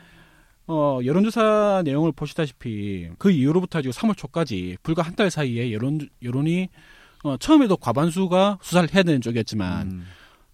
어 0.65 0.99
여론조사 1.03 1.83
내용을 1.85 2.11
보시다시피 2.13 3.09
그 3.17 3.31
이후로부터 3.31 3.81
지금 3.81 3.91
3월 3.93 4.17
초까지 4.17 4.77
불과 4.81 5.01
한 5.03 5.15
달 5.15 5.29
사이에 5.29 5.71
여론 5.71 5.99
여론이 6.23 6.69
어 7.23 7.37
처음에도 7.37 7.77
과반수가 7.77 8.59
수사를 8.61 8.93
해야 8.93 9.03
되는 9.03 9.21
쪽이었지만 9.21 9.91
음. 9.91 10.05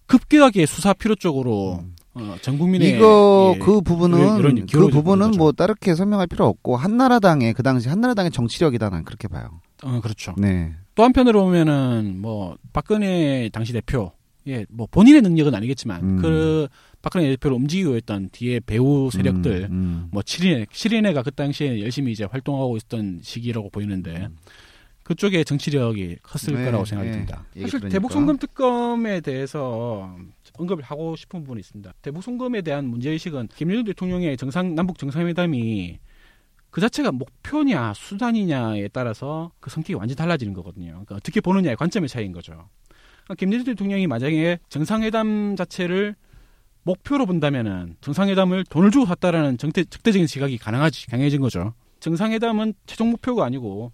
급격하게 0.06 0.66
수사 0.66 0.92
필요 0.92 1.14
쪽으로 1.14 1.80
음. 1.82 1.94
어, 2.14 2.36
전 2.42 2.58
국민의 2.58 2.96
이거 2.96 3.52
예, 3.54 3.58
그 3.60 3.80
부분은 3.80 4.66
그 4.66 4.88
부분은 4.88 5.32
뭐 5.32 5.52
따르게 5.52 5.94
설명할 5.94 6.26
필요 6.26 6.46
없고 6.46 6.76
한나라당의 6.76 7.54
그 7.54 7.62
당시 7.62 7.88
한나라당의 7.88 8.30
정치력이다 8.32 8.90
난 8.90 9.04
그렇게 9.04 9.28
봐요. 9.28 9.60
어 9.82 10.00
그렇죠. 10.00 10.34
네. 10.36 10.72
또 10.94 11.04
한편으로 11.04 11.44
보면은 11.44 12.16
뭐 12.20 12.56
박근혜 12.72 13.48
당시 13.52 13.72
대표 13.72 14.12
예 14.46 14.64
뭐 14.70 14.86
본인의 14.90 15.22
능력은 15.22 15.54
아니겠지만 15.54 16.02
음. 16.02 16.16
그 16.22 16.66
박근혜 17.02 17.28
대표를 17.30 17.56
움직이고 17.56 17.96
있던 17.98 18.30
뒤에 18.32 18.60
배우 18.60 19.10
세력들 19.10 19.68
음, 19.70 19.72
음. 19.72 20.08
뭐 20.10 20.22
7인회, 20.22 20.66
7인회가 20.68 21.24
그 21.24 21.30
당시에 21.30 21.80
열심히 21.80 22.12
이제 22.12 22.24
활동하고 22.24 22.76
있었던 22.76 23.20
시기라고 23.22 23.70
보이는데 23.70 24.28
그쪽에 25.10 25.42
정치력이 25.42 26.18
컸을 26.22 26.56
네, 26.56 26.66
거라고 26.66 26.84
생각이 26.84 27.08
네. 27.08 27.14
듭니다. 27.14 27.44
사실 27.54 27.80
들으니까. 27.80 27.88
대북 27.88 28.12
송금 28.12 28.38
특검에 28.38 29.20
대해서 29.20 30.16
언급을 30.56 30.84
하고 30.84 31.16
싶은 31.16 31.40
부분이 31.40 31.58
있습니다. 31.58 31.92
대북 32.00 32.22
송금에 32.22 32.62
대한 32.62 32.86
문제 32.86 33.10
의식은 33.10 33.48
김일성 33.48 33.84
대통령의 33.86 34.36
정상 34.36 34.76
남북 34.76 34.98
정상회담이 34.98 35.98
그 36.70 36.80
자체가 36.80 37.10
목표냐 37.10 37.92
수단이냐에 37.94 38.86
따라서 38.92 39.50
그 39.58 39.68
성격이 39.68 39.94
완전히 39.94 40.14
달라지는 40.14 40.54
거거든요. 40.54 40.90
그러니까 40.90 41.16
어떻게 41.16 41.40
보느냐의 41.40 41.74
관점의 41.74 42.08
차이인 42.08 42.30
거죠. 42.30 42.68
그러니까 43.24 43.34
김일성 43.36 43.64
대통령이 43.64 44.06
만약에 44.06 44.60
정상회담 44.68 45.56
자체를 45.56 46.14
목표로 46.84 47.26
본다면은 47.26 47.96
정상회담을 48.00 48.62
돈을 48.70 48.92
주고 48.92 49.06
샀다라는 49.06 49.58
적대적인 49.58 50.28
시각이 50.28 50.56
가능하지 50.56 51.08
강해진 51.08 51.40
거죠. 51.40 51.74
정상회담은 51.98 52.74
최종 52.86 53.10
목표가 53.10 53.44
아니고 53.44 53.90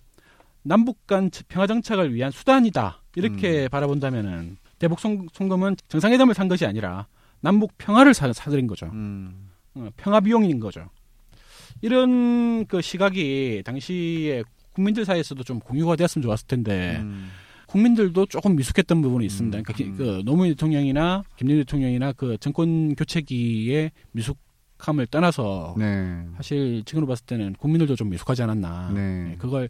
남북 0.67 1.07
간 1.07 1.31
평화 1.49 1.67
정착을 1.67 2.13
위한 2.15 2.31
수단이다 2.33 3.03
이렇게 3.15 3.69
바라본다면은 3.69 4.57
대북 4.79 4.99
송, 5.01 5.27
송금은 5.33 5.77
정상회담을 5.89 6.35
산 6.35 6.49
것이 6.49 6.67
아니라 6.67 7.07
남북 7.41 7.73
평화를 7.79 8.13
사, 8.15 8.33
사들인 8.33 8.67
거죠. 8.67 8.87
음. 8.93 9.49
어, 9.75 9.89
평화 9.97 10.21
비용인 10.21 10.59
거죠. 10.61 10.89
이런 11.83 12.67
그 12.67 12.81
시각이 12.81 13.63
당시에 13.65 14.43
국민들 14.73 15.05
사이에서도 15.05 15.43
좀 15.45 15.61
공유가 15.61 15.97
되었으면 15.97 16.23
좋았을 16.23 16.47
텐데 16.47 16.97
음. 17.01 17.31
국민들도 17.69 18.27
조금 18.27 18.57
미숙했던 18.57 19.03
부분이 19.03 19.27
있습니다. 19.27 19.59
음, 19.59 19.63
그러니까 19.63 19.73
기- 19.73 19.85
음. 19.91 19.97
그 19.97 20.23
노무현 20.25 20.51
대통령이나 20.53 21.23
김대중 21.37 21.61
대통령이나 21.63 22.13
그 22.13 22.37
정권 22.39 22.95
교체기의 22.95 23.91
미숙함을 24.13 25.07
떠나서 25.07 25.75
네. 25.79 26.25
사실 26.37 26.83
지금으로 26.85 27.07
봤을 27.07 27.25
때는 27.27 27.55
국민들도 27.55 27.97
좀 27.97 28.11
미숙하지 28.11 28.43
않았나. 28.43 28.93
네. 28.95 29.01
네, 29.25 29.37
그걸 29.39 29.69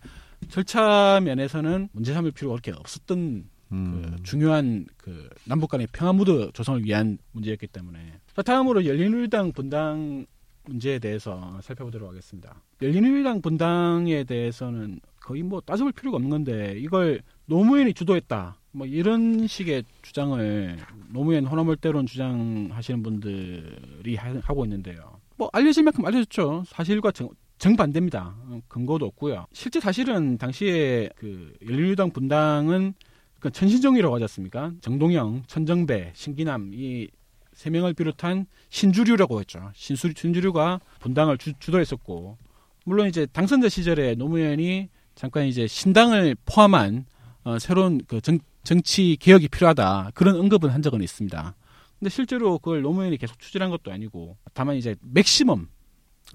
절차 0.49 1.21
면에서는 1.23 1.89
문제 1.93 2.13
삼을 2.15 2.33
필요가 2.33 2.55
그렇게 2.61 2.73
없었던 2.79 3.45
음. 3.73 4.03
그 4.17 4.23
중요한 4.23 4.87
그 4.97 5.29
남북 5.45 5.71
간의 5.71 5.89
평화 5.93 6.13
무드 6.13 6.51
조성을 6.55 6.85
위한 6.85 7.19
문제였기 7.33 7.67
때문에. 7.69 7.99
자, 8.35 8.43
다음으로 8.43 8.85
열린우리당 8.85 9.53
분당 9.53 10.27
문제에 10.65 10.99
대해서 10.99 11.59
살펴보도록 11.63 12.09
하겠습니다. 12.11 12.63
열린우리당 12.83 13.41
분당에 13.41 14.25
대해서는 14.25 15.01
거의 15.21 15.43
뭐 15.43 15.61
따져볼 15.61 15.93
필요가 15.93 16.17
없는 16.17 16.31
건데 16.31 16.75
이걸 16.79 17.21
노무현이 17.47 17.95
주도했다. 17.95 18.57
뭐 18.73 18.87
이런 18.87 19.47
식의 19.47 19.85
주장을 20.03 20.77
노무현 21.09 21.47
호남월대론 21.47 22.07
주장하시는 22.07 23.03
분들이 23.03 24.17
하- 24.17 24.39
하고 24.43 24.65
있는데요. 24.65 25.19
뭐 25.37 25.49
알려질 25.53 25.83
만큼 25.85 26.05
알려졌죠. 26.05 26.65
사실과 26.67 27.11
정, 27.11 27.29
정반대입니다. 27.59 28.35
어, 28.49 28.61
근거도 28.69 29.07
없고요. 29.07 29.47
실제 29.53 29.81
사실은 29.81 30.39
당시에 30.39 31.11
그 31.17 31.53
열린우리당 31.67 32.11
분당은 32.11 32.95
그 33.41 33.51
천신정이라고 33.51 34.15
하지 34.15 34.25
않습니까? 34.25 34.73
정동영, 34.81 35.45
천정배, 35.47 36.13
신기남 36.15 36.73
이 36.75 37.09
세 37.57 37.71
명을 37.71 37.95
비롯한 37.95 38.47
신주류라고 38.69 39.41
했죠. 39.41 39.71
신수, 39.75 40.13
신주류가 40.15 40.79
분당을 41.01 41.39
주, 41.39 41.55
주도했었고 41.59 42.37
물론 42.85 43.09
이제 43.09 43.27
당선자 43.27 43.71
시절에 43.71 44.15
노무현이 44.15 44.91
잠깐 45.15 45.47
이제 45.47 45.67
신당을 45.67 46.37
포함한 46.45 47.07
어, 47.45 47.59
새로운 47.59 48.03
그 48.07 48.21
정, 48.21 48.39
정치 48.63 49.17
개혁이 49.19 49.49
필요하다 49.49 50.11
그런 50.15 50.37
언급은 50.37 50.69
한 50.69 50.83
적은 50.83 51.03
있습니다. 51.03 51.55
근데 51.99 52.11
실제로 52.11 52.59
그걸 52.59 52.83
노무현이 52.83 53.17
계속 53.17 53.39
추진한 53.39 53.71
것도 53.71 53.91
아니고 53.91 54.37
다만 54.53 54.77
이제 54.77 54.95
맥시멈 55.01 55.67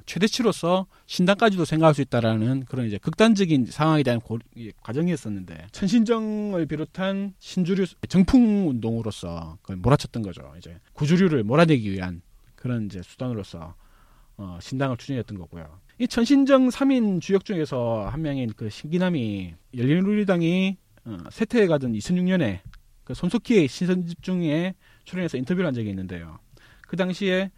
최대치로서 0.05 0.87
신당까지도 1.05 1.65
생각할 1.65 1.93
수 1.93 2.01
있다라는 2.01 2.65
그런 2.65 2.87
이제 2.87 2.97
극단적인 2.97 3.67
상황에 3.67 4.03
대한 4.03 4.19
고, 4.19 4.39
이 4.55 4.71
과정이었었는데 4.81 5.67
천신정을 5.71 6.65
비롯한 6.65 7.33
신주류 7.39 7.85
정풍 8.07 8.69
운동으로서 8.69 9.57
그걸 9.61 9.77
몰아쳤던 9.77 10.23
거죠. 10.23 10.53
이제 10.57 10.77
구주류를 10.93 11.43
몰아내기 11.43 11.91
위한 11.91 12.21
그런 12.55 12.85
이제 12.85 13.01
수단으로서 13.01 13.75
어, 14.37 14.57
신당을 14.61 14.97
추진했던 14.97 15.37
거고요. 15.37 15.79
이 15.99 16.07
천신정 16.07 16.69
3인 16.69 17.21
주역 17.21 17.45
중에서 17.45 18.07
한 18.09 18.21
명인 18.21 18.51
그 18.55 18.69
신기남이 18.69 19.53
열린우리당이 19.77 20.77
어, 21.05 21.17
세태에 21.29 21.67
가던 21.67 21.93
2006년에 21.93 22.59
그 23.03 23.13
손석희의 23.13 23.67
신선집중에 23.67 24.75
출연해서 25.03 25.37
인터뷰를 25.37 25.67
한 25.67 25.73
적이 25.73 25.89
있는데요. 25.89 26.39
그 26.87 26.95
당시에 26.95 27.51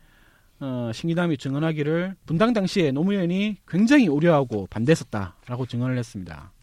어, 0.64 0.92
신기남이 0.94 1.36
증언하기를 1.36 2.16
분당 2.26 2.54
당시에 2.54 2.92
노무현이 2.92 3.58
굉장히 3.68 4.08
우려하고 4.08 4.66
반대했었다라고 4.68 5.66
증언을 5.66 5.98
했습니다. 5.98 6.54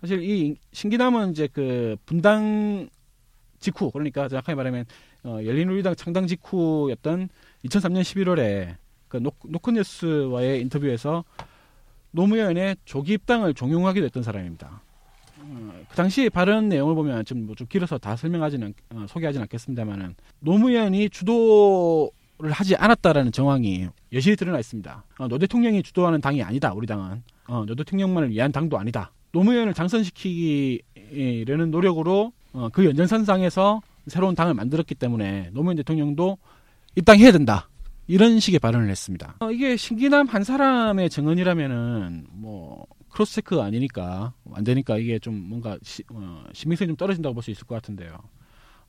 사실 0.00 0.22
이 0.22 0.54
신기남은 0.70 1.32
이제 1.32 1.48
그 1.52 1.96
분당 2.06 2.88
직후 3.58 3.90
그러니까 3.90 4.28
정확하게 4.28 4.54
말하면 4.54 4.84
어, 5.24 5.40
열린우리당 5.44 5.96
창당 5.96 6.28
직후였던 6.28 7.28
2003년 7.64 8.02
11월에 8.02 8.76
그 9.08 9.16
노, 9.16 9.32
노컷뉴스와의 9.44 10.60
인터뷰에서 10.60 11.24
노무현의 12.12 12.76
조기 12.84 13.14
입당을 13.14 13.54
종용하게 13.54 14.02
됐던 14.02 14.22
사람입니다. 14.22 14.82
어, 15.40 15.72
그 15.88 15.96
당시 15.96 16.30
발언 16.30 16.68
내용을 16.68 16.94
보면 16.94 17.24
좀, 17.24 17.46
뭐좀 17.46 17.66
길어서 17.66 17.98
다 17.98 18.14
설명하지는 18.14 18.72
어, 18.90 19.06
소개하지는 19.08 19.42
않겠습니다만은 19.42 20.14
노무현이 20.38 21.10
주도 21.10 22.12
를 22.38 22.52
하지 22.52 22.76
않았다라는 22.76 23.32
정황이 23.32 23.88
여실히 24.12 24.36
드러나 24.36 24.58
있습니다. 24.58 25.04
어, 25.18 25.28
노 25.28 25.38
대통령이 25.38 25.82
주도하는 25.82 26.20
당이 26.20 26.42
아니다. 26.42 26.74
우리 26.74 26.86
당은 26.86 27.22
어, 27.48 27.64
노 27.66 27.74
대통령만을 27.74 28.30
위한 28.30 28.52
당도 28.52 28.78
아니다. 28.78 29.10
노무현을 29.32 29.72
당선시키려는 29.72 31.70
노력으로 31.70 32.32
어, 32.52 32.68
그 32.70 32.84
연장선상에서 32.84 33.80
새로운 34.08 34.34
당을 34.34 34.52
만들었기 34.54 34.94
때문에 34.96 35.50
노무현 35.52 35.76
대통령도 35.76 36.36
입당해야 36.94 37.32
된다. 37.32 37.68
이런 38.06 38.38
식의 38.38 38.60
발언을 38.60 38.88
했습니다. 38.90 39.36
어, 39.40 39.50
이게 39.50 39.76
신기남 39.76 40.26
한 40.28 40.44
사람의 40.44 41.08
증언이라면은 41.10 42.26
뭐 42.32 42.86
cross 43.08 43.36
check가 43.36 43.64
아니니까 43.64 44.34
안 44.52 44.62
되니까 44.62 44.98
이게 44.98 45.18
좀 45.18 45.34
뭔가 45.48 45.78
시, 45.82 46.02
어, 46.12 46.44
신빙성이 46.52 46.88
좀 46.88 46.96
떨어진다고 46.96 47.34
볼 47.34 47.42
수 47.42 47.50
있을 47.50 47.64
것 47.66 47.74
같은데요. 47.76 48.18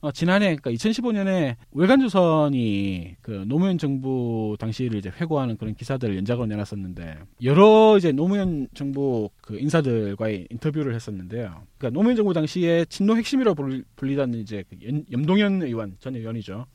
어, 0.00 0.12
지난해 0.12 0.54
그러니까 0.56 0.70
2015년에 0.70 1.56
월간조선이 1.72 3.16
그 3.20 3.44
노무현 3.48 3.78
정부 3.78 4.56
당시를 4.58 4.98
이제 4.98 5.10
회고하는 5.20 5.56
그런 5.56 5.74
기사들을 5.74 6.16
연작으로 6.16 6.46
내놨었는데 6.46 7.18
여러 7.42 7.96
이제 7.98 8.12
노무현 8.12 8.68
정부 8.74 9.28
그 9.40 9.58
인사들과의 9.58 10.46
인터뷰를 10.50 10.94
했었는데요. 10.94 11.62
그러니까 11.78 11.90
노무현 11.98 12.14
정부 12.16 12.32
당시에 12.32 12.84
친노 12.84 13.16
핵심이라고 13.16 13.54
불- 13.56 13.84
불리던 13.96 14.34
이제 14.34 14.62
그 14.70 14.76
연- 14.86 15.04
염동현 15.10 15.62
의원 15.62 15.96
전 15.98 16.14
의원이죠. 16.14 16.66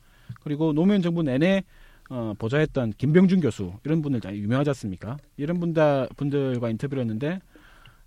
그리고 0.42 0.72
노무현 0.72 1.00
정부 1.02 1.22
내내 1.22 1.64
어, 2.10 2.34
보좌했던 2.38 2.92
김병준 2.98 3.40
교수 3.40 3.72
이런 3.84 4.02
분들 4.02 4.20
다 4.20 4.34
유명하지 4.34 4.68
않습니까? 4.70 5.16
이런 5.38 5.58
분다, 5.60 6.06
분들과 6.16 6.68
인터뷰를 6.68 7.00
했는데 7.00 7.40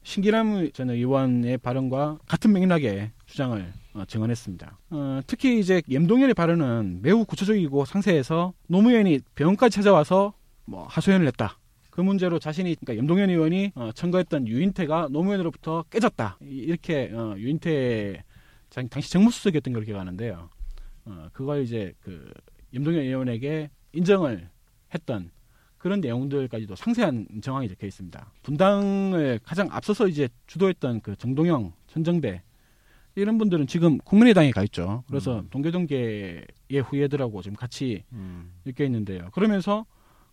신기남 0.03 0.71
전 0.71 0.89
의원의 0.91 1.58
발언과 1.58 2.19
같은 2.27 2.53
맥락의 2.53 3.12
주장을 3.25 3.60
어, 3.60 3.87
증언했습니다. 4.05 4.77
어, 4.91 5.19
특히 5.27 5.60
이제 5.60 5.81
염동현의 5.91 6.33
발언은 6.33 6.99
매우 7.01 7.25
구체적이고 7.25 7.86
상세해서 7.86 8.53
노무현이 8.67 9.19
병원까지 9.36 9.75
찾아와서 9.75 10.33
뭐 10.65 10.86
하소연을 10.88 11.25
했다. 11.27 11.57
그 11.89 12.01
문제로 12.01 12.38
자신이 12.39 12.75
그러니까 12.75 12.97
염동현 13.01 13.29
의원이 13.29 13.71
어, 13.75 13.91
청구했던 13.93 14.47
유인태가 14.47 15.07
노무현으로부터 15.12 15.83
깨졌다. 15.89 16.38
이- 16.43 16.45
이렇게 16.45 17.10
어, 17.13 17.36
유인태 17.38 18.23
장- 18.69 18.88
당시 18.89 19.12
정무수석이었던 19.12 19.73
걸 19.73 19.83
기억하는데요. 19.86 20.49
어, 21.05 21.27
그걸 21.33 21.63
이제 21.63 21.93
그 22.01 22.31
염동현 22.73 23.01
의원에게 23.01 23.69
인정을 23.93 24.49
했던 24.93 25.31
그런 25.77 26.01
내용들까지도 26.01 26.75
상세한 26.75 27.27
정황이 27.41 27.67
적혀 27.69 27.88
있습니다. 27.88 28.31
분당을 28.43 29.39
가장 29.43 29.67
앞서서 29.71 30.07
이제 30.07 30.27
주도했던 30.47 31.01
그 31.01 31.15
정동영, 31.15 31.71
천정배 31.88 32.41
이런 33.21 33.38
분들은 33.39 33.65
지금 33.67 33.97
국민의당에 33.99 34.51
가 34.51 34.63
있죠. 34.63 35.03
그래서 35.08 35.43
동교동계의 35.49 36.45
후예들하고 36.86 37.41
지금 37.41 37.56
같이 37.56 38.03
음. 38.13 38.51
엮여 38.67 38.86
있는데요. 38.86 39.30
그러면서 39.34 39.86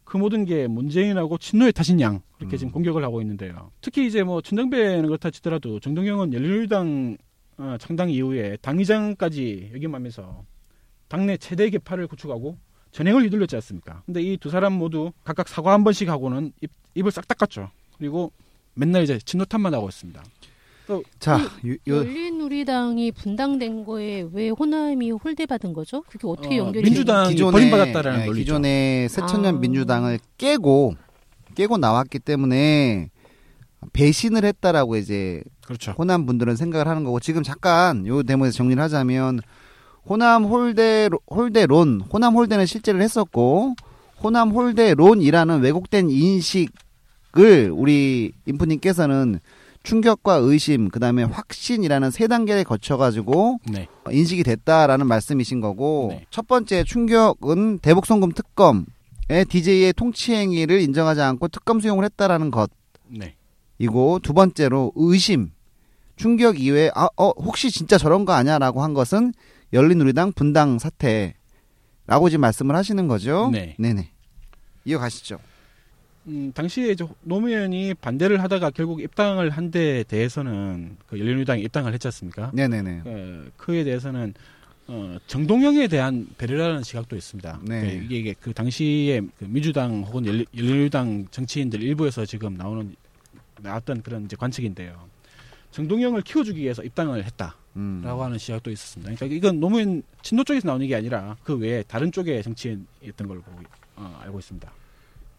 그 0.05 0.19
모든 0.19 0.45
게 0.45 0.67
문재인하고 0.67 1.39
친노의 1.39 1.73
탓인 1.73 1.99
양 2.01 2.21
그렇게 2.37 2.59
지금 2.59 2.71
음. 2.71 2.73
공격을 2.73 3.03
하고 3.03 3.23
있는데요. 3.23 3.71
특히 3.81 4.07
이제 4.07 4.23
뭐 4.23 4.43
천정배는 4.43 5.07
그렇다 5.07 5.31
치더라도 5.31 5.81
정동영은 5.81 6.35
열린우리당 6.35 7.17
어, 7.57 7.77
창당 7.81 8.11
이후에 8.11 8.59
당의장까지 8.61 9.71
역임하면서 9.75 10.45
당내 11.09 11.37
최대 11.39 11.71
개파를 11.71 12.07
구축하고 12.07 12.59
전행을 12.91 13.23
휘둘렸지 13.25 13.57
않습니까? 13.57 14.03
근데 14.05 14.21
이 14.23 14.37
두 14.37 14.51
사람 14.51 14.75
모두 14.75 15.13
각각 15.25 15.49
사과 15.49 15.73
한 15.73 15.85
번씩 15.85 16.09
하고는 16.11 16.53
입, 16.61 16.71
입을 16.97 17.11
싹 17.11 17.27
닦았죠. 17.27 17.71
그리고 17.97 18.31
맨날 18.75 19.05
이제 19.05 19.19
친노 19.19 19.47
탓만 19.47 19.73
하고 19.73 19.89
있습니다. 19.89 20.23
자, 21.19 21.39
그 21.63 21.69
요, 21.71 21.73
요 21.89 21.97
열린우리당이 21.97 23.13
분당된 23.13 23.85
거에 23.85 24.29
왜 24.33 24.51
호남이 24.51 25.11
홀대받은 25.13 25.73
거죠? 25.73 26.03
그게 26.03 26.27
어떻게 26.27 26.57
어, 26.59 26.67
연결이 26.67 26.85
민주당- 26.85 27.25
되는 27.29 27.37
기존에- 27.37 27.53
버림받았다라는 27.53 28.21
예, 28.21 28.25
논리죠. 28.27 28.41
기존의 28.45 29.09
새천년 29.09 29.57
아. 29.57 29.59
민주당을 29.59 30.19
깨고 30.39 30.95
깨고 31.55 31.79
나왔기 31.79 32.19
때문에 32.19 33.11
배신을 33.93 34.45
했다라고 34.45 34.97
이제 34.97 35.43
그렇죠. 35.65 35.93
호남 35.93 36.27
분들은 36.27 36.57
생각을 36.57 36.89
하는 36.89 37.05
거고 37.05 37.21
지금 37.21 37.43
잠깐 37.43 38.07
요 38.07 38.23
대목에서 38.23 38.57
정리를 38.57 38.83
하자면 38.83 39.41
호남 40.07 40.45
홀대 40.45 41.09
홀대론 41.31 42.03
호남 42.13 42.35
홀대는 42.35 42.67
실제를 42.67 43.01
했었고 43.01 43.75
호남 44.23 44.51
홀대론이라는 44.51 45.61
왜곡된 45.61 46.11
인식을 46.11 47.71
우리 47.73 48.33
인프님께서는 48.47 49.41
충격과 49.85 50.37
의심 50.37 50.89
그 50.89 50.99
다음에 50.99 51.23
확신이라는 51.23 52.11
세 52.11 52.27
단계를 52.27 52.65
거쳐 52.65 52.97
가지고 52.97 53.61
네. 53.71 53.87
인식이 54.11 54.43
됐다라는 54.43 55.07
말씀이신 55.07 55.61
거고 55.61 56.09
네. 56.11 56.27
첫 56.31 56.49
번째 56.49 56.83
충격은 56.85 57.79
대북 57.79 58.07
송금 58.07 58.33
특검의 58.33 59.45
DJ의 59.49 59.93
통치 59.93 60.35
행위를 60.35 60.81
인정하지 60.81 61.21
않고 61.21 61.49
특검 61.49 61.81
수용을 61.81 62.05
했다라는 62.07 62.51
것 62.51 62.71
네. 63.09 63.37
이고 63.79 64.19
두 64.21 64.33
번째로 64.33 64.91
의심 64.97 65.51
충격 66.17 66.59
이외에 66.59 66.91
아, 66.95 67.09
어, 67.17 67.31
혹시 67.31 67.71
진짜 67.71 67.99
저런 67.99 68.25
거 68.25 68.33
아냐라고 68.33 68.83
한 68.83 68.95
것은 68.95 69.35
열린우리당 69.73 70.33
분당 70.33 70.79
사태라고 70.79 72.31
지금 72.31 72.41
말씀을 72.41 72.75
하시는 72.75 73.07
거죠? 73.07 73.51
네. 73.53 73.77
네 73.79 73.93
네. 73.93 74.11
이어가시죠. 74.87 75.39
음, 76.27 76.53
당시에 76.55 76.91
이제 76.93 77.07
노무현이 77.23 77.95
반대를 77.95 78.43
하다가 78.43 78.71
결국 78.71 79.01
입당을 79.03 79.51
한 79.51 79.71
데에 79.71 80.05
대해서는 80.05 80.97
그 81.07 81.19
열린우리당에 81.19 81.61
입당을 81.63 81.93
했지 81.93 82.07
않습니까? 82.09 82.51
네네네. 82.55 83.03
어, 83.05 83.45
그에 83.57 83.85
대해서는 83.85 84.33
어, 84.87 85.17
정동영에 85.27 85.89
대한 85.89 86.27
배려라는 86.39 86.83
시각도 86.83 87.17
있습니다. 87.17 87.61
네. 87.63 87.81
그 87.81 88.05
이게, 88.05 88.17
이게 88.19 88.35
그 88.39 88.53
당시에 88.53 89.21
그 89.39 89.45
민주당 89.45 90.03
혹은 90.03 90.25
열린- 90.27 90.47
열린우리당 90.57 91.27
정치인들 91.31 91.83
일부에서 91.83 92.25
지금 92.27 92.55
나오는 92.55 92.95
나왔던 93.61 94.03
그런 94.03 94.25
이제 94.25 94.37
관측인데요. 94.37 95.09
정동영을 95.71 96.23
키워주기 96.23 96.61
위해서 96.61 96.83
입당을 96.85 97.25
했다라고 97.25 97.55
음. 97.77 98.03
하는 98.05 98.39
시각도 98.39 98.71
있었습니다. 98.71 99.15
그러니까 99.15 99.37
이건 99.37 99.59
노무현 99.61 100.03
친노 100.23 100.45
쪽에서 100.45 100.69
나오는 100.69 100.87
게 100.87 100.95
아니라 100.95 101.37
그 101.43 101.57
외에 101.57 101.83
다른 101.83 102.13
쪽의 102.13 102.43
정치인이었던 102.43 103.27
걸로 103.27 103.41
보고 103.43 103.61
어, 103.97 104.21
알고 104.23 104.39
있습니다. 104.39 104.71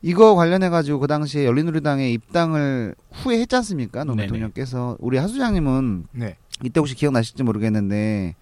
이거 0.06 0.36
관련해 0.36 0.70
가지고 0.70 1.00
그 1.00 1.08
당시에 1.08 1.46
열린우리당에 1.46 2.12
입당을 2.12 2.94
후회했지 3.12 3.56
않습니까? 3.56 4.04
노무현 4.04 4.18
네네. 4.18 4.28
대통령께서 4.28 4.96
우리 5.00 5.18
하수장님은 5.18 6.06
네. 6.12 6.38
이때 6.63 6.80
혹시 6.80 6.94
기억나실지 6.94 7.41
모르겠는데 7.41 8.36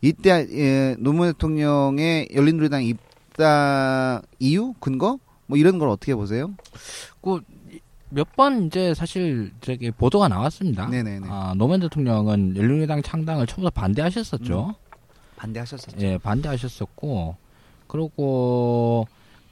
이때 0.00 0.48
예, 0.50 0.96
노무현 0.98 1.34
대통령의 1.34 2.30
열린우리당 2.34 2.82
입당 2.82 4.20
이유 4.40 4.74
근거 4.80 5.20
뭐 5.46 5.56
이런 5.56 5.78
걸 5.78 5.90
어떻게 5.90 6.12
보세요? 6.16 6.56
몇번 8.10 8.66
이제 8.66 8.92
사실 8.92 9.52
저기 9.60 9.92
보도가 9.92 10.26
나왔습니다. 10.26 10.88
네네네. 10.88 11.28
아, 11.30 11.54
노무현 11.56 11.78
대통령은 11.82 12.56
열린우리당 12.56 13.02
창당을 13.02 13.46
처음부터 13.46 13.70
반대하셨었죠. 13.70 14.74
반대하셨었죠. 15.36 16.04
예, 16.04 16.18
반대하셨었고, 16.18 17.36
그리고 17.86 19.06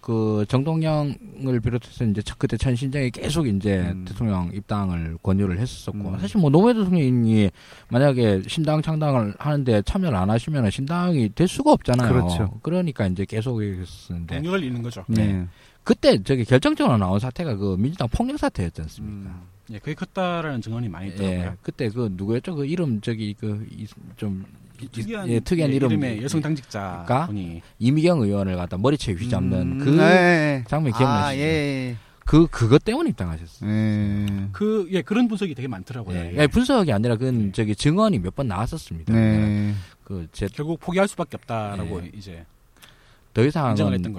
그 0.05 0.45
정동영을 0.49 1.61
비롯해서 1.63 2.05
이제 2.05 2.21
저- 2.21 2.35
그때 2.37 2.59
천신정이 2.59 3.11
계속 3.11 3.47
이제 3.47 3.79
음. 3.79 4.05
대통령 4.05 4.51
입당을 4.53 5.17
권유를 5.23 5.59
했었고, 5.59 6.11
음. 6.11 6.19
사실 6.19 6.39
뭐 6.39 6.51
노무현 6.51 6.77
대통령이 6.77 7.51
만약에 7.89 8.43
신당 8.47 8.83
창당을 8.83 9.35
하는데 9.39 9.81
참여를 9.81 10.15
안 10.15 10.29
하시면 10.29 10.71
신당이 10.71 11.31
될 11.35 11.49
수가 11.49 11.73
없잖아요. 11.73 12.13
그렇죠. 12.13 12.59
그러니까 12.63 13.07
이제 13.07 13.25
계속 13.25 13.63
했었는데, 13.63 14.37
동력을 14.37 14.63
잃는 14.63 14.83
거죠. 14.83 15.05
네. 15.09 15.47
그때 15.85 16.23
저기 16.23 16.45
결정적으로 16.45 16.99
나온 16.99 17.19
사태가 17.19 17.57
그 17.57 17.77
민주당 17.79 18.07
폭력 18.09 18.39
사태였지 18.39 18.83
않습니까? 18.83 19.31
음. 19.31 19.41
예, 19.73 19.79
그게 19.79 19.95
컸다라는 19.95 20.61
증언이 20.61 20.91
많이 20.91 21.09
있더라고요. 21.13 21.39
예, 21.41 21.53
그때 21.63 21.89
그 21.89 22.11
누구였죠? 22.13 22.55
그 22.57 22.67
이름 22.67 23.01
저기 23.01 23.33
그 23.33 23.67
좀 24.19 24.45
특이한, 24.93 25.29
예, 25.29 25.41
특이한 25.41 25.71
예, 25.71 25.75
이름 25.77 25.91
이름 25.93 26.05
의 26.05 26.23
여성 26.23 26.41
당직자 26.41 27.05
가? 27.07 27.29
이미경 27.79 28.21
의원을 28.23 28.57
갖다 28.57 28.77
머리채 28.77 29.13
휘잡는 29.13 29.61
음, 29.61 29.79
그 29.79 29.91
네. 29.91 30.65
장면 30.69 30.93
아, 30.95 30.99
기억나시죠? 30.99 31.43
예. 31.43 31.97
그 32.27 32.47
그것 32.47 32.83
때문에 32.83 33.11
입당하셨어요. 33.11 33.71
예. 33.71 34.27
그 34.53 34.89
예, 34.93 35.03
그런 35.03 35.29
분석이 35.29 35.55
되게 35.55 35.69
많더라고요. 35.69 36.17
예, 36.17 36.33
예. 36.33 36.37
예, 36.39 36.47
분석이 36.47 36.91
아니라 36.93 37.17
그건 37.17 37.53
저기 37.53 37.77
증언이 37.77 38.19
몇 38.21 38.35
번 38.35 38.49
나왔었습니다. 38.49 39.13
네. 39.13 39.75
그제 40.05 40.49
결국 40.55 40.81
포기할 40.81 41.07
수밖에 41.09 41.37
없다라고 41.37 42.03
예. 42.03 42.11
이제 42.15 42.45
더 43.35 43.45
이상은. 43.45 43.75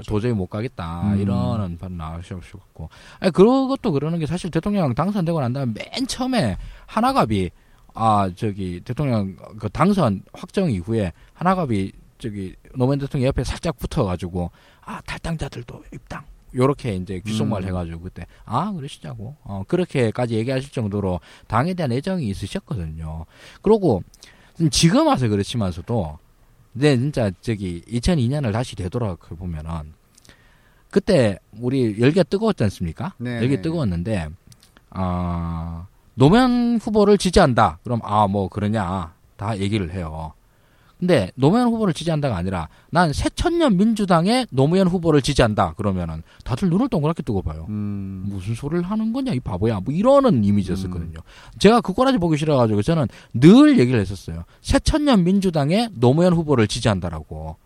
도저히 0.05 0.33
못 0.33 0.47
가겠다 0.47 1.13
음. 1.13 1.21
이러는 1.21 1.77
반 1.77 1.95
나오셨고, 1.95 2.89
아니 3.21 3.31
그것도 3.31 3.93
그러는 3.93 4.19
게 4.19 4.25
사실 4.25 4.51
대통령 4.51 4.93
당선되고 4.93 5.39
난 5.39 5.53
다음에 5.53 5.73
맨 5.73 6.05
처음에 6.05 6.57
하나갑이 6.85 7.49
아 7.95 8.29
저기 8.35 8.81
대통령 8.81 9.35
그 9.57 9.69
당선 9.69 10.21
확정 10.33 10.69
이후에 10.69 11.13
하나갑이 11.33 11.91
저기 12.17 12.55
노무현 12.75 12.99
대통령 12.99 13.27
옆에 13.27 13.43
살짝 13.43 13.77
붙어가지고 13.77 14.51
아 14.81 15.01
탈당자들도 15.01 15.83
입당 15.93 16.23
요렇게 16.53 16.95
이제 16.95 17.19
귓속말 17.19 17.63
음. 17.63 17.67
해가지고 17.69 18.01
그때 18.01 18.25
아 18.45 18.71
그러시자고 18.71 19.35
어 19.43 19.63
그렇게까지 19.67 20.35
얘기하실 20.35 20.71
정도로 20.71 21.19
당에 21.47 21.73
대한 21.73 21.91
애정이 21.91 22.27
있으셨거든요. 22.29 23.25
그리고 23.61 24.03
지금 24.71 25.07
와서 25.07 25.27
그렇지만서도 25.27 26.19
근데 26.73 26.97
진짜 26.97 27.31
저기 27.41 27.81
2002년을 27.87 28.51
다시 28.51 28.75
되돌아가 28.75 29.15
보면은 29.35 29.93
그때 30.89 31.39
우리 31.59 31.99
열기가 31.99 32.23
뜨거웠지 32.23 32.63
않습니까? 32.65 33.13
네. 33.17 33.37
열기 33.37 33.61
뜨거웠는데 33.61 34.29
아 34.91 35.87
노무현 36.15 36.79
후보를 36.81 37.17
지지한다. 37.17 37.79
그럼 37.83 37.99
아 38.03 38.27
뭐 38.27 38.47
그러냐 38.49 39.13
다 39.37 39.57
얘기를 39.59 39.93
해요. 39.93 40.33
근데 40.97 41.29
노무현 41.35 41.67
후보를 41.67 41.93
지지한다가 41.93 42.37
아니라 42.37 42.69
난 42.89 43.11
새천년 43.11 43.75
민주당의 43.75 44.47
노무현 44.49 44.87
후보를 44.87 45.21
지지한다. 45.21 45.73
그러면은 45.73 46.23
다들 46.45 46.69
눈을 46.69 46.87
동그랗게 46.87 47.21
뜨고 47.21 47.41
봐요. 47.41 47.65
음. 47.67 48.23
무슨 48.29 48.55
소리를 48.55 48.81
하는 48.83 49.11
거냐 49.11 49.33
이 49.33 49.41
바보야 49.41 49.81
뭐 49.81 49.93
이러는 49.93 50.43
이미지였었거든요 50.45 51.19
제가 51.59 51.81
그 51.81 51.91
꼬라지 51.91 52.17
보기 52.17 52.37
싫어가지고 52.37 52.81
저는 52.81 53.07
늘 53.33 53.77
얘기를 53.77 53.99
했었어요 53.99 54.45
새천년 54.61 55.25
민주당의 55.25 55.89
노무현 55.93 56.33
후보를 56.33 56.67
지지한다라고 56.67 57.57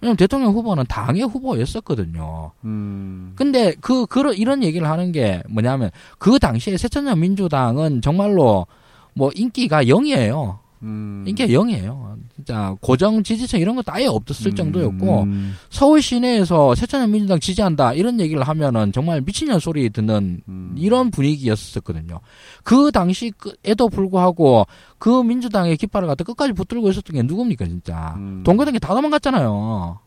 왜냐면 0.00 0.16
대통령 0.16 0.52
후보는 0.52 0.84
당의 0.88 1.22
후보였었거든요 1.22 2.52
음. 2.64 3.32
근데 3.36 3.74
그 3.80 4.06
그런 4.06 4.34
이런 4.34 4.62
얘기를 4.62 4.88
하는 4.88 5.12
게 5.12 5.42
뭐냐면 5.48 5.90
그 6.18 6.38
당시에 6.38 6.76
새천년 6.76 7.20
민주당은 7.20 8.00
정말로 8.02 8.66
뭐 9.14 9.30
인기가 9.34 9.84
0이에요 9.84 10.58
음. 10.82 11.24
인기가 11.26 11.48
0이에요 11.48 12.16
진짜 12.34 12.74
고정 12.80 13.22
지지층 13.22 13.60
이런 13.60 13.76
것도 13.76 13.92
아예 13.92 14.06
없었을 14.06 14.52
음. 14.52 14.54
정도였고 14.54 15.22
음. 15.22 15.54
서울 15.68 16.00
시내에서 16.00 16.74
새천년 16.74 17.10
민주당 17.10 17.38
지지한다 17.38 17.92
이런 17.92 18.18
얘기를 18.20 18.42
하면은 18.42 18.92
정말 18.92 19.20
미친년 19.20 19.60
소리 19.60 19.90
듣는 19.90 20.42
음. 20.48 20.74
이런 20.78 21.10
분위기였었거든요. 21.10 22.20
그 22.62 22.90
당시에도 22.92 23.88
불구하고 23.90 24.66
그 24.98 25.22
민주당의 25.22 25.76
깃발을 25.76 26.08
갖다 26.08 26.24
끝까지 26.24 26.52
붙들고 26.52 26.90
있었던 26.90 27.14
게 27.14 27.22
누굽니까 27.22 27.66
진짜 27.66 28.14
음. 28.16 28.42
동교동이 28.44 28.78
다 28.78 28.94
도망갔잖아요. 28.94 29.98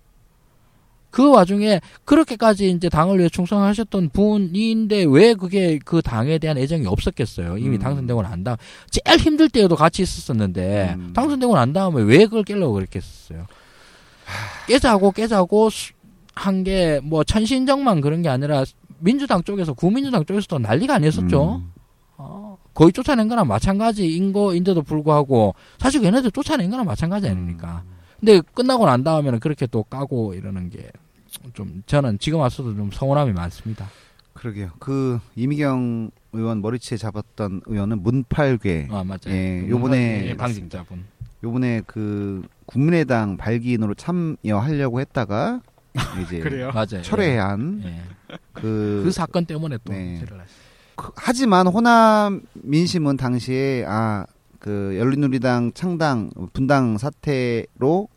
그 1.13 1.29
와중에 1.29 1.79
그렇게까지 2.05 2.71
이제 2.71 2.89
당을 2.89 3.19
위해 3.19 3.29
충성하셨던 3.29 4.09
분인데 4.09 5.05
왜 5.07 5.35
그게 5.35 5.77
그 5.85 6.01
당에 6.01 6.39
대한 6.39 6.57
애정이 6.57 6.87
없었겠어요. 6.87 7.59
이미 7.59 7.75
음. 7.75 7.79
당선되고 7.79 8.23
난 8.23 8.43
다음 8.43 8.57
제일 8.89 9.19
힘들 9.19 9.47
때에도 9.47 9.75
같이 9.75 10.01
있었었는데 10.01 10.95
음. 10.97 11.13
당선되고 11.13 11.53
난 11.55 11.71
다음에 11.71 12.01
왜 12.01 12.25
그걸 12.25 12.43
깨려고 12.43 12.73
그랬겠어요. 12.73 13.45
깨자고 14.67 15.11
깨자고 15.11 15.69
한 16.35 16.63
게 16.63 16.99
뭐 17.03 17.23
천신정만 17.23 18.01
그런 18.01 18.23
게 18.23 18.29
아니라 18.29 18.63
민주당 18.97 19.43
쪽에서 19.43 19.73
구민주당 19.73 20.25
쪽에서도 20.25 20.57
난리가 20.57 20.95
아니었었죠. 20.95 21.61
음. 21.61 21.71
어, 22.17 22.57
거의 22.73 22.91
쫓아낸 22.91 23.27
거랑 23.27 23.47
마찬가지인 23.47 24.33
거인데도 24.33 24.81
불구하고 24.81 25.53
사실 25.77 26.01
걔네들 26.01 26.31
쫓아낸 26.31 26.71
거랑 26.71 26.85
마찬가지 26.87 27.27
아닙니까? 27.27 27.83
근데 28.19 28.41
끝나고 28.55 28.85
난 28.87 29.03
다음에는 29.03 29.39
그렇게 29.41 29.67
또 29.67 29.83
까고 29.83 30.33
이러는 30.33 30.69
게 30.71 30.89
좀 31.53 31.83
저는 31.85 32.19
지금 32.19 32.39
와서도 32.39 32.75
좀 32.75 32.91
서운함이 32.91 33.33
많습니다. 33.33 33.89
그러게요. 34.33 34.71
그 34.79 35.19
이미경 35.35 36.11
의원 36.33 36.61
머리채 36.61 36.97
잡았던 36.97 37.61
의원은 37.65 38.01
문팔괴. 38.03 38.87
아 38.89 39.03
맞아요. 39.03 39.19
예, 39.27 39.61
그 39.61 39.69
요번에 39.69 40.29
예, 40.29 40.35
당직자분. 40.35 41.03
요번에 41.43 41.81
그 41.85 42.41
국민의당 42.65 43.37
발기인으로 43.37 43.93
참여하려고 43.95 44.99
했다가 45.01 45.61
이제 46.23 46.39
그래요. 46.39 46.71
맞아요. 46.73 47.01
철회한 47.03 47.81
예. 47.85 48.01
그, 48.53 49.01
그 49.05 49.11
사건 49.11 49.45
때문에 49.45 49.77
또 49.83 49.93
네. 49.93 50.23
그- 50.95 51.11
하지만 51.15 51.67
호남 51.67 52.41
민심은 52.53 53.17
당시에 53.17 53.83
아그 53.85 54.95
열린우리당 54.97 55.73
창당 55.73 56.31
분당 56.53 56.97
사태로 56.97 58.07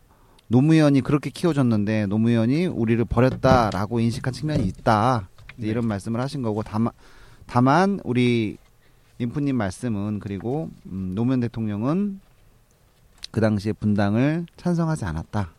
노무현이 0.49 1.01
그렇게 1.01 1.29
키워줬는데 1.29 2.05
노무현이 2.07 2.67
우리를 2.67 3.03
버렸다라고 3.05 3.99
인식한 3.99 4.33
측면이 4.33 4.65
있다. 4.67 5.29
이제 5.57 5.67
이런 5.67 5.87
말씀을 5.87 6.19
하신 6.21 6.41
거고 6.41 6.63
다만 6.63 6.93
다만 7.45 7.99
우리 8.03 8.57
인프님 9.19 9.55
말씀은 9.55 10.19
그리고 10.19 10.69
음, 10.85 11.13
노무현 11.15 11.39
대통령은 11.39 12.19
그 13.31 13.41
당시에 13.41 13.73
분당을 13.73 14.45
찬성하지 14.57 15.05
않았다. 15.05 15.51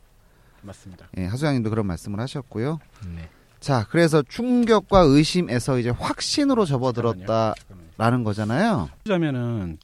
맞습니다. 0.63 1.09
예, 1.17 1.27
하수양님도 1.27 1.71
그런 1.71 1.87
말씀을 1.87 2.21
하셨고요. 2.21 2.79
네. 3.15 3.29
자, 3.61 3.87
그래서 3.91 4.23
충격과 4.23 5.01
의심에서 5.01 5.79
이제 5.79 5.91
확신으로 5.91 6.65
접어들었다라는 6.65 7.55
잠깐만요. 7.99 8.25
거잖아요. 8.25 8.89
그러자면은 9.03 9.79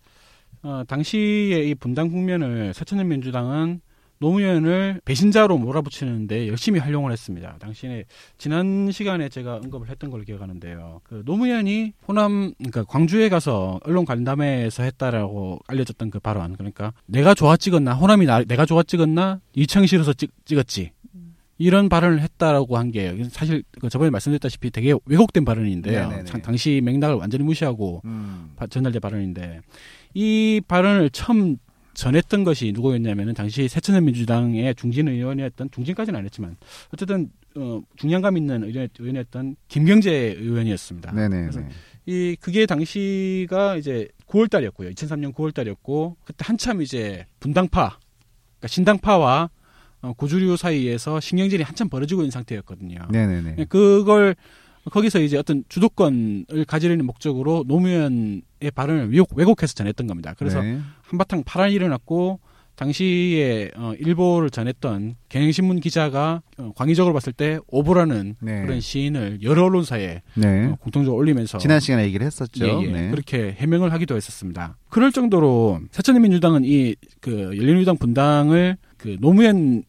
어, 0.62 0.82
당시에 0.86 1.64
이 1.64 1.74
분당 1.74 2.08
국면을 2.08 2.72
새천년 2.74 3.08
민주당은 3.08 3.80
노무현을 4.18 5.00
배신자로 5.04 5.58
몰아붙이는데 5.58 6.48
열심히 6.48 6.80
활용을 6.80 7.12
했습니다. 7.12 7.56
당시에 7.58 8.04
지난 8.38 8.90
시간에 8.92 9.28
제가 9.28 9.56
언급을 9.56 9.88
했던 9.90 10.10
걸로 10.10 10.24
기억하는데요. 10.24 11.00
그 11.04 11.22
노무현이 11.24 11.92
호남 12.08 12.54
그러니까 12.58 12.84
광주에 12.84 13.28
가서 13.28 13.80
언론 13.84 14.04
간담회에서 14.04 14.82
했다라고 14.84 15.58
알려졌던 15.66 16.10
그 16.10 16.20
발언 16.20 16.56
그러니까 16.56 16.92
내가 17.06 17.34
좋아 17.34 17.56
찍었나 17.56 17.94
호남이 17.94 18.26
나, 18.26 18.42
내가 18.44 18.64
좋아 18.66 18.82
찍었나 18.82 19.40
싫어서 19.86 20.12
찍, 20.14 20.30
찍었지 20.44 20.92
이런 21.58 21.88
발언을 21.88 22.20
했다라고 22.20 22.76
한 22.78 22.90
게 22.90 23.16
사실 23.30 23.62
그 23.80 23.88
저번에 23.88 24.10
말씀드렸다시피 24.10 24.70
되게 24.70 24.92
왜곡된 25.06 25.44
발언인데요. 25.44 26.08
네네네. 26.08 26.24
참 26.24 26.42
당시 26.42 26.80
맥락을 26.82 27.14
완전히 27.16 27.44
무시하고 27.44 28.02
음. 28.04 28.52
바- 28.56 28.66
전달된 28.66 29.00
발언인데 29.00 29.60
이 30.14 30.60
발언을 30.66 31.10
처음 31.10 31.56
전했던 31.94 32.44
것이 32.44 32.72
누구였냐면은 32.72 33.34
당시 33.34 33.68
새천년 33.68 34.04
민주당의 34.04 34.74
중진 34.74 35.08
의원이었던 35.08 35.70
중진까지는 35.70 36.18
안 36.18 36.24
했지만 36.24 36.56
어쨌든 36.92 37.30
어, 37.56 37.80
중량감 37.96 38.36
있는 38.36 38.64
의원, 38.64 38.88
의원이었던 38.98 39.56
김경재 39.68 40.36
의원이었습니다. 40.38 41.12
네네. 41.12 41.40
그래서 41.42 41.60
이 42.06 42.36
그게 42.40 42.66
당시가 42.66 43.76
이제 43.76 44.08
9월 44.26 44.50
달이었고요. 44.50 44.90
2003년 44.90 45.32
9월 45.34 45.54
달이었고 45.54 46.16
그때 46.24 46.44
한참 46.46 46.82
이제 46.82 47.26
분당파 47.40 47.98
그러니까 48.58 48.68
신당파와 48.68 49.50
어, 50.02 50.12
고주류 50.12 50.56
사이에서 50.56 51.20
신경질이 51.20 51.62
한참 51.62 51.88
벌어지고 51.88 52.22
있는 52.22 52.30
상태였거든요. 52.30 53.08
네네네. 53.10 53.56
예, 53.58 53.64
그걸 53.64 54.36
거기서 54.90 55.20
이제 55.20 55.38
어떤 55.38 55.64
주도권을 55.68 56.66
가지려는 56.66 57.06
목적으로 57.06 57.64
노무현의 57.66 58.42
발언을 58.70 59.10
왜곡, 59.10 59.36
왜곡 59.36 59.62
해서 59.62 59.74
전했던 59.74 60.06
겁니다. 60.06 60.34
그래서 60.38 60.60
네. 60.62 60.78
한바탕 61.02 61.44
파란이 61.44 61.74
일어났고 61.74 62.40
당시에 62.76 63.70
어, 63.76 63.92
일보를 64.00 64.50
전했던 64.50 65.14
경향신문 65.28 65.78
기자가 65.78 66.42
어, 66.58 66.72
광의적으로 66.74 67.14
봤을 67.14 67.32
때 67.32 67.60
오보라는 67.68 68.34
네. 68.40 68.62
그런 68.62 68.80
시인을 68.80 69.38
여러 69.42 69.66
언론사에 69.66 70.22
네. 70.34 70.66
어, 70.66 70.76
공통적으로 70.80 71.20
올리면서 71.20 71.58
지난 71.58 71.78
시간에 71.78 72.04
얘기를 72.04 72.26
했었죠. 72.26 72.66
예, 72.66 72.82
예. 72.82 72.90
네. 72.90 73.10
그렇게 73.10 73.52
해명을 73.52 73.92
하기도 73.92 74.16
했었습니다. 74.16 74.76
그럴 74.88 75.12
정도로 75.12 75.82
새천년민주당은 75.92 76.62
이 76.64 76.96
그 77.20 77.56
열린우리당 77.56 77.96
분당을 77.96 78.76
그 78.96 79.16
노무현에 79.20 79.82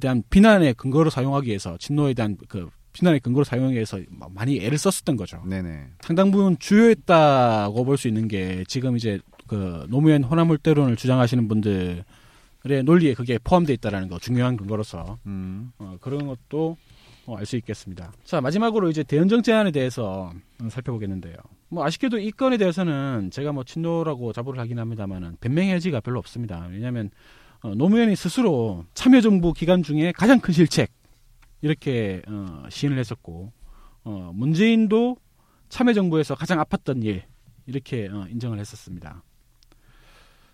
대한 0.00 0.22
비난의 0.30 0.74
근거로 0.74 1.10
사용하기 1.10 1.48
위해서 1.48 1.76
진노에 1.78 2.14
대한 2.14 2.36
그 2.48 2.68
비난의 2.92 3.20
근거로 3.20 3.44
사용하기 3.44 3.74
위해서 3.74 3.98
많이 4.30 4.58
애를 4.64 4.78
썼었던 4.78 5.16
거죠. 5.16 5.42
네네. 5.46 5.88
상당 6.00 6.30
부분 6.30 6.58
주요했다고 6.58 7.84
볼 7.84 7.96
수 7.96 8.08
있는 8.08 8.28
게 8.28 8.64
지금 8.68 8.96
이제 8.96 9.18
그 9.46 9.86
노무현 9.88 10.24
호남물대론을 10.24 10.96
주장하시는 10.96 11.48
분들의 11.48 12.04
논리에 12.84 13.14
그게 13.14 13.38
포함되어 13.42 13.74
있다라는 13.74 14.08
거 14.08 14.18
중요한 14.18 14.56
근거로서 14.56 15.18
음. 15.26 15.72
어, 15.78 15.96
그런 16.00 16.26
것도 16.26 16.76
알수 17.36 17.56
있겠습니다. 17.56 18.10
자 18.24 18.40
마지막으로 18.40 18.88
이제 18.88 19.02
대연정 19.02 19.42
제안에 19.42 19.70
대해서 19.70 20.32
음, 20.62 20.70
살펴보겠는데요. 20.70 21.34
뭐 21.68 21.84
아쉽게도 21.84 22.18
이 22.18 22.30
건에 22.30 22.56
대해서는 22.56 23.30
제가 23.30 23.52
뭐 23.52 23.64
친노라고 23.64 24.32
자부를 24.32 24.58
하긴 24.60 24.78
합니다만은 24.78 25.36
변명의 25.40 25.74
여지가 25.74 26.00
별로 26.00 26.18
없습니다. 26.20 26.66
왜냐하면 26.70 27.10
어, 27.60 27.74
노무현이 27.74 28.16
스스로 28.16 28.86
참여정부 28.94 29.52
기간 29.52 29.82
중에 29.82 30.12
가장 30.16 30.40
큰 30.40 30.54
실책 30.54 30.90
이렇게 31.60 32.22
어, 32.28 32.64
시인을 32.68 32.98
했었고 32.98 33.52
어, 34.04 34.32
문재인도 34.34 35.16
참여정부에서 35.68 36.34
가장 36.34 36.58
아팠던 36.62 37.04
일 37.04 37.24
이렇게 37.66 38.08
어, 38.08 38.26
인정을 38.30 38.58
했었습니다. 38.58 39.22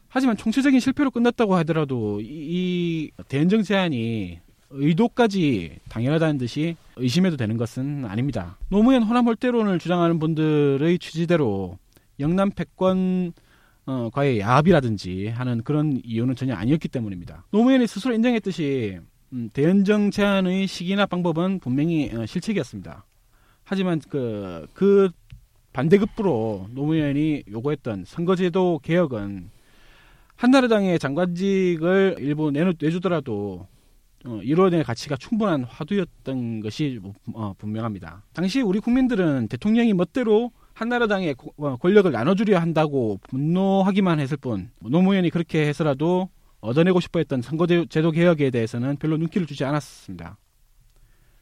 하지만 0.09 0.37
총체적인 0.37 0.81
실패로 0.81 1.11
끝났다고 1.11 1.57
하더라도 1.57 2.21
이, 2.21 2.27
이 2.27 3.11
대연정 3.29 3.63
제안이 3.63 4.39
의도까지 4.71 5.79
당연하다는 5.89 6.39
듯이 6.39 6.77
의심해도 6.97 7.37
되는 7.37 7.57
것은 7.57 8.05
아닙니다. 8.05 8.59
노무현 8.69 9.03
호남 9.03 9.27
홀대론을 9.27 9.79
주장하는 9.79 10.19
분들의 10.19 10.99
취지대로 10.99 11.79
영남 12.21 12.51
패권 12.51 13.33
어, 13.87 14.09
과의 14.13 14.41
야합이라든지 14.41 15.29
하는 15.29 15.63
그런 15.63 16.01
이유는 16.05 16.37
전혀 16.37 16.55
아니었기 16.55 16.89
때문입니다. 16.89 17.45
노무현이 17.51 17.87
스스로 17.87 18.15
인정했듯이 18.15 18.99
음, 19.35 19.51
대연정 19.53 20.13
제안의 20.13 20.69
시기나 20.69 21.07
방법은 21.07 21.59
분명히 21.59 22.09
어, 22.15 22.25
실책이었습니다. 22.25 23.05
하지만 23.65 24.01
그, 24.09 24.67
그 24.75 25.11
반대급부로 25.73 26.69
노무현이 26.71 27.43
요구했던 27.51 28.05
선거제도 28.07 28.79
개혁은 28.83 29.51
한나라당의 30.37 31.01
장관직을 31.01 32.17
일부 32.21 32.53
내주더라도 32.53 33.67
어, 34.25 34.41
이론의 34.43 34.85
가치가 34.85 35.17
충분한 35.17 35.65
화두였던 35.65 36.61
것이 36.61 37.01
어, 37.35 37.55
분명합니다. 37.59 38.23
당시 38.33 38.61
우리 38.61 38.79
국민들은 38.79 39.49
대통령이 39.49 39.95
멋대로 39.95 40.53
한나라당의 40.75 41.35
고- 41.35 41.53
어, 41.57 41.77
권력을 41.77 42.11
나눠주려 42.11 42.61
한다고 42.61 43.19
분노하기만 43.29 44.21
했을 44.21 44.37
뿐 44.37 44.71
노무현이 44.81 45.31
그렇게 45.31 45.67
해서라도 45.67 46.29
얻어내고 46.65 47.01
싶어 47.01 47.19
했던 47.19 47.43
선거제도 47.43 48.11
개혁에 48.11 48.51
대해서는 48.51 48.97
별로 48.97 49.17
눈길을 49.17 49.47
주지 49.47 49.65
않았습니다. 49.65 50.39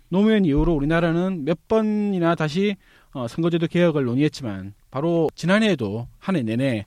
노무현 0.08 0.44
이후로 0.44 0.74
우리나라는 0.74 1.44
몇 1.44 1.68
번이나 1.68 2.34
다시 2.34 2.76
어, 3.12 3.26
선거제도 3.28 3.66
개혁을 3.66 4.04
논의했지만 4.04 4.74
바로 4.90 5.30
지난해에도 5.34 6.08
한 6.18 6.36
해 6.36 6.42
내내 6.42 6.86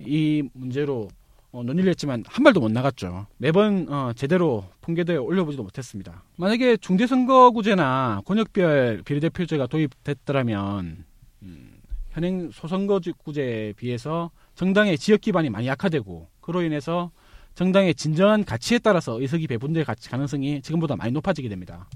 이 0.00 0.42
문제로 0.54 1.08
어, 1.50 1.62
논의를 1.62 1.90
했지만 1.90 2.24
한 2.26 2.44
발도 2.44 2.60
못 2.60 2.70
나갔죠. 2.72 3.26
매번 3.36 3.86
어, 3.92 4.12
제대로 4.14 4.64
통계대에 4.80 5.16
올려보지도 5.16 5.62
못했습니다. 5.62 6.22
만약에 6.36 6.78
중대선거구제나 6.78 8.22
권역별 8.24 9.02
비례대표제가 9.04 9.66
도입됐더라면 9.66 11.04
음, 11.42 11.72
현행 12.10 12.50
소선거구제에 12.50 13.74
비해서 13.74 14.30
정당의 14.54 14.96
지역 14.96 15.20
기반이 15.20 15.50
많이 15.50 15.66
약화되고 15.66 16.28
그로 16.40 16.62
인해서 16.62 17.10
정당의 17.54 17.94
진정한 17.94 18.44
가치에 18.44 18.78
따라서 18.78 19.20
의석이 19.20 19.46
배분될 19.46 19.84
가- 19.84 19.94
가능성이 19.94 20.62
지금보다 20.62 20.96
많이 20.96 21.12
높아지게 21.12 21.48
됩니다. 21.48 21.88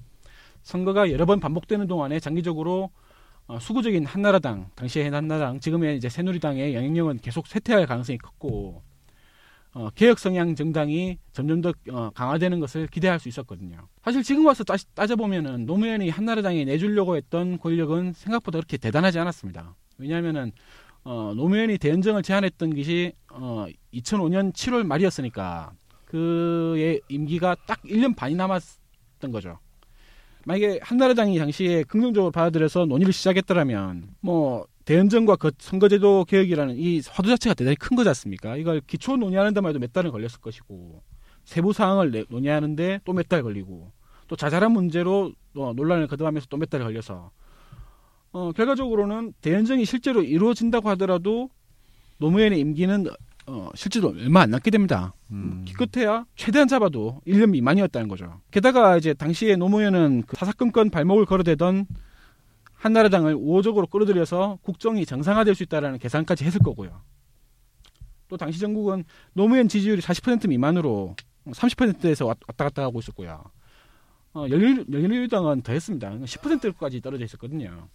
선거가 0.62 1.10
여러 1.12 1.26
번 1.26 1.40
반복되는 1.40 1.86
동안에 1.86 2.20
장기적으로 2.20 2.90
어, 3.46 3.58
수구적인 3.60 4.04
한나라당, 4.06 4.70
당시의 4.74 5.10
한나라당, 5.10 5.60
지금의 5.60 5.96
이제 5.96 6.08
새누리당의 6.08 6.74
영향력은 6.74 7.18
계속 7.18 7.46
쇠퇴할 7.46 7.86
가능성이 7.86 8.18
컸고 8.18 8.82
어, 9.72 9.90
개혁 9.94 10.18
성향 10.18 10.54
정당이 10.54 11.18
점점 11.32 11.60
더 11.60 11.72
어, 11.92 12.10
강화되는 12.10 12.58
것을 12.60 12.88
기대할 12.88 13.20
수 13.20 13.28
있었거든요. 13.28 13.86
사실 14.02 14.22
지금 14.22 14.46
와서 14.46 14.64
따, 14.64 14.74
따져보면은 14.94 15.66
노무현이 15.66 16.08
한나라당에 16.08 16.64
내주려고 16.64 17.16
했던 17.16 17.58
권력은 17.58 18.14
생각보다 18.14 18.58
그렇게 18.58 18.78
대단하지 18.78 19.18
않았습니다. 19.18 19.76
왜냐하면은 19.98 20.52
어, 21.08 21.32
노무현이 21.36 21.78
대연정을 21.78 22.22
제안했던 22.24 22.74
것이 22.74 23.12
어, 23.30 23.66
2005년 23.94 24.52
7월 24.52 24.84
말이었으니까 24.84 25.70
그의 26.06 27.00
임기가 27.08 27.54
딱 27.66 27.80
1년 27.82 28.16
반이 28.16 28.34
남았던 28.34 29.30
거죠. 29.30 29.58
만약에 30.46 30.80
한나라당이 30.82 31.38
당시에 31.38 31.84
긍정적으로 31.84 32.32
받아들여서 32.32 32.86
논의를 32.86 33.12
시작했더라면 33.12 34.08
뭐 34.20 34.66
대연정과 34.84 35.36
그 35.36 35.52
선거제도 35.58 36.24
개혁이라는 36.24 36.76
이 36.76 37.00
화두 37.08 37.28
자체가 37.28 37.54
대단히 37.54 37.76
큰 37.76 37.96
거지 37.96 38.08
않습니까? 38.08 38.56
이걸 38.56 38.80
기초 38.80 39.16
논의하는 39.16 39.54
데만 39.54 39.70
해도 39.70 39.78
몇 39.78 39.92
달은 39.92 40.10
걸렸을 40.10 40.40
것이고 40.40 41.02
세부 41.44 41.72
사항을 41.72 42.10
내- 42.10 42.24
논의하는데 42.28 43.00
또 43.04 43.12
몇 43.12 43.28
달 43.28 43.42
걸리고 43.44 43.92
또 44.26 44.34
자잘한 44.34 44.72
문제로 44.72 45.32
어, 45.54 45.72
논란을 45.74 46.08
거듭하면서 46.08 46.46
또 46.48 46.56
몇 46.58 46.68
달 46.70 46.82
걸려서 46.82 47.30
어, 48.36 48.52
결과적으로는 48.52 49.32
대연정이 49.40 49.86
실제로 49.86 50.22
이루어진다고 50.22 50.90
하더라도 50.90 51.48
노무현의 52.18 52.60
임기는 52.60 53.06
어, 53.46 53.70
실제로 53.74 54.08
얼마 54.08 54.42
안 54.42 54.50
남게 54.50 54.70
됩니다. 54.70 55.14
음. 55.30 55.64
기껏해야 55.66 56.26
최대한 56.36 56.68
잡아도 56.68 57.22
1년 57.26 57.48
미만이었다는 57.48 58.08
거죠. 58.08 58.42
게다가 58.50 58.98
이제 58.98 59.14
당시에 59.14 59.56
노무현은 59.56 60.24
그 60.26 60.36
사사건건 60.36 60.90
발목을 60.90 61.24
걸어대던 61.24 61.86
한나라당을 62.74 63.36
우호적으로 63.36 63.86
끌어들여서 63.86 64.58
국정이 64.60 65.06
정상화될 65.06 65.54
수 65.54 65.62
있다라는 65.62 65.98
계산까지 65.98 66.44
했을 66.44 66.60
거고요. 66.60 67.00
또 68.28 68.36
당시 68.36 68.60
전국은 68.60 69.04
노무현 69.32 69.66
지지율이 69.66 70.02
40% 70.02 70.46
미만으로 70.50 71.16
30%에서 71.46 72.26
왔다 72.26 72.64
갔다 72.64 72.82
하고 72.82 72.98
있었고요. 72.98 73.44
어, 74.34 74.46
열린, 74.50 74.84
열린우리당은 74.92 75.62
더 75.62 75.72
했습니다. 75.72 76.10
10%까지 76.10 77.00
떨어져 77.00 77.24
있었거든요. 77.24 77.88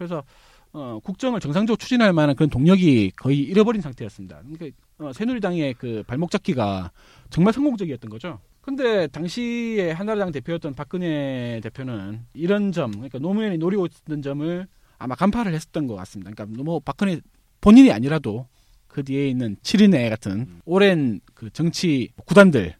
그래서 0.00 0.24
어, 0.72 0.98
국정을 1.04 1.40
정상적으로 1.40 1.76
추진할 1.76 2.14
만한 2.14 2.34
그런 2.34 2.48
동력이 2.48 3.12
거의 3.16 3.40
잃어버린 3.40 3.82
상태였습니다. 3.82 4.40
그러니까 4.40 4.76
어, 4.98 5.12
새누리당의 5.12 5.74
그 5.74 6.02
발목 6.06 6.30
잡기가 6.30 6.90
정말 7.28 7.52
성공적이었던 7.52 8.10
거죠. 8.10 8.38
근데 8.62 9.06
당시에 9.08 9.90
한나라당 9.90 10.32
대표였던 10.32 10.74
박근혜 10.74 11.60
대표는 11.62 12.20
이런 12.32 12.72
점, 12.72 12.92
그러니까 12.92 13.18
노무현이 13.18 13.58
노리고 13.58 13.86
있던 13.86 14.22
점을 14.22 14.66
아마 14.98 15.14
간파를 15.14 15.52
했었던 15.52 15.86
것 15.86 15.96
같습니다. 15.96 16.30
그러니까 16.30 16.62
뭐 16.62 16.80
박근혜 16.80 17.20
본인이 17.60 17.92
아니라도 17.92 18.46
그 18.86 19.04
뒤에 19.04 19.28
있는 19.28 19.56
7인회 19.62 20.08
같은 20.08 20.60
오랜 20.64 21.20
그 21.34 21.50
정치 21.50 22.08
구단들 22.24 22.74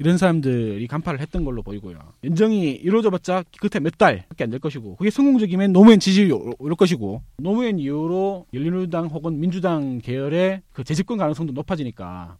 이런 0.00 0.16
사람들이 0.16 0.86
간파를 0.86 1.20
했던 1.20 1.44
걸로 1.44 1.62
보이고요. 1.62 1.98
연정이 2.24 2.70
이루어져봤자 2.72 3.44
끝에 3.60 3.80
몇 3.80 3.98
달밖에 3.98 4.44
안 4.44 4.50
될 4.50 4.58
것이고 4.58 4.96
그게 4.96 5.10
성공적이면 5.10 5.72
노무현 5.74 6.00
지지율이 6.00 6.32
오- 6.32 6.54
오를 6.58 6.74
것이고 6.74 7.22
노무현 7.38 7.78
이후로 7.78 8.46
열린우리당 8.54 9.06
혹은 9.08 9.38
민주당 9.38 9.98
계열의 9.98 10.62
그 10.72 10.84
재집권 10.84 11.18
가능성도 11.18 11.52
높아지니까 11.52 12.38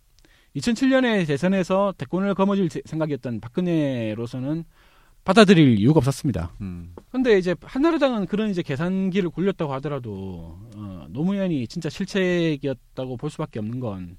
2007년에 0.57 1.27
대선에서 1.27 1.93
대권을 1.99 2.35
거머쥘 2.35 2.71
세- 2.71 2.81
생각이었던 2.87 3.41
박근혜로서는 3.41 4.65
받아들일 5.23 5.79
이유가 5.79 5.99
없었습니다. 5.99 6.55
음. 6.63 6.95
근데 7.11 7.37
이제 7.37 7.55
한나라당은 7.63 8.25
그런 8.25 8.49
이제 8.49 8.63
계산기를 8.63 9.29
굴렸다고 9.29 9.71
하더라도 9.75 10.59
어, 10.77 11.07
노무현이 11.11 11.69
진짜 11.69 11.91
실책이었다고 11.91 13.19
볼 13.19 13.29
수밖에 13.29 13.59
없는 13.59 13.81
건 13.81 14.17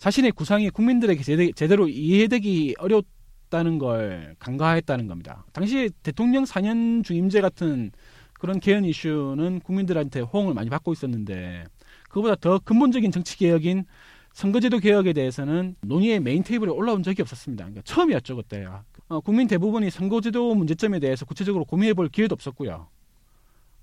자신의 0.00 0.32
구상이 0.32 0.70
국민들에게 0.70 1.22
제대, 1.22 1.52
제대로 1.52 1.86
이해되기 1.86 2.76
어려웠다는 2.78 3.76
걸 3.76 4.34
간과했다는 4.38 5.06
겁니다. 5.06 5.44
당시 5.52 5.90
대통령 6.02 6.44
4년 6.44 7.04
중임제 7.04 7.42
같은 7.42 7.92
그런 8.32 8.60
개헌 8.60 8.86
이슈는 8.86 9.60
국민들한테 9.60 10.20
호응을 10.20 10.54
많이 10.54 10.70
받고 10.70 10.94
있었는데 10.94 11.64
그보다 12.08 12.34
더 12.34 12.58
근본적인 12.58 13.10
정치 13.10 13.36
개혁인 13.36 13.84
선거제도 14.32 14.78
개혁에 14.78 15.12
대해서는 15.12 15.76
논의의 15.82 16.20
메인 16.20 16.42
테이블에 16.42 16.70
올라온 16.70 17.02
적이 17.02 17.20
없었습니다. 17.20 17.64
그러니까 17.64 17.82
처음이었죠 17.84 18.36
그때야. 18.36 18.84
어, 19.08 19.20
국민 19.20 19.48
대부분이 19.48 19.90
선거제도 19.90 20.54
문제점에 20.54 20.98
대해서 20.98 21.26
구체적으로 21.26 21.66
고민해볼 21.66 22.08
기회도 22.08 22.32
없었고요. 22.32 22.88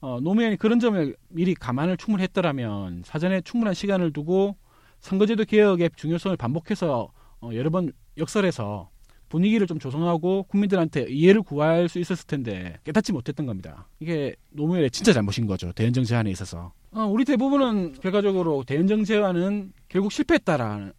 어, 0.02 0.20
노무현이 0.20 0.58
그런 0.58 0.80
점을 0.80 1.16
미리 1.28 1.54
감안을 1.54 1.98
충분히 1.98 2.24
했더라면 2.24 3.04
사전에 3.06 3.42
충분한 3.42 3.76
시간을 3.76 4.14
두고 4.14 4.56
선거제도 5.00 5.46
개혁의 5.46 5.92
중요성을 5.96 6.36
반복해서 6.38 7.12
어, 7.42 7.50
여러 7.54 7.70
번 7.70 7.92
역설해서 8.18 8.90
분위기를 9.30 9.68
좀 9.68 9.78
조성하고 9.80 10.44
국민들한테 10.44 11.08
이해를 11.10 11.42
구할 11.42 11.90
수 11.90 12.00
있었을 12.00 12.26
텐데 12.28 12.78
깨닫지 12.84 13.12
못했던 13.12 13.46
겁니다. 13.46 13.88
이게 14.00 14.36
노무현의 14.52 14.92
진짜 14.92 15.14
잘못인 15.14 15.48
거죠. 15.48 15.72
대연정 15.74 16.04
제안에 16.04 16.32
있어서. 16.32 16.72
어, 16.92 17.02
우리 17.02 17.26
대부분은 17.26 17.94
결과적으로 18.02 18.64
대연정 18.64 19.04
제안은 19.04 19.74
결국 19.90 20.12
실패했다라는 20.12 20.94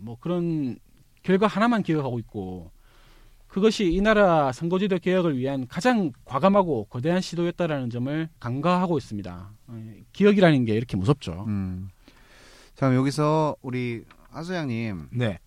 뭐 0.00 0.16
그런 0.20 0.78
결과 1.22 1.46
하나만 1.46 1.82
기억하고 1.82 2.18
있고 2.20 2.70
그것이 3.48 3.92
이 3.92 4.00
나라 4.00 4.52
선거제도 4.52 4.98
개혁을 4.98 5.36
위한 5.36 5.66
가장 5.66 6.12
과감하고 6.24 6.84
거대한 6.84 7.20
시도였다라는 7.20 7.90
점을 7.90 8.28
간과하고 8.38 8.98
있습니다. 8.98 9.50
어, 9.66 9.92
기억이라는 10.12 10.64
게 10.64 10.74
이렇게 10.74 10.96
무섭죠. 10.96 11.44
음. 11.48 11.88
자, 12.78 12.86
그럼 12.86 12.94
여기서 13.00 13.56
우리 13.60 14.04
하소양님 14.30 15.08
네. 15.10 15.40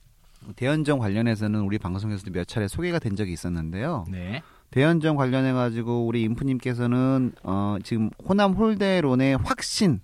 대연정 0.57 0.99
관련해서는 0.99 1.61
우리 1.61 1.77
방송에서도 1.77 2.29
몇 2.31 2.45
차례 2.45 2.67
소개가 2.67 2.99
된 2.99 3.15
적이 3.15 3.31
있었는데요. 3.31 4.03
네. 4.11 4.41
대연정 4.69 5.15
관련해 5.15 5.53
가지고 5.53 6.05
우리 6.05 6.23
인프님께서는 6.23 7.31
어, 7.43 7.77
지금 7.83 8.09
호남 8.27 8.51
홀대론의 8.51 9.37
확신 9.37 10.01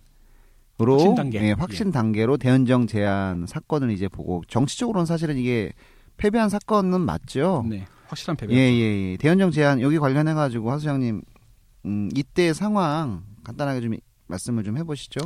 으로 0.79 0.93
확신 0.93 1.15
단계. 1.15 1.41
예, 1.41 1.51
확신 1.51 1.91
단계로 1.91 2.37
대연정 2.37 2.87
제안 2.87 3.45
사건을 3.45 3.91
이제 3.91 4.07
보고 4.07 4.43
정치적으로는 4.47 5.05
사실은 5.05 5.35
이게 5.37 5.73
패배한 6.15 6.47
사건은 6.47 7.01
맞죠. 7.01 7.65
네, 7.67 7.87
확실한 8.05 8.37
패배. 8.37 8.53
예, 8.53 8.59
예, 8.59 9.11
예. 9.11 9.17
대연정 9.17 9.51
제안 9.51 9.81
여기 9.81 9.99
관련해 9.99 10.33
가지고 10.33 10.71
하수장님 10.71 11.21
음, 11.87 12.09
이때 12.15 12.53
상황 12.53 13.23
간단하게 13.43 13.81
좀 13.81 13.95
말씀을 14.27 14.63
좀 14.63 14.77
해 14.77 14.83
보시죠. 14.83 15.19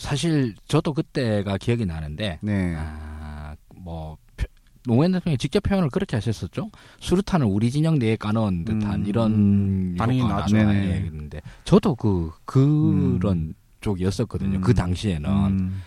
사실 0.00 0.54
저도 0.66 0.94
그때가 0.94 1.58
기억이 1.58 1.84
나는데 1.84 2.38
네. 2.40 2.74
아, 2.78 3.54
뭐 3.76 4.16
표- 4.36 4.46
노무현 4.86 5.12
대통령이 5.12 5.36
직접 5.36 5.62
표현을 5.62 5.90
그렇게 5.90 6.16
하셨었죠. 6.16 6.70
수류탄을 7.00 7.46
우리 7.46 7.70
진영 7.70 7.98
내에 7.98 8.16
까놓은 8.16 8.64
듯한 8.64 9.02
음, 9.02 9.06
이런 9.06 9.94
반응이 9.98 10.20
나왔죠. 10.20 10.56
네네. 10.56 10.92
했는데 11.04 11.42
저도 11.64 11.94
그 11.96 12.32
그런 12.46 13.54
쪽이었었거든요. 13.82 14.56
음. 14.58 14.60
그 14.62 14.72
당시에는 14.72 15.28
음, 15.30 15.82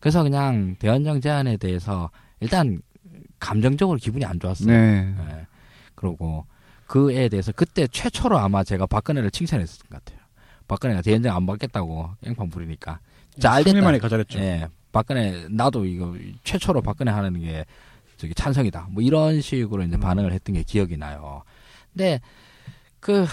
그래서 0.00 0.22
그냥 0.22 0.76
대연정 0.78 1.20
제안에 1.20 1.58
대해서 1.58 2.10
일단 2.40 2.80
감정적으로 3.38 3.98
기분이 3.98 4.24
안 4.24 4.40
좋았어요. 4.40 4.66
네. 4.66 5.14
예. 5.30 5.46
그리고 5.94 6.46
그에 6.86 7.28
대해서 7.28 7.52
그때 7.52 7.86
최초로 7.86 8.38
아마 8.38 8.64
제가 8.64 8.86
박근혜를 8.86 9.30
칭찬했었던 9.30 9.90
것 9.90 10.02
같아요. 10.04 10.24
박근혜가 10.68 11.02
대연정 11.02 11.36
안 11.36 11.44
받겠다고 11.44 12.10
앵판 12.24 12.48
부리니까 12.48 13.00
잘 13.40 13.64
됐다. 13.64 13.80
만에 13.80 13.98
거절했죠. 13.98 14.38
예, 14.38 14.68
박근혜 14.92 15.46
나도 15.50 15.84
이거 15.84 16.14
최초로 16.44 16.82
박근혜 16.82 17.10
하는 17.12 17.40
게 17.40 17.64
저기 18.16 18.34
찬성이다. 18.34 18.88
뭐 18.90 19.02
이런 19.02 19.40
식으로 19.40 19.82
이제 19.84 19.96
음. 19.96 20.00
반응을 20.00 20.32
했던 20.32 20.54
게 20.54 20.62
기억이 20.62 20.96
나요. 20.96 21.42
근데 21.92 22.20
그 23.00 23.26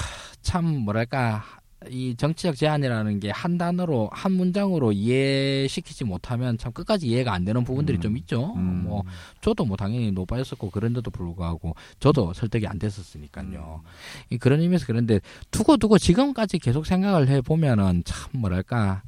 참 0.45 0.64
뭐랄까 0.86 1.43
이 1.89 2.16
정치적 2.16 2.56
제안이라는 2.56 3.20
게 3.20 3.32
한 3.32 3.58
단어로 3.58 4.10
한 4.14 4.32
문장으로 4.32 4.91
이해시키지 4.91 6.03
못하면 6.03 6.58
참 6.60 6.72
끝까지 6.72 7.08
이해가 7.08 7.34
안 7.34 7.43
되는 7.45 7.64
부분들이 7.64 7.97
음. 7.97 8.01
좀 8.01 8.18
있죠. 8.18 8.53
음. 8.56 8.84
뭐 8.86 9.03
저도 9.41 9.66
뭐 9.66 9.76
당연히 9.76 10.12
노바였었고 10.12 10.70
그런데도 10.70 11.10
불구하고 11.12 11.76
저도 11.99 12.34
설득이 12.34 12.68
안 12.68 12.78
됐었으니까요. 12.80 13.82
이 14.30 14.38
그런 14.38 14.62
의미에서 14.62 14.86
그런데 14.86 15.20
두고 15.51 15.78
두고 15.78 15.97
지금까지 15.97 16.60
계속 16.60 16.86
생각을 16.86 17.28
해 17.28 17.41
보면은 17.41 18.03
참 18.06 18.30
뭐랄까 18.34 18.78
하, 18.88 19.01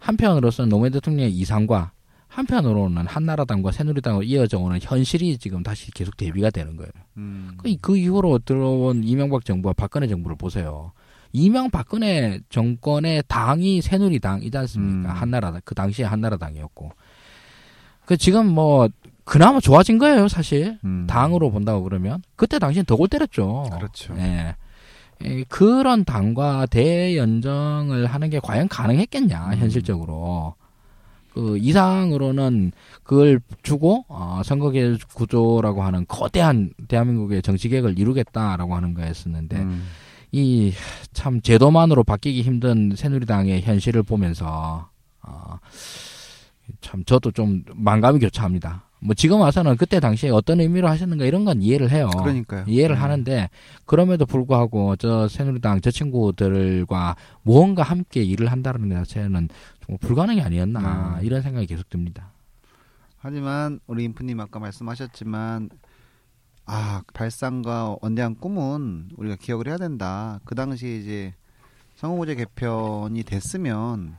한편으로서는 0.00 0.68
노무현 0.68 0.92
대통령의 0.92 1.30
이상과 1.32 1.92
한편으로는 2.28 3.06
한나라당과 3.06 3.72
새누리당으로 3.72 4.22
이어져 4.24 4.58
오는 4.58 4.78
현실이 4.80 5.38
지금 5.38 5.62
다시 5.62 5.90
계속 5.90 6.16
대비가 6.16 6.50
되는 6.50 6.76
거예요. 6.76 6.90
음. 7.16 7.52
그, 7.58 7.74
그 7.80 7.96
이후로 7.96 8.40
들어온 8.40 9.02
이명박 9.04 9.44
정부와 9.44 9.74
박근혜 9.74 10.06
정부를 10.06 10.36
보세요. 10.36 10.92
이명 11.32 11.70
박근혜 11.70 12.40
정권의 12.48 13.24
당이 13.28 13.82
새누리당이지 13.82 14.56
않습니까? 14.58 15.10
음. 15.12 15.16
한나라당 15.16 15.60
그 15.64 15.74
당시에 15.74 16.04
한나라당이었고 16.04 16.90
그 18.06 18.16
지금 18.16 18.46
뭐 18.52 18.88
그나마 19.24 19.60
좋아진 19.60 19.98
거예요 19.98 20.26
사실 20.26 20.78
음. 20.84 21.06
당으로 21.08 21.50
본다고 21.52 21.84
그러면 21.84 22.20
그때 22.34 22.58
당시엔 22.58 22.84
더 22.84 22.96
골 22.96 23.08
때렸죠. 23.08 23.70
그렇죠. 23.76 24.14
예. 24.18 24.56
이 25.22 25.44
그런 25.48 26.04
당과 26.04 26.66
대연정을 26.66 28.06
하는 28.06 28.30
게 28.30 28.40
과연 28.40 28.68
가능했겠냐 28.68 29.48
음. 29.48 29.58
현실적으로 29.58 30.54
그 31.34 31.58
이상으로는 31.58 32.72
그걸 33.02 33.40
주고 33.62 34.04
어, 34.08 34.42
선거개 34.44 34.96
구조라고 35.14 35.82
하는 35.82 36.04
거대한 36.08 36.72
대한민국의 36.88 37.42
정치 37.42 37.68
개혁을 37.68 37.98
이루겠다라고 37.98 38.74
하는 38.74 38.94
거였었는데 38.94 39.56
음. 39.58 39.86
이참 40.32 41.40
제도만으로 41.40 42.04
바뀌기 42.04 42.42
힘든 42.42 42.94
새누리당의 42.96 43.62
현실을 43.62 44.02
보면서 44.02 44.88
어, 45.22 45.58
참 46.80 47.04
저도 47.04 47.30
좀 47.32 47.64
만감이 47.74 48.20
교차합니다. 48.20 48.89
뭐 49.02 49.14
지금 49.14 49.40
와서는 49.40 49.76
그때 49.76 49.98
당시에 49.98 50.30
어떤 50.30 50.60
의미로 50.60 50.88
하셨는가 50.88 51.24
이런 51.24 51.44
건 51.44 51.62
이해를 51.62 51.90
해요. 51.90 52.10
그러니까요. 52.18 52.64
이해를 52.66 52.96
음. 52.96 53.02
하는데 53.02 53.48
그럼에도 53.86 54.26
불구하고 54.26 54.96
저 54.96 55.26
새누리당 55.26 55.80
저 55.80 55.90
친구들과 55.90 57.16
무언가 57.42 57.82
함께 57.82 58.22
일을 58.22 58.52
한다는 58.52 58.88
것 58.88 58.96
자체는 58.96 59.48
정말 59.84 59.98
불가능이 60.00 60.42
아니었나 60.42 61.18
음. 61.18 61.24
이런 61.24 61.40
생각이 61.40 61.66
계속 61.66 61.88
듭니다. 61.88 62.30
하지만 63.18 63.80
우리 63.86 64.04
인프님 64.04 64.38
아까 64.40 64.58
말씀하셨지만 64.58 65.70
아 66.66 67.02
발상과 67.14 67.96
원대한 68.00 68.34
꿈은 68.36 69.10
우리가 69.16 69.36
기억을 69.36 69.68
해야 69.68 69.78
된다. 69.78 70.40
그 70.44 70.54
당시에 70.54 70.96
이제 70.96 71.34
선거구제 71.96 72.34
개편이 72.34 73.22
됐으면 73.24 74.16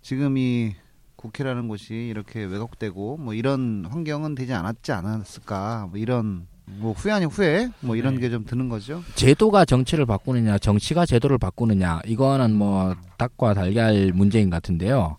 지금 0.00 0.36
이 0.38 0.74
국회라는 1.18 1.66
곳이 1.66 1.94
이렇게 1.94 2.44
왜곡되고 2.44 3.16
뭐 3.18 3.34
이런 3.34 3.84
환경은 3.90 4.36
되지 4.36 4.52
않았지 4.54 4.92
않았을까 4.92 5.88
뭐 5.90 5.98
이런 5.98 6.46
뭐 6.64 6.92
후회 6.92 7.12
아닌 7.12 7.28
후회 7.28 7.68
뭐 7.80 7.96
이런 7.96 8.14
네. 8.14 8.20
게좀 8.22 8.44
드는 8.44 8.68
거죠. 8.68 9.02
제도가 9.16 9.64
정치를 9.64 10.06
바꾸느냐 10.06 10.58
정치가 10.58 11.04
제도를 11.04 11.38
바꾸느냐 11.38 12.00
이거는 12.06 12.54
뭐 12.54 12.94
닭과 13.16 13.54
달걀 13.54 14.12
문제인 14.14 14.48
것 14.48 14.56
같은데요. 14.56 15.16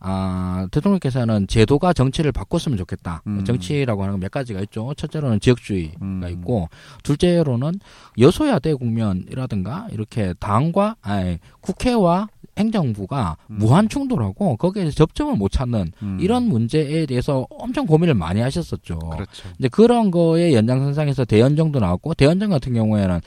아, 0.00 0.68
대통령께서는 0.70 1.48
제도가 1.48 1.92
정치를 1.92 2.30
바꿨으면 2.30 2.78
좋겠다. 2.78 3.22
음. 3.26 3.44
정치라고 3.44 4.02
하는 4.02 4.12
건 4.12 4.20
몇 4.20 4.30
가지가 4.30 4.60
있죠. 4.60 4.92
첫째로는 4.96 5.40
지역주의가 5.40 5.96
음. 6.02 6.24
있고, 6.30 6.68
둘째로는 7.02 7.80
여소야 8.16 8.60
대 8.60 8.74
국면이라든가 8.74 9.88
이렇게 9.90 10.34
당과 10.38 10.94
아니, 11.02 11.38
국회와 11.60 12.28
행정부가 12.58 13.36
음. 13.50 13.56
무한 13.58 13.88
충돌하고 13.88 14.56
거기에 14.56 14.90
접점을 14.90 15.34
못 15.36 15.50
찾는 15.50 15.92
음. 16.02 16.18
이런 16.20 16.44
문제에 16.44 17.06
대해서 17.06 17.46
엄청 17.50 17.86
고민을 17.86 18.14
많이 18.14 18.40
하셨었죠. 18.40 18.98
그렇죠. 18.98 19.48
이제 19.58 19.68
그런 19.68 20.10
거에 20.10 20.52
연장선상에서 20.54 21.24
대연정도 21.24 21.78
나왔고 21.80 22.14
대연정 22.14 22.50
같은 22.50 22.74
경우에는 22.74 23.20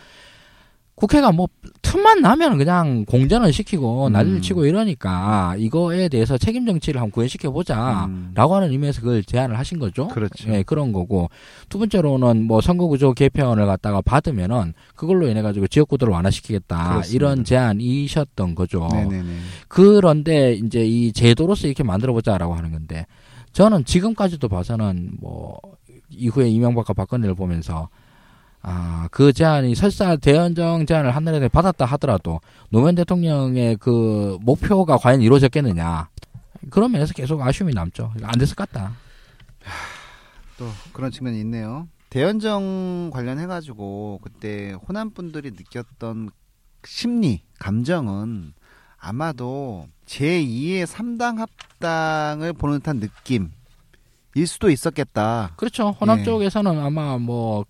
국회가 1.01 1.31
뭐 1.31 1.47
틈만 1.81 2.21
나면 2.21 2.59
그냥 2.59 3.05
공전을 3.05 3.51
시키고 3.51 4.05
음. 4.05 4.13
난리를 4.13 4.43
치고 4.43 4.67
이러니까 4.67 5.55
이거에 5.57 6.09
대해서 6.09 6.37
책임 6.37 6.67
정치를 6.67 7.01
한번 7.01 7.09
구현시켜 7.09 7.49
보자. 7.49 8.05
음. 8.05 8.33
라고 8.35 8.53
하는 8.53 8.69
의미에서 8.69 9.01
그걸 9.01 9.23
제안을 9.23 9.57
하신 9.57 9.79
거죠. 9.79 10.09
그렇죠. 10.09 10.53
예, 10.53 10.61
그런 10.61 10.93
거고. 10.93 11.31
두 11.69 11.79
번째로는 11.79 12.45
뭐 12.45 12.61
선거구조 12.61 13.13
개편을 13.13 13.65
갖다가 13.65 14.01
받으면은 14.01 14.75
그걸로 14.95 15.27
인해 15.27 15.41
가지고 15.41 15.65
지역구도를 15.65 16.13
완화시키겠다. 16.13 16.89
그렇습니다. 16.89 17.15
이런 17.15 17.43
제안이셨던 17.45 18.53
거죠. 18.53 18.87
네네네. 18.93 19.37
그런데 19.69 20.53
이제 20.53 20.85
이 20.85 21.11
제도로서 21.13 21.65
이렇게 21.65 21.81
만들어 21.81 22.13
보자라고 22.13 22.53
하는 22.53 22.71
건데 22.71 23.07
저는 23.53 23.85
지금까지도 23.85 24.47
봐서는 24.49 25.13
뭐 25.19 25.59
이후에 26.11 26.47
이명박과 26.47 26.93
박근혜를 26.93 27.33
보면서 27.33 27.89
아, 28.63 29.07
그 29.11 29.33
제안이 29.33 29.73
설사 29.75 30.15
대연정 30.15 30.85
제안을 30.85 31.15
한나라에 31.15 31.47
받았다 31.47 31.85
하더라도 31.85 32.39
노무현 32.69 32.95
대통령의 32.95 33.77
그 33.77 34.37
목표가 34.41 34.97
과연 34.97 35.21
이루어졌겠느냐. 35.21 36.09
그런 36.69 36.91
면에서 36.91 37.13
계속 37.13 37.41
아쉬움이 37.41 37.73
남죠. 37.73 38.13
안 38.21 38.37
됐을 38.37 38.55
것 38.55 38.71
같다. 38.71 38.93
또 40.57 40.67
그런 40.93 41.09
측면이 41.09 41.39
있네요. 41.39 41.87
대연정 42.11 43.09
관련해가지고 43.11 44.19
그때 44.21 44.73
호남 44.87 45.11
분들이 45.11 45.51
느꼈던 45.51 46.29
심리, 46.85 47.41
감정은 47.57 48.53
아마도 48.97 49.87
제2의 50.05 50.85
3당 50.85 51.37
합당을 51.37 52.53
보는 52.53 52.79
듯한 52.79 52.99
느낌일 52.99 54.45
수도 54.45 54.69
있었겠다. 54.69 55.53
그렇죠. 55.55 55.91
호남 55.99 56.19
예. 56.19 56.23
쪽에서는 56.23 56.79
아마 56.79 57.17
뭐 57.17 57.65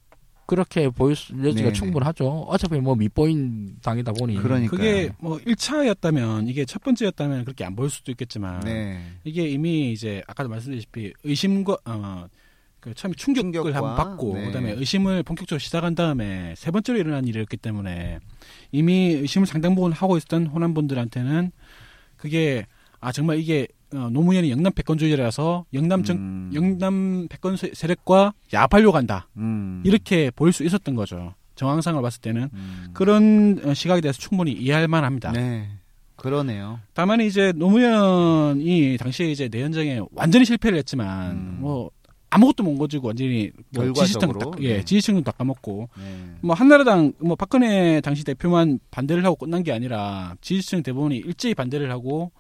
그렇게 0.51 0.89
보일 0.89 1.15
수, 1.15 1.31
여지가 1.31 1.53
네네. 1.53 1.71
충분하죠. 1.71 2.27
어차피 2.27 2.77
뭐 2.81 2.93
밑보인 2.93 3.77
당이다 3.81 4.11
보니. 4.11 4.35
그러니까요. 4.35 4.69
그게 4.69 5.09
뭐 5.17 5.37
1차였다면 5.37 6.49
이게 6.49 6.65
첫 6.65 6.83
번째였다면 6.83 7.45
그렇게 7.45 7.63
안 7.63 7.73
보일 7.73 7.89
수도 7.89 8.11
있겠지만 8.11 8.59
네. 8.59 9.01
이게 9.23 9.47
이미 9.47 9.93
이제 9.93 10.21
아까도 10.27 10.49
말씀드렸다시피 10.49 11.13
의심과 11.23 11.77
어, 11.85 12.27
그 12.81 12.93
처음에 12.93 13.13
충격을 13.15 13.71
충격과, 13.71 13.77
한번 13.77 13.95
받고 13.95 14.33
네. 14.33 14.45
그다음에 14.47 14.71
의심을 14.73 15.23
본격적으로 15.23 15.59
시작한 15.59 15.95
다음에 15.95 16.53
세 16.57 16.69
번째로 16.69 16.99
일어난 16.99 17.25
일이었기 17.25 17.55
때문에 17.55 18.19
이미 18.73 19.13
의심을 19.13 19.47
상당 19.47 19.73
부분 19.73 19.93
하고 19.93 20.17
있었던 20.17 20.47
호남 20.47 20.73
분들한테는 20.73 21.53
그게 22.17 22.65
아 22.99 23.13
정말 23.13 23.39
이게 23.39 23.69
어, 23.93 24.09
노무현이 24.11 24.49
영남 24.51 24.71
패권주의라서 24.73 25.65
영남 25.73 26.03
정 26.03 26.17
음. 26.17 26.51
영남 26.53 27.27
패권 27.29 27.57
세- 27.57 27.71
세력과 27.73 28.33
야합하려고 28.53 28.95
한다 28.97 29.27
음. 29.37 29.81
이렇게 29.85 30.31
보일 30.31 30.53
수 30.53 30.63
있었던 30.63 30.95
거죠 30.95 31.33
정황상을 31.55 32.01
봤을 32.01 32.21
때는 32.21 32.49
음. 32.53 32.85
그런 32.93 33.59
어, 33.65 33.73
시각에 33.73 34.01
대해서 34.01 34.17
충분히 34.19 34.51
이해할 34.53 34.87
만합니다. 34.87 35.31
네. 35.33 35.67
그러네요. 36.15 36.79
다만 36.93 37.19
이제 37.21 37.51
노무현이 37.55 38.97
당시에 38.97 39.31
이제 39.31 39.49
내연정에 39.51 40.01
완전히 40.13 40.45
실패를 40.45 40.77
했지만 40.79 41.31
음. 41.31 41.57
뭐 41.59 41.91
아무것도 42.29 42.63
못 42.63 42.77
가지고 42.77 43.07
완전히 43.07 43.51
뭐 43.73 43.83
결과적으로, 43.83 44.05
지지층 44.05 44.39
다, 44.39 44.57
네. 44.57 44.63
예 44.63 44.83
지지층도 44.83 45.21
다 45.23 45.31
까먹고 45.33 45.89
네. 45.97 46.03
뭐 46.41 46.55
한나라당 46.55 47.13
뭐 47.19 47.35
박근혜 47.35 47.99
당시 48.01 48.23
대표만 48.23 48.79
반대를 48.89 49.25
하고 49.25 49.35
끝난 49.35 49.63
게 49.63 49.71
아니라 49.73 50.35
지지층 50.41 50.81
대부분이 50.83 51.17
일제히 51.17 51.53
반대를 51.53 51.91
하고 51.91 52.31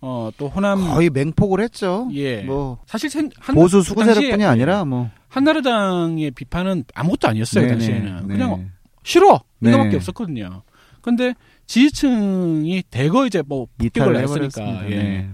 어 0.00 0.30
또 0.36 0.48
호남 0.48 0.86
거의 0.94 1.10
맹폭을 1.10 1.60
했죠. 1.60 2.08
예 2.12 2.42
뭐 2.44 2.78
사실 2.86 3.10
한, 3.40 3.54
보수 3.54 3.78
그 3.78 3.82
수구 3.82 4.00
당시에 4.04 4.14
세력뿐이 4.22 4.44
아니라 4.44 4.84
뭐 4.84 5.10
한나라당의 5.28 6.30
비판은 6.32 6.84
아무것도 6.94 7.28
아니었어요 7.28 7.64
네네. 7.66 7.72
당시에는 7.78 8.26
네. 8.28 8.34
그냥 8.34 8.70
싫어 9.02 9.40
네. 9.58 9.70
이거밖에 9.70 9.96
없었거든요. 9.96 10.62
근데 11.02 11.34
지지층이 11.66 12.82
대거 12.90 13.26
이제 13.26 13.42
뭐 13.46 13.66
폭격을 13.78 14.16
했으니까. 14.16 14.90
예. 14.90 14.96
네. 14.96 15.30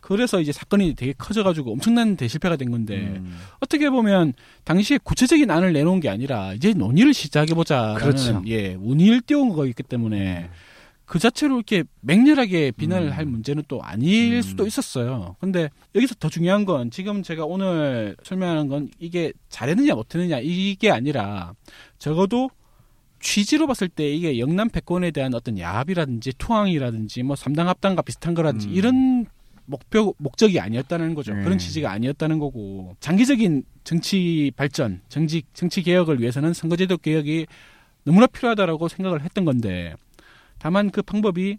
그래서 0.00 0.40
이제 0.40 0.52
사건이 0.52 0.94
되게 0.94 1.12
커져가지고 1.18 1.72
엄청난 1.72 2.16
대실패가 2.16 2.54
된 2.56 2.70
건데 2.70 2.96
음. 2.96 3.36
어떻게 3.58 3.90
보면 3.90 4.34
당시에 4.62 4.98
구체적인 5.02 5.50
안을 5.50 5.72
내놓은 5.72 5.98
게 5.98 6.08
아니라 6.08 6.52
이제 6.54 6.72
논의를 6.72 7.12
시작해보자라는 7.12 7.98
그렇죠. 8.00 8.42
예 8.46 8.74
운의를 8.74 9.22
띄운 9.22 9.48
거였기 9.52 9.82
때문에 9.82 10.48
그 11.06 11.20
자체로 11.20 11.54
이렇게 11.56 11.84
맹렬하게 12.00 12.72
비난을 12.72 13.08
음. 13.08 13.12
할 13.12 13.24
문제는 13.24 13.62
또 13.68 13.80
아닐 13.82 14.34
음. 14.34 14.42
수도 14.42 14.66
있었어요. 14.66 15.36
근데 15.40 15.70
여기서 15.94 16.16
더 16.16 16.28
중요한 16.28 16.64
건 16.64 16.90
지금 16.90 17.22
제가 17.22 17.44
오늘 17.44 18.16
설명하는 18.24 18.68
건 18.68 18.90
이게 18.98 19.32
잘했느냐 19.48 19.94
못했느냐 19.94 20.40
이게 20.42 20.90
아니라 20.90 21.54
적어도 21.98 22.50
취지로 23.20 23.66
봤을 23.66 23.88
때 23.88 24.12
이게 24.12 24.38
영남 24.38 24.68
패권에 24.68 25.12
대한 25.12 25.32
어떤 25.34 25.58
야합이라든지 25.58 26.32
투항이라든지 26.38 27.22
뭐 27.22 27.36
삼당 27.36 27.68
합당과 27.68 28.02
비슷한 28.02 28.34
거라든지 28.34 28.68
음. 28.68 28.74
이런 28.74 29.26
목표 29.64 30.14
목적이 30.18 30.60
아니었다는 30.60 31.14
거죠. 31.14 31.34
네. 31.34 31.44
그런 31.44 31.58
취지가 31.58 31.90
아니었다는 31.90 32.38
거고 32.38 32.96
장기적인 33.00 33.64
정치 33.84 34.52
발전, 34.56 35.00
정치 35.08 35.42
정치 35.54 35.82
개혁을 35.82 36.20
위해서는 36.20 36.52
선거제도 36.52 36.96
개혁이 36.98 37.46
너무나 38.04 38.26
필요하다라고 38.26 38.88
생각을 38.88 39.22
했던 39.22 39.44
건데 39.44 39.94
다만 40.66 40.90
그 40.90 41.00
방법이 41.00 41.58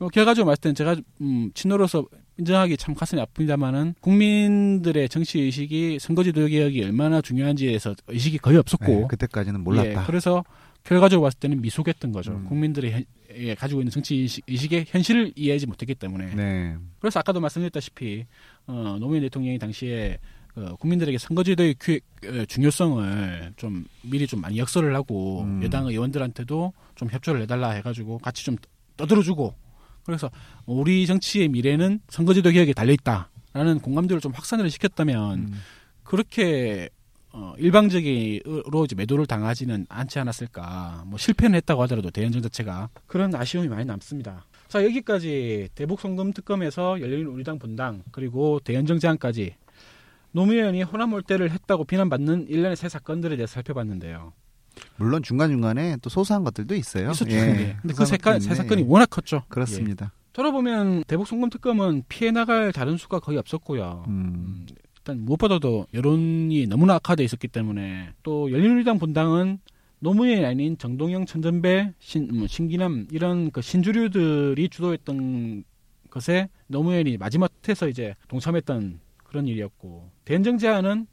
뭐 0.00 0.08
결과적으로 0.08 0.50
봤을 0.50 0.62
때는 0.62 0.74
제가 0.74 0.96
음, 1.20 1.50
친노로서 1.52 2.06
인정하기 2.38 2.78
참 2.78 2.94
가슴이 2.94 3.20
아픕니다만은 3.20 3.96
국민들의 4.00 5.10
정치 5.10 5.40
의식이 5.40 5.98
선거제도 6.00 6.46
개혁이 6.46 6.82
얼마나 6.82 7.20
중요한지에 7.20 7.68
대해서 7.68 7.94
의식이 8.08 8.38
거의 8.38 8.56
없었고 8.56 8.86
네, 8.86 9.06
그때까지는 9.10 9.60
몰랐다. 9.60 9.90
예, 9.90 10.06
그래서 10.06 10.42
결과적으로 10.84 11.26
봤을 11.26 11.38
때는 11.38 11.60
미숙했던 11.60 12.12
거죠. 12.12 12.32
음. 12.32 12.46
국민들이 12.46 12.92
현- 12.92 13.04
예, 13.36 13.54
가지고 13.54 13.82
있는 13.82 13.90
정치 13.90 14.14
의식, 14.14 14.42
의식 14.48 14.72
의 14.72 14.86
현실을 14.88 15.34
이해하지 15.36 15.66
못했기 15.66 15.94
때문에. 15.96 16.34
네. 16.34 16.76
그래서 16.98 17.20
아까도 17.20 17.40
말씀드렸다시피 17.40 18.24
어, 18.68 18.96
노무현 18.98 19.20
대통령이 19.20 19.58
당시에 19.58 20.16
어, 20.16 20.16
국민들에게 20.78 21.18
선거제도의 21.18 21.76
규- 21.78 22.00
어, 22.24 22.44
중요성을 22.46 23.52
좀 23.56 23.84
미리 24.02 24.26
좀 24.26 24.40
많이 24.40 24.58
역설을 24.58 24.94
하고 24.94 25.42
음. 25.42 25.62
여당 25.62 25.86
의원들한테도 25.86 26.72
좀 26.94 27.08
협조를 27.10 27.42
해달라 27.42 27.70
해가지고 27.70 28.18
같이 28.18 28.44
좀 28.44 28.56
떠들어주고 28.96 29.54
그래서 30.04 30.30
우리 30.66 31.06
정치의 31.06 31.48
미래는 31.48 32.00
선거제도 32.08 32.50
개혁에 32.50 32.72
달려 32.72 32.92
있다라는 32.92 33.80
공감대를 33.80 34.20
좀 34.20 34.32
확산을 34.32 34.70
시켰다면 34.70 35.38
음. 35.40 35.60
그렇게 36.04 36.88
어, 37.32 37.52
일방적으로 37.58 38.84
이제 38.86 38.94
매도를 38.96 39.26
당하지는 39.26 39.84
않지 39.90 40.18
않았을까. 40.18 41.04
뭐 41.06 41.18
실패는 41.18 41.54
했다고 41.56 41.82
하더라도 41.82 42.10
대연정 42.10 42.40
자체가 42.40 42.88
그런 43.06 43.34
아쉬움이 43.34 43.68
많이 43.68 43.84
남습니다. 43.84 44.46
자 44.68 44.82
여기까지 44.82 45.68
대북 45.74 46.00
송금 46.00 46.32
특검에서 46.32 46.98
열린 47.00 47.26
우리당 47.26 47.58
분당 47.58 48.02
그리고 48.10 48.58
대연정 48.64 48.98
제안까지 48.98 49.54
노무현이 50.36 50.82
호남 50.82 51.10
몰대를 51.10 51.50
했다고 51.50 51.84
비난받는 51.84 52.48
일련의 52.50 52.76
새 52.76 52.90
사건들에 52.90 53.36
대해서 53.36 53.54
살펴봤는데요. 53.54 54.34
물론 54.96 55.22
중간 55.22 55.48
중간에 55.48 55.96
또 56.02 56.10
소소한 56.10 56.44
것들도 56.44 56.74
있어요. 56.74 57.10
있었죠. 57.12 57.30
예. 57.30 57.36
예. 57.38 57.76
근데 57.80 57.94
그 57.94 58.04
세, 58.04 58.18
새 58.22 58.36
있네. 58.36 58.54
사건이 58.54 58.82
워낙 58.86 59.08
컸죠. 59.08 59.44
그렇습니다. 59.48 60.12
예. 60.12 60.26
돌아보면 60.34 61.04
대북 61.06 61.26
송금 61.26 61.48
특검은 61.48 62.02
피해 62.10 62.30
나갈 62.32 62.70
다른 62.70 62.98
수가 62.98 63.20
거의 63.20 63.38
없었고요. 63.38 64.04
음. 64.08 64.12
음, 64.12 64.66
일단 64.98 65.24
무엇보다도 65.24 65.86
여론이 65.94 66.66
너무나 66.66 66.96
악화돼 66.96 67.24
있었기 67.24 67.48
때문에 67.48 68.10
또 68.22 68.52
열린우리당 68.52 68.98
분당은 68.98 69.58
노무현이 70.00 70.44
아닌 70.44 70.76
정동영, 70.76 71.24
천전배, 71.24 71.94
신, 71.98 72.28
뭐, 72.30 72.46
신기남 72.46 73.06
이런 73.10 73.50
그 73.50 73.62
신주류들이 73.62 74.68
주도했던 74.68 75.64
것에 76.10 76.50
노무현이 76.66 77.16
마지막에서 77.16 77.88
이제 77.88 78.14
동참했던 78.28 79.05
그런 79.36 79.46
일이었고 79.48 80.10
대연정 80.24 80.56
제안은 80.56 81.06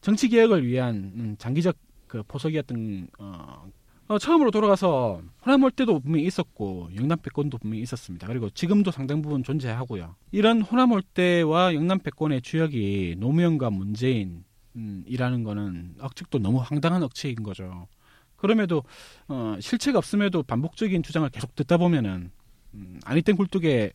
정치 0.00 0.28
개혁을 0.28 0.64
위한 0.64 1.12
음, 1.16 1.36
장기적 1.38 1.76
그 2.06 2.22
포석이었던 2.22 3.08
어, 3.18 3.64
어, 4.06 4.18
처음으로 4.18 4.52
돌아가서 4.52 5.20
호남 5.44 5.60
몰대도 5.62 5.98
분명히 5.98 6.24
있었고 6.26 6.90
영남 6.94 7.18
패권도 7.18 7.58
분명히 7.58 7.82
있었습니다. 7.82 8.28
그리고 8.28 8.48
지금도 8.48 8.92
상당 8.92 9.22
부분 9.22 9.42
존재하고요. 9.42 10.14
이런 10.30 10.62
호남 10.62 10.90
몰대와 10.90 11.74
영남 11.74 11.98
패권의 11.98 12.42
주역이 12.42 13.16
노무현과 13.18 13.70
문재인 13.70 14.44
음, 14.76 15.02
이라는 15.08 15.42
거는 15.42 15.96
억측도 15.98 16.38
너무 16.38 16.58
황당한 16.58 17.02
억측인 17.02 17.42
거죠. 17.42 17.88
그럼에도 18.36 18.84
어, 19.26 19.56
실체가 19.58 19.98
없음에도 19.98 20.44
반복적인 20.44 21.02
주장을 21.02 21.28
계속 21.30 21.56
듣다 21.56 21.76
보면은 21.76 22.30
음, 22.74 23.00
아니땐 23.04 23.34
굴뚝에 23.34 23.90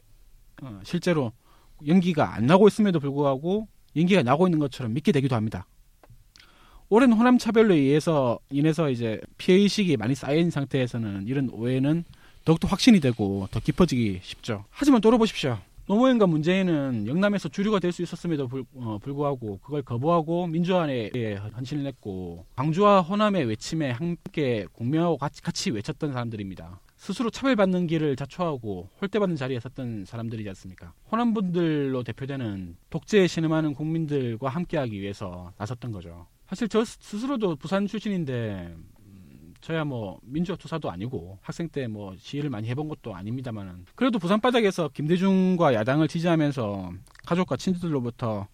어, 0.63 0.81
실제로 0.83 1.31
연기가 1.87 2.33
안 2.33 2.45
나고 2.45 2.67
있음에도 2.67 2.99
불구하고 2.99 3.67
연기가 3.95 4.23
나고 4.23 4.47
있는 4.47 4.59
것처럼 4.59 4.93
믿게 4.93 5.11
되기도 5.11 5.35
합니다. 5.35 5.65
오랜 6.89 7.11
호남 7.13 7.37
차별로 7.37 7.75
인해서 7.75 8.39
인해서 8.49 8.89
이제 8.89 9.21
피해 9.37 9.57
의식이 9.59 9.97
많이 9.97 10.15
쌓인 10.15 10.49
상태에서는 10.49 11.27
이런 11.27 11.49
오해는 11.51 12.03
더욱더 12.45 12.67
확신이 12.67 12.99
되고 12.99 13.47
더 13.51 13.59
깊어지기 13.59 14.21
쉽죠. 14.23 14.65
하지만 14.71 15.01
돌아보십시오. 15.01 15.59
노무현과 15.87 16.27
문재인은 16.27 17.07
영남에서 17.07 17.49
주류가 17.49 17.79
될 17.79 17.91
수 17.91 18.03
있었음에도 18.03 18.47
불, 18.47 18.63
어, 18.75 18.99
불구하고 19.01 19.57
그걸 19.59 19.81
거부하고 19.81 20.45
민주화에 20.47 21.35
헌신을 21.55 21.85
했고 21.87 22.45
광주와 22.55 23.01
호남의 23.01 23.45
외침에 23.45 23.89
함께 23.91 24.67
공명하고 24.73 25.17
같이, 25.17 25.41
같이 25.41 25.71
외쳤던 25.71 26.13
사람들입니다. 26.13 26.79
스스로 26.99 27.29
차별받는 27.29 27.87
길을 27.87 28.17
자초하고 28.17 28.89
홀대받는 29.01 29.37
자리에 29.37 29.61
섰던 29.61 30.03
사람들이지 30.03 30.49
않습니까? 30.49 30.91
호남 31.09 31.33
분들로 31.33 32.03
대표되는 32.03 32.75
독재에 32.89 33.25
신음하는 33.25 33.73
국민들과 33.73 34.49
함께하기 34.49 34.99
위해서 34.99 35.53
나섰던 35.57 35.93
거죠. 35.93 36.27
사실 36.47 36.67
저 36.67 36.83
스스로도 36.83 37.55
부산 37.55 37.87
출신인데 37.87 38.75
음, 39.05 39.53
저야 39.61 39.85
뭐 39.85 40.19
민주화 40.23 40.57
투사도 40.57 40.91
아니고 40.91 41.39
학생 41.41 41.69
때 41.69 41.87
뭐 41.87 42.15
시위를 42.17 42.49
많이 42.49 42.67
해본 42.67 42.89
것도 42.89 43.15
아닙니다만은 43.15 43.85
그래도 43.95 44.19
부산 44.19 44.41
바닥에서 44.41 44.89
김대중과 44.89 45.73
야당을 45.75 46.09
지지하면서 46.09 46.91
가족과 47.25 47.55
친구들로부터 47.55 48.47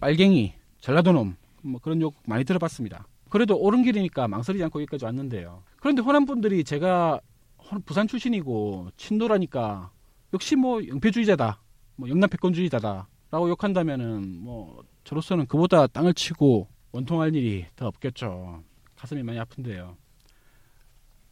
빨갱이, 0.00 0.52
전라도놈 0.80 1.34
뭐 1.62 1.80
그런 1.80 2.02
욕 2.02 2.14
많이 2.26 2.44
들어봤습니다. 2.44 3.06
그래도 3.30 3.56
옳은 3.56 3.84
길이니까 3.84 4.28
망설이지 4.28 4.62
않고 4.64 4.82
여기까지 4.82 5.04
왔는데요. 5.06 5.62
그런데 5.80 6.02
호남 6.02 6.26
분들이 6.26 6.62
제가 6.64 7.14
호- 7.14 7.29
부산 7.84 8.08
출신이고 8.08 8.90
친노라니까 8.96 9.92
역시 10.32 10.56
뭐 10.56 10.86
영패주의자다, 10.86 11.60
뭐 11.96 12.08
영남 12.08 12.28
패권주의자다라고 12.30 13.48
욕한다면은 13.48 14.40
뭐 14.40 14.82
저로서는 15.04 15.46
그보다 15.46 15.86
땅을 15.86 16.14
치고 16.14 16.68
원통할 16.92 17.34
일이 17.34 17.66
더 17.76 17.86
없겠죠. 17.86 18.62
가슴이 18.96 19.22
많이 19.22 19.38
아픈데요. 19.38 19.96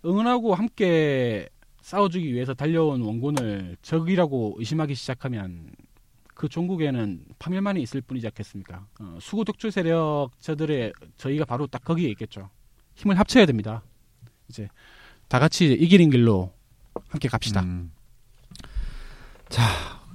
응원하고 0.05 0.55
함께 0.55 1.49
싸워주기 1.81 2.33
위해서 2.33 2.55
달려온 2.55 3.03
원군을 3.03 3.77
적이라고 3.83 4.57
의심하기 4.59 4.95
시작하면 4.95 5.71
그 6.35 6.49
종국에는 6.49 7.25
파멸만이 7.39 7.83
있을 7.83 8.01
뿐이지 8.01 8.27
않겠습니까? 8.29 8.87
어, 9.01 9.19
수구 9.21 9.45
독주 9.45 9.71
세력 9.71 10.31
저들의 10.39 10.93
저희가 11.17 11.45
바로 11.45 11.67
딱 11.67 11.83
거기에 11.85 12.09
있겠죠. 12.11 12.49
힘을 12.95 13.19
합쳐야 13.19 13.45
됩니다. 13.45 13.83
이제 14.49 14.69
다 15.29 15.39
같이 15.39 15.67
이기는 15.73 16.11
길로 16.11 16.53
함께 17.09 17.29
갑시다. 17.29 17.61
음. 17.63 17.93
자, 19.49 19.63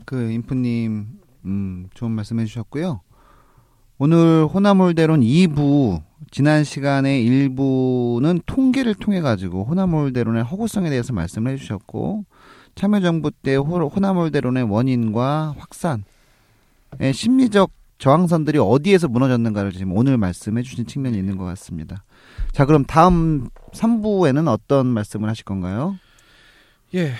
그 0.06 0.32
인프님, 0.32 1.08
음, 1.46 1.88
좋은 1.94 2.12
말씀 2.12 2.40
해주셨고요. 2.40 3.02
오늘 4.00 4.46
호남홀대론 4.46 5.22
2부, 5.22 6.02
지난 6.32 6.64
시간에 6.64 7.22
1부는 7.24 8.42
통계를 8.46 8.96
통해 8.96 9.22
가지고 9.22 9.64
호남홀대론의 9.66 10.44
허구성에 10.44 10.90
대해서 10.90 11.14
말씀을 11.14 11.52
해주셨고, 11.54 12.26
참여정부 12.76 13.32
때 13.32 13.56
호- 13.56 13.88
호남홀대론의 13.88 14.64
원인과 14.64 15.56
확산, 15.58 16.04
의 17.00 17.14
심리적 17.14 17.72
저항선들이 17.98 18.58
어디에서 18.60 19.08
무너졌는가를 19.08 19.72
지금 19.72 19.94
오늘 19.94 20.18
말씀해 20.18 20.62
주신 20.64 20.86
측면이 20.86 21.18
있는 21.18 21.38
것 21.38 21.46
같습니다. 21.46 22.04
자, 22.52 22.66
그럼 22.66 22.86
다음 22.86 23.50
3부에는 23.74 24.48
어떤 24.48 24.88
말씀을 24.88 25.30
하실 25.30 25.46
건가요? 25.46 25.98
예. 26.96 27.14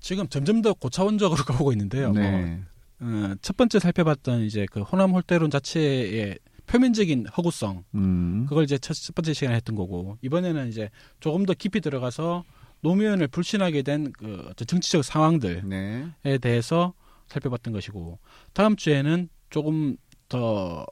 지금 0.00 0.28
점점 0.28 0.62
더 0.62 0.72
고차원적으로 0.72 1.42
가고 1.44 1.72
있는데요. 1.72 2.12
뭐 2.12 2.20
네. 2.20 2.60
어, 3.00 3.34
첫 3.42 3.56
번째 3.56 3.78
살펴봤던 3.78 4.42
이제 4.42 4.66
그 4.70 4.82
호남 4.82 5.10
홀대론 5.10 5.50
자체의 5.50 6.38
표면적인 6.66 7.26
허구성 7.36 7.84
음. 7.94 8.46
그걸 8.48 8.64
이제 8.64 8.78
첫, 8.78 8.94
첫 8.94 9.14
번째 9.14 9.32
시간에 9.34 9.56
했던 9.56 9.76
거고 9.76 10.18
이번에는 10.22 10.68
이제 10.68 10.90
조금 11.20 11.44
더 11.44 11.54
깊이 11.54 11.80
들어가서 11.80 12.44
노무현을 12.80 13.28
불신하게 13.28 13.82
된 13.82 14.12
그 14.12 14.52
정치적 14.66 15.04
상황들에 15.04 15.62
네. 15.64 16.38
대해서 16.38 16.94
살펴봤던 17.28 17.72
것이고 17.72 18.18
다음 18.52 18.76
주에는 18.76 19.28
조금 19.50 19.96
더 20.28 20.86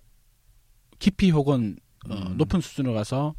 깊이 0.98 1.30
혹은 1.30 1.76
어, 2.09 2.14
음. 2.14 2.36
높은 2.36 2.61
수준으로 2.61 2.94
가서 2.94 3.34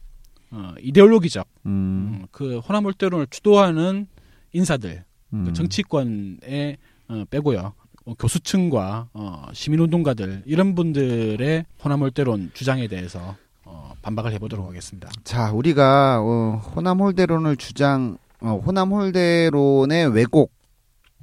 어, 0.52 0.74
이데올로기적 0.80 1.48
음. 1.66 1.70
음, 1.70 2.28
그 2.32 2.60
호남 2.60 2.86
홀대론을 2.86 3.28
주도하는 3.30 4.08
인사들 4.54 5.04
음. 5.34 5.46
그 5.46 5.54
정치권에 5.54 6.78
어, 7.08 7.24
빼고요. 7.30 7.74
어, 8.06 8.14
교수층과 8.14 9.10
어, 9.14 9.48
시민운동가들 9.54 10.44
이런 10.46 10.76
분들의 10.76 11.66
호남홀대론 11.84 12.52
주장에 12.54 12.88
대해서 12.88 13.36
어, 13.64 13.94
반박을 14.02 14.32
해보도록 14.34 14.68
하겠습니다. 14.68 15.10
자, 15.24 15.52
우리가 15.52 16.22
어, 16.22 16.62
호남홀대론을 16.76 17.58
주장, 17.58 18.18
어, 18.42 18.62
호남홀대론의 18.66 20.14
왜곡, 20.14 20.52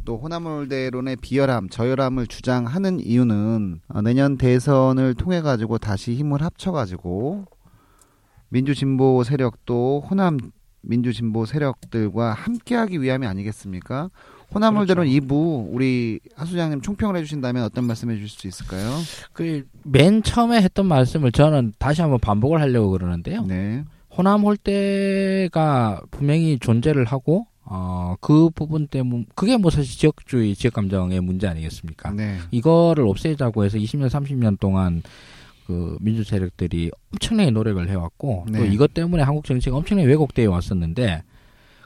또 0.04 0.18
호남홀대론의 0.18 1.16
비열함, 1.16 1.68
저열함을 1.68 2.26
주장하는 2.26 3.00
이유는 3.00 3.80
어, 3.88 4.02
내년 4.02 4.36
대선을 4.36 5.14
통해 5.14 5.40
가지고 5.40 5.78
다시 5.78 6.14
힘을 6.14 6.42
합쳐 6.42 6.72
가지고 6.72 7.44
민주진보 8.48 9.22
세력도 9.24 10.04
호남 10.10 10.38
민주진보 10.82 11.46
세력들과 11.46 12.32
함께하기 12.34 13.00
위함이 13.00 13.26
아니겠습니까? 13.26 14.10
호남홀대론 14.54 15.06
그렇죠. 15.08 15.26
2부 15.26 15.68
우리 15.70 16.20
하수장님 16.34 16.82
총평을 16.82 17.16
해주신다면 17.16 17.62
어떤 17.64 17.84
말씀해 17.84 18.16
주실 18.16 18.28
수 18.28 18.46
있을까요? 18.48 18.90
그 19.32 19.64
맨 19.84 20.22
처음에 20.22 20.60
했던 20.60 20.86
말씀을 20.86 21.32
저는 21.32 21.72
다시 21.78 22.02
한번 22.02 22.18
반복을 22.20 22.60
하려고 22.60 22.90
그러는데요. 22.90 23.44
네, 23.46 23.84
호남 24.16 24.42
홀대가 24.42 26.02
분명히 26.10 26.58
존재를 26.58 27.04
하고 27.06 27.46
어, 27.64 28.16
그 28.20 28.50
부분 28.50 28.86
때문 28.86 29.26
그게 29.34 29.56
뭐 29.56 29.70
사실 29.70 29.96
지역주의 29.96 30.54
지역 30.54 30.74
감정의 30.74 31.20
문제 31.20 31.46
아니겠습니까? 31.46 32.10
네, 32.12 32.38
이거를 32.50 33.06
없애자고 33.06 33.64
해서 33.64 33.78
20년 33.78 34.08
30년 34.08 34.58
동안 34.58 35.02
그 35.66 35.96
민주 36.00 36.24
세력들이 36.24 36.90
엄청나게 37.12 37.50
노력을 37.50 37.88
해왔고 37.88 38.46
또 38.48 38.52
네. 38.52 38.66
이것 38.68 38.94
때문에 38.94 39.22
한국 39.22 39.44
정치가 39.44 39.76
엄청나게 39.76 40.08
왜곡되어 40.08 40.50
왔었는데 40.50 41.22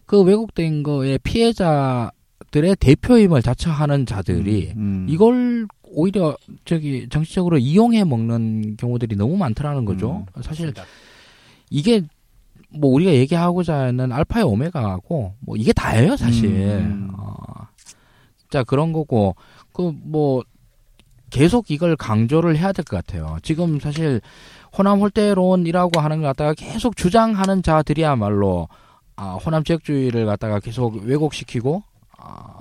그 0.06 0.22
왜곡된 0.22 0.82
거에 0.82 1.18
피해자들의 1.18 2.76
대표임을 2.80 3.42
자처하는 3.42 4.06
자들이 4.06 4.72
음, 4.76 5.06
이걸 5.08 5.66
오히려 5.82 6.36
저기 6.64 7.08
정치적으로 7.08 7.58
이용해 7.58 8.04
먹는 8.04 8.76
경우들이 8.76 9.16
너무 9.16 9.36
많더라는 9.36 9.84
거죠. 9.84 10.26
음, 10.36 10.42
사실 10.42 10.72
이게 11.70 12.02
뭐 12.78 12.90
우리가 12.92 13.12
얘기하고자 13.12 13.74
하는 13.74 14.12
알파의 14.12 14.44
오메가고 14.44 15.34
뭐 15.40 15.56
이게 15.56 15.72
다예요 15.72 16.16
사실. 16.16 16.48
음. 16.50 17.10
어, 17.16 17.34
자 18.50 18.62
그런 18.64 18.92
거고 18.92 19.34
그 19.72 19.92
뭐 20.04 20.42
계속 21.30 21.70
이걸 21.70 21.96
강조를 21.96 22.56
해야 22.56 22.72
될 22.72 22.84
것 22.84 23.04
같아요. 23.04 23.36
지금 23.42 23.80
사실 23.80 24.20
호남 24.78 25.00
홀대론이라고 25.00 26.00
하는 26.00 26.18
걸 26.18 26.28
갖다가 26.28 26.54
계속 26.54 26.96
주장하는 26.96 27.62
자들이야말로 27.62 28.68
아, 29.16 29.32
호남 29.34 29.64
지역주의를 29.64 30.24
갖다가 30.26 30.60
계속 30.60 31.02
왜곡시키고 31.02 31.82
아, 32.18 32.60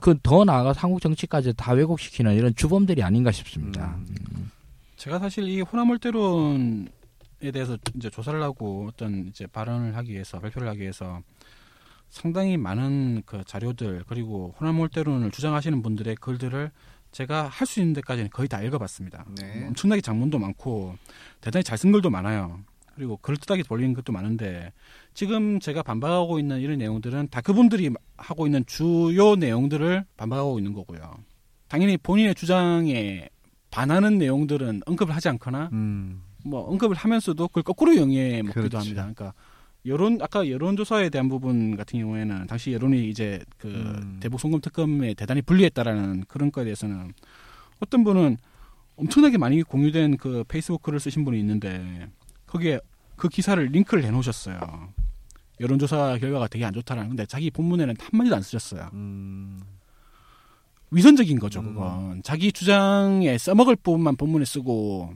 그 0.00 0.16
더 0.22 0.44
나아가서 0.44 0.80
한국 0.80 1.00
정치까지 1.00 1.54
다 1.56 1.72
왜곡시키는 1.72 2.34
이런 2.34 2.54
주범들이 2.54 3.02
아닌가 3.02 3.32
싶습니다. 3.32 3.96
음. 4.08 4.50
제가 4.96 5.18
사실 5.18 5.48
이 5.48 5.60
호남 5.60 5.88
홀대론에 5.88 6.84
대해서 7.52 7.76
이제 7.96 8.10
조사를 8.10 8.40
하고 8.42 8.88
어떤 8.88 9.26
이제 9.28 9.46
발언을 9.46 9.96
하기 9.96 10.12
위해서 10.12 10.38
발표를 10.40 10.68
하기 10.68 10.80
위해서 10.80 11.20
상당히 12.10 12.56
많은 12.56 13.22
그 13.26 13.42
자료들 13.44 14.04
그리고 14.06 14.54
호남홀대론을 14.60 15.30
주장하시는 15.30 15.82
분들의 15.82 16.16
글들을 16.16 16.70
제가 17.12 17.48
할 17.48 17.66
수 17.66 17.80
있는 17.80 17.92
데까지는 17.94 18.30
거의 18.30 18.48
다 18.48 18.60
읽어봤습니다. 18.62 19.24
네. 19.36 19.66
엄청나게 19.66 20.00
장문도 20.00 20.38
많고 20.38 20.96
대단히 21.40 21.62
잘 21.64 21.78
쓴 21.78 21.92
글도 21.92 22.10
많아요. 22.10 22.60
그리고 22.94 23.16
그럴듯하게 23.16 23.64
돌리는 23.64 23.94
것도 23.94 24.12
많은데 24.12 24.72
지금 25.14 25.58
제가 25.58 25.82
반박하고 25.82 26.38
있는 26.38 26.60
이런 26.60 26.78
내용들은 26.78 27.28
다 27.30 27.40
그분들이 27.40 27.90
하고 28.16 28.46
있는 28.46 28.64
주요 28.66 29.34
내용들을 29.36 30.04
반박하고 30.16 30.58
있는 30.58 30.72
거고요. 30.72 31.12
당연히 31.68 31.96
본인의 31.96 32.36
주장에 32.36 33.28
반하는 33.70 34.18
내용들은 34.18 34.82
언급을 34.86 35.14
하지 35.14 35.28
않거나 35.30 35.70
음, 35.72 36.22
뭐 36.44 36.60
언급을 36.62 36.96
하면서도 36.96 37.48
그걸 37.48 37.62
거꾸로 37.62 37.96
영위해 37.96 38.42
먹기도 38.42 38.60
그렇죠. 38.60 38.78
합니다. 38.78 39.02
그러니까 39.02 39.34
여론 39.86 40.18
아까 40.22 40.48
여론조사에 40.48 41.10
대한 41.10 41.28
부분 41.28 41.76
같은 41.76 41.98
경우에는 41.98 42.46
당시 42.46 42.72
여론이 42.72 43.08
이제 43.08 43.40
그 43.58 43.68
음. 43.68 44.18
대북 44.20 44.40
송금 44.40 44.60
특검에 44.60 45.14
대단히 45.14 45.42
불리했다라는 45.42 46.24
그런 46.28 46.50
거에 46.52 46.64
대해서는 46.64 47.12
어떤 47.80 48.04
분은 48.04 48.36
엄청나게 48.96 49.38
많이 49.38 49.62
공유된 49.62 50.16
그 50.18 50.44
페이스북 50.46 50.82
글을 50.82 51.00
쓰신 51.00 51.24
분이 51.24 51.38
있는데 51.40 52.08
거기에 52.46 52.80
그 53.16 53.28
기사를 53.28 53.62
링크를 53.64 54.04
해놓으셨어요. 54.04 54.58
여론조사 55.60 56.18
결과가 56.18 56.48
되게 56.48 56.64
안 56.64 56.72
좋다라는 56.72 57.10
근데 57.10 57.26
자기 57.26 57.50
본문에는 57.50 57.94
한 57.98 58.10
마디도 58.12 58.36
안 58.36 58.42
쓰셨어요. 58.42 58.90
음, 58.92 59.60
위선적인 60.90 61.38
거죠. 61.38 61.60
음. 61.60 61.66
그건 61.66 62.22
자기 62.22 62.52
주장에 62.52 63.36
써먹을 63.36 63.76
부분만 63.76 64.16
본문에 64.16 64.44
쓰고 64.44 65.14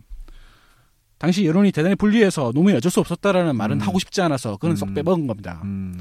당시 1.18 1.44
여론이 1.44 1.72
대단히 1.72 1.94
불리해서 1.94 2.52
노무현이 2.54 2.76
어쩔 2.78 2.90
수 2.90 3.00
없었다라는 3.00 3.56
말은 3.56 3.78
음. 3.78 3.80
하고 3.80 3.98
싶지 3.98 4.20
않아서 4.22 4.56
그건 4.56 4.76
쏙 4.76 4.88
음. 4.88 4.94
빼먹은 4.94 5.26
겁니다. 5.26 5.60
음. 5.64 6.00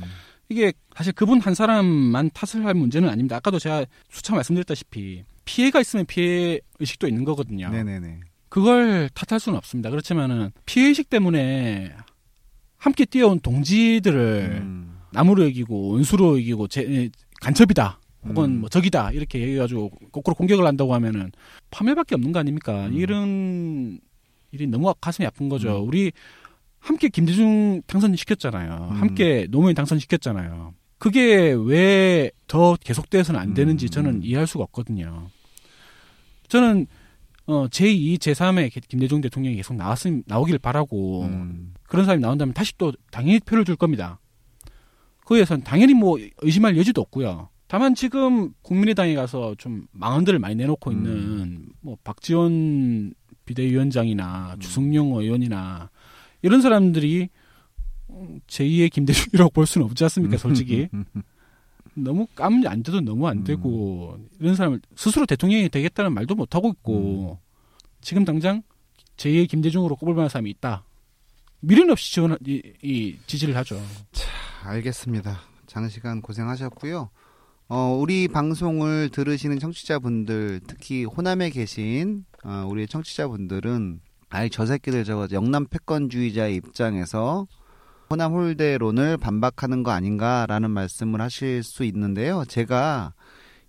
이게 0.49 0.71
사실 0.95 1.11
그분 1.13 1.41
한 1.41 1.53
사람만 1.55 2.31
탓을 2.33 2.65
할 2.65 2.73
문제는 2.73 3.09
아닙니다. 3.09 3.35
아까도 3.35 3.59
제가 3.59 3.85
수차 4.09 4.33
말씀드렸다시피 4.35 5.23
피해가 5.45 5.81
있으면 5.81 6.05
피해 6.05 6.59
의식도 6.79 7.07
있는 7.07 7.25
거거든요. 7.25 7.69
네네네. 7.69 8.19
그걸 8.49 9.09
탓할 9.13 9.39
수는 9.39 9.57
없습니다. 9.57 9.89
그렇지만은 9.89 10.51
피해 10.65 10.87
의식 10.87 11.09
때문에 11.09 11.93
함께 12.77 13.05
뛰어온 13.05 13.39
동지들을 13.39 14.59
음. 14.61 14.99
나무로 15.11 15.43
여기고 15.45 15.89
원수로 15.89 16.39
여기고 16.39 16.67
제, 16.67 17.09
간첩이다. 17.41 17.99
혹은 18.25 18.45
음. 18.45 18.59
뭐 18.61 18.69
적이다 18.69 19.11
이렇게 19.11 19.39
얘기해가지고 19.39 19.89
거꾸로 20.11 20.35
공격을 20.35 20.65
한다고 20.65 20.93
하면은 20.93 21.31
파멸밖에 21.71 22.15
없는 22.15 22.31
거 22.31 22.39
아닙니까? 22.39 22.87
음. 22.87 22.93
이런 22.93 23.99
일이 24.51 24.67
너무 24.67 24.93
가슴이 24.99 25.25
아픈 25.25 25.49
거죠. 25.49 25.81
음. 25.83 25.87
우리 25.87 26.11
함께 26.79 27.09
김대중 27.09 27.81
당선시켰잖아요. 27.87 28.89
음. 28.91 28.95
함께 28.95 29.47
노무현 29.49 29.75
당선시켰잖아요. 29.75 30.73
그게 30.99 31.53
왜 31.53 32.31
더 32.47 32.77
계속돼서는 32.77 33.39
안 33.39 33.53
되는지 33.53 33.87
음. 33.87 33.89
저는 33.89 34.23
이해할 34.23 34.47
수가 34.47 34.63
없거든요. 34.65 35.29
저는 36.47 36.87
어 37.45 37.67
제2, 37.67 38.17
제3의 38.17 38.87
김대중 38.87 39.21
대통령이 39.21 39.55
계속 39.57 39.75
나왔음 39.75 40.23
나오길 40.25 40.57
바라고 40.57 41.23
음. 41.23 41.73
그런 41.83 42.05
사람이 42.05 42.21
나온다면 42.21 42.53
다시 42.53 42.77
또 42.77 42.93
당연히 43.11 43.39
표를 43.39 43.63
줄 43.63 43.75
겁니다. 43.75 44.19
그에선 45.25 45.63
당연히 45.63 45.93
뭐 45.93 46.17
의심할 46.41 46.77
여지도 46.77 47.01
없고요. 47.01 47.49
다만 47.67 47.95
지금 47.95 48.53
국민의당에 48.61 49.13
가서 49.13 49.55
좀 49.57 49.87
망언들을 49.91 50.39
많이 50.39 50.55
내놓고 50.55 50.89
음. 50.89 50.95
있는 50.95 51.69
뭐 51.81 51.97
박지원 52.03 53.13
비대위원장이나 53.47 54.53
음. 54.53 54.59
주승용 54.59 55.13
의원이나 55.13 55.89
이런 56.43 56.61
사람들이 56.61 57.29
음, 58.11 58.39
제2의 58.47 58.91
김대중이라고 58.91 59.49
볼 59.49 59.65
수는 59.65 59.85
없지 59.87 60.03
않습니까? 60.03 60.37
솔직히 60.37 60.87
너무 61.95 62.27
까면 62.35 62.67
안 62.67 62.83
돼도 62.83 63.01
너무 63.01 63.27
안 63.27 63.39
음. 63.39 63.43
되고 63.43 64.19
이런 64.39 64.55
사람을 64.55 64.81
스스로 64.95 65.25
대통령이 65.25 65.69
되겠다는 65.69 66.13
말도 66.13 66.35
못 66.35 66.53
하고 66.53 66.69
있고 66.69 67.39
지금 68.01 68.23
당장 68.23 68.61
제2의 69.17 69.49
김대중으로 69.49 69.95
꼽을 69.95 70.13
만한 70.13 70.29
사람이 70.29 70.49
있다. 70.51 70.83
미련 71.59 71.89
없이 71.89 72.13
지원 72.13 72.37
이, 72.45 72.61
이 72.83 73.17
지지를 73.25 73.55
하죠. 73.57 73.81
알겠습니다. 74.63 75.39
장시간 75.65 76.21
고생하셨고요. 76.21 77.09
어, 77.69 77.97
우리 77.99 78.29
방송을 78.29 79.09
들으시는 79.09 79.59
청취자분들, 79.59 80.61
특히 80.67 81.03
호남에 81.03 81.49
계신 81.49 82.23
어, 82.47 82.65
우리 82.65 82.87
청취자분들은 82.87 83.99
아이 84.29 84.49
저 84.49 84.65
새끼들 84.65 85.03
저거 85.03 85.27
영남 85.33 85.67
패권주의자의 85.67 86.55
입장에서 86.55 87.45
호남 88.09 88.31
홀대론을 88.31 89.17
반박하는 89.17 89.83
거 89.83 89.91
아닌가라는 89.91 90.71
말씀을 90.71 91.19
하실 91.19 91.61
수 91.61 91.83
있는데요. 91.83 92.45
제가 92.47 93.13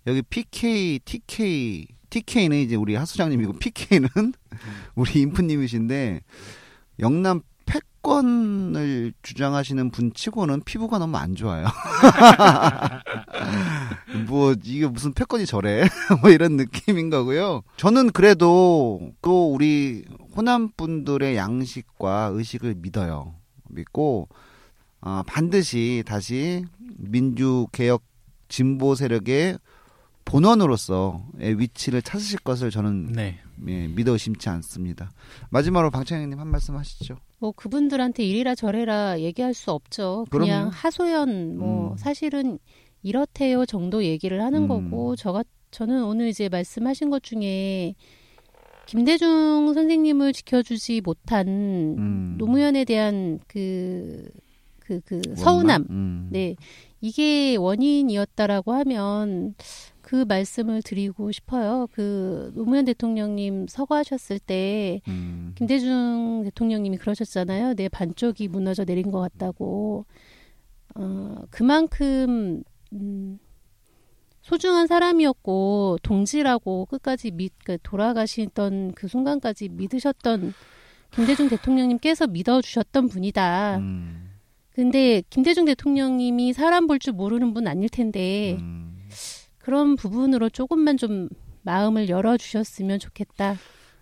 여기 0.07 0.21
PK, 0.21 0.99
TK, 0.99 1.87
TK는 2.09 2.57
이제 2.57 2.77
우리 2.77 2.95
하수장님이고 2.95 3.53
PK는 3.59 4.07
우리 4.95 5.21
인프님이신데 5.23 6.21
영남 6.99 7.41
패권을 8.09 9.13
주장하시는 9.21 9.91
분 9.91 10.11
치고는 10.13 10.63
피부가 10.65 10.97
너무 10.97 11.15
안 11.17 11.35
좋아요. 11.35 11.67
뭐 14.27 14.55
이게 14.63 14.87
무슨 14.87 15.13
패권이 15.13 15.45
저래? 15.45 15.83
뭐 16.21 16.31
이런 16.31 16.57
느낌인 16.57 17.11
거고요. 17.11 17.61
저는 17.77 18.11
그래도 18.11 19.11
또 19.21 19.53
우리 19.53 20.03
호남 20.35 20.71
분들의 20.75 21.35
양식과 21.35 22.31
의식을 22.33 22.75
믿어요. 22.77 23.35
믿고 23.69 24.27
아, 25.01 25.23
반드시 25.27 26.03
다시 26.05 26.65
민주 26.97 27.67
개혁 27.71 28.01
진보 28.47 28.95
세력의 28.95 29.59
본원으로서의 30.29 31.59
위치를 31.59 32.01
찾으실 32.01 32.39
것을 32.39 32.69
저는 32.71 33.13
네. 33.13 33.39
예, 33.67 33.87
믿어 33.87 34.13
의심치 34.13 34.47
않습니다. 34.49 35.11
마지막으로 35.49 35.91
방창현님 35.91 36.39
한 36.39 36.47
말씀 36.47 36.77
하시죠. 36.77 37.17
뭐 37.39 37.51
그분들한테 37.51 38.23
이리라 38.23 38.55
저래라 38.55 39.19
얘기할 39.19 39.53
수 39.53 39.71
없죠. 39.71 40.25
그냥 40.29 40.47
그럼요. 40.47 40.71
하소연 40.71 41.57
뭐 41.57 41.91
음. 41.91 41.97
사실은 41.97 42.59
이렇대요 43.01 43.65
정도 43.65 44.03
얘기를 44.03 44.41
하는 44.43 44.63
음. 44.63 44.67
거고 44.67 45.15
저가 45.15 45.43
저는 45.71 46.03
오늘 46.03 46.27
이제 46.27 46.49
말씀하신 46.49 47.09
것 47.09 47.23
중에 47.23 47.95
김대중 48.85 49.73
선생님을 49.73 50.33
지켜주지 50.33 51.01
못한 51.01 51.47
음. 51.47 52.35
노무현에 52.37 52.85
대한 52.85 53.39
그 53.47 54.29
그그 54.79 55.21
서운함 55.35 55.85
음. 55.89 56.27
네 56.31 56.55
이게 57.01 57.55
원인이었다라고 57.55 58.73
하면 58.73 59.53
그 60.09 60.25
말씀을 60.27 60.81
드리고 60.81 61.31
싶어요. 61.31 61.85
그 61.91 62.51
노무현 62.55 62.83
대통령님 62.83 63.67
서거하셨을 63.67 64.39
때 64.39 65.01
음. 65.07 65.53
김대중 65.55 66.41
대통령님이 66.45 66.97
그러셨잖아요. 66.97 67.75
내 67.75 67.89
반쪽이 67.89 68.47
무너져 68.47 68.85
내린 68.85 69.11
것 69.11 69.19
같다고. 69.19 70.07
어, 70.95 71.35
그만큼 71.51 72.63
음, 72.91 73.37
소중한 74.41 74.87
사람이었고 74.87 75.99
동지라고 76.01 76.87
끝까지 76.87 77.29
믿, 77.29 77.53
그 77.63 77.77
돌아가시던 77.83 78.93
그 78.95 79.07
순간까지 79.07 79.69
믿으셨던 79.69 80.55
김대중 81.11 81.49
대통령님께서 81.49 82.25
믿어주셨던 82.25 83.09
분이다. 83.09 83.77
음. 83.77 84.31
근데 84.71 85.21
김대중 85.29 85.65
대통령님이 85.65 86.53
사람 86.53 86.87
볼 86.87 86.97
줄 86.97 87.13
모르는 87.13 87.53
분 87.53 87.67
아닐 87.67 87.89
텐데 87.89 88.57
음. 88.59 88.88
그런 89.69 89.95
부분으로 89.95 90.49
조금만 90.49 90.97
좀 90.97 91.29
마음을 91.61 92.09
열어 92.09 92.37
주셨으면 92.37 92.97
좋겠다. 92.97 93.55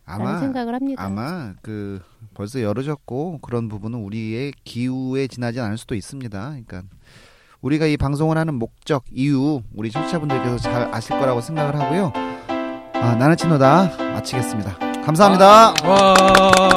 라는 0.05 0.25
아마 0.25 0.39
생각을 0.39 0.73
합니다. 0.73 1.03
아마 1.03 1.55
그 1.61 1.99
벌써 2.33 2.61
열어졌고 2.61 3.39
그런 3.41 3.67
부분은 3.67 3.99
우리의 3.99 4.53
기후에 4.63 5.27
지나지 5.27 5.59
않을 5.59 5.77
수도 5.77 5.93
있습니다. 5.93 6.39
그러니까 6.39 6.83
우리가 7.59 7.85
이 7.85 7.97
방송을 7.97 8.37
하는 8.37 8.53
목적 8.53 9.03
이유 9.11 9.61
우리 9.75 9.91
청취자분들께서 9.91 10.57
잘 10.59 10.93
아실 10.95 11.19
거라고 11.19 11.41
생각을 11.41 11.77
하고요. 11.77 12.13
아, 12.93 13.15
나는 13.15 13.35
친노다 13.35 13.97
마치겠습니다. 13.97 15.01
감사합니다. 15.01 15.73
와. 15.83 16.71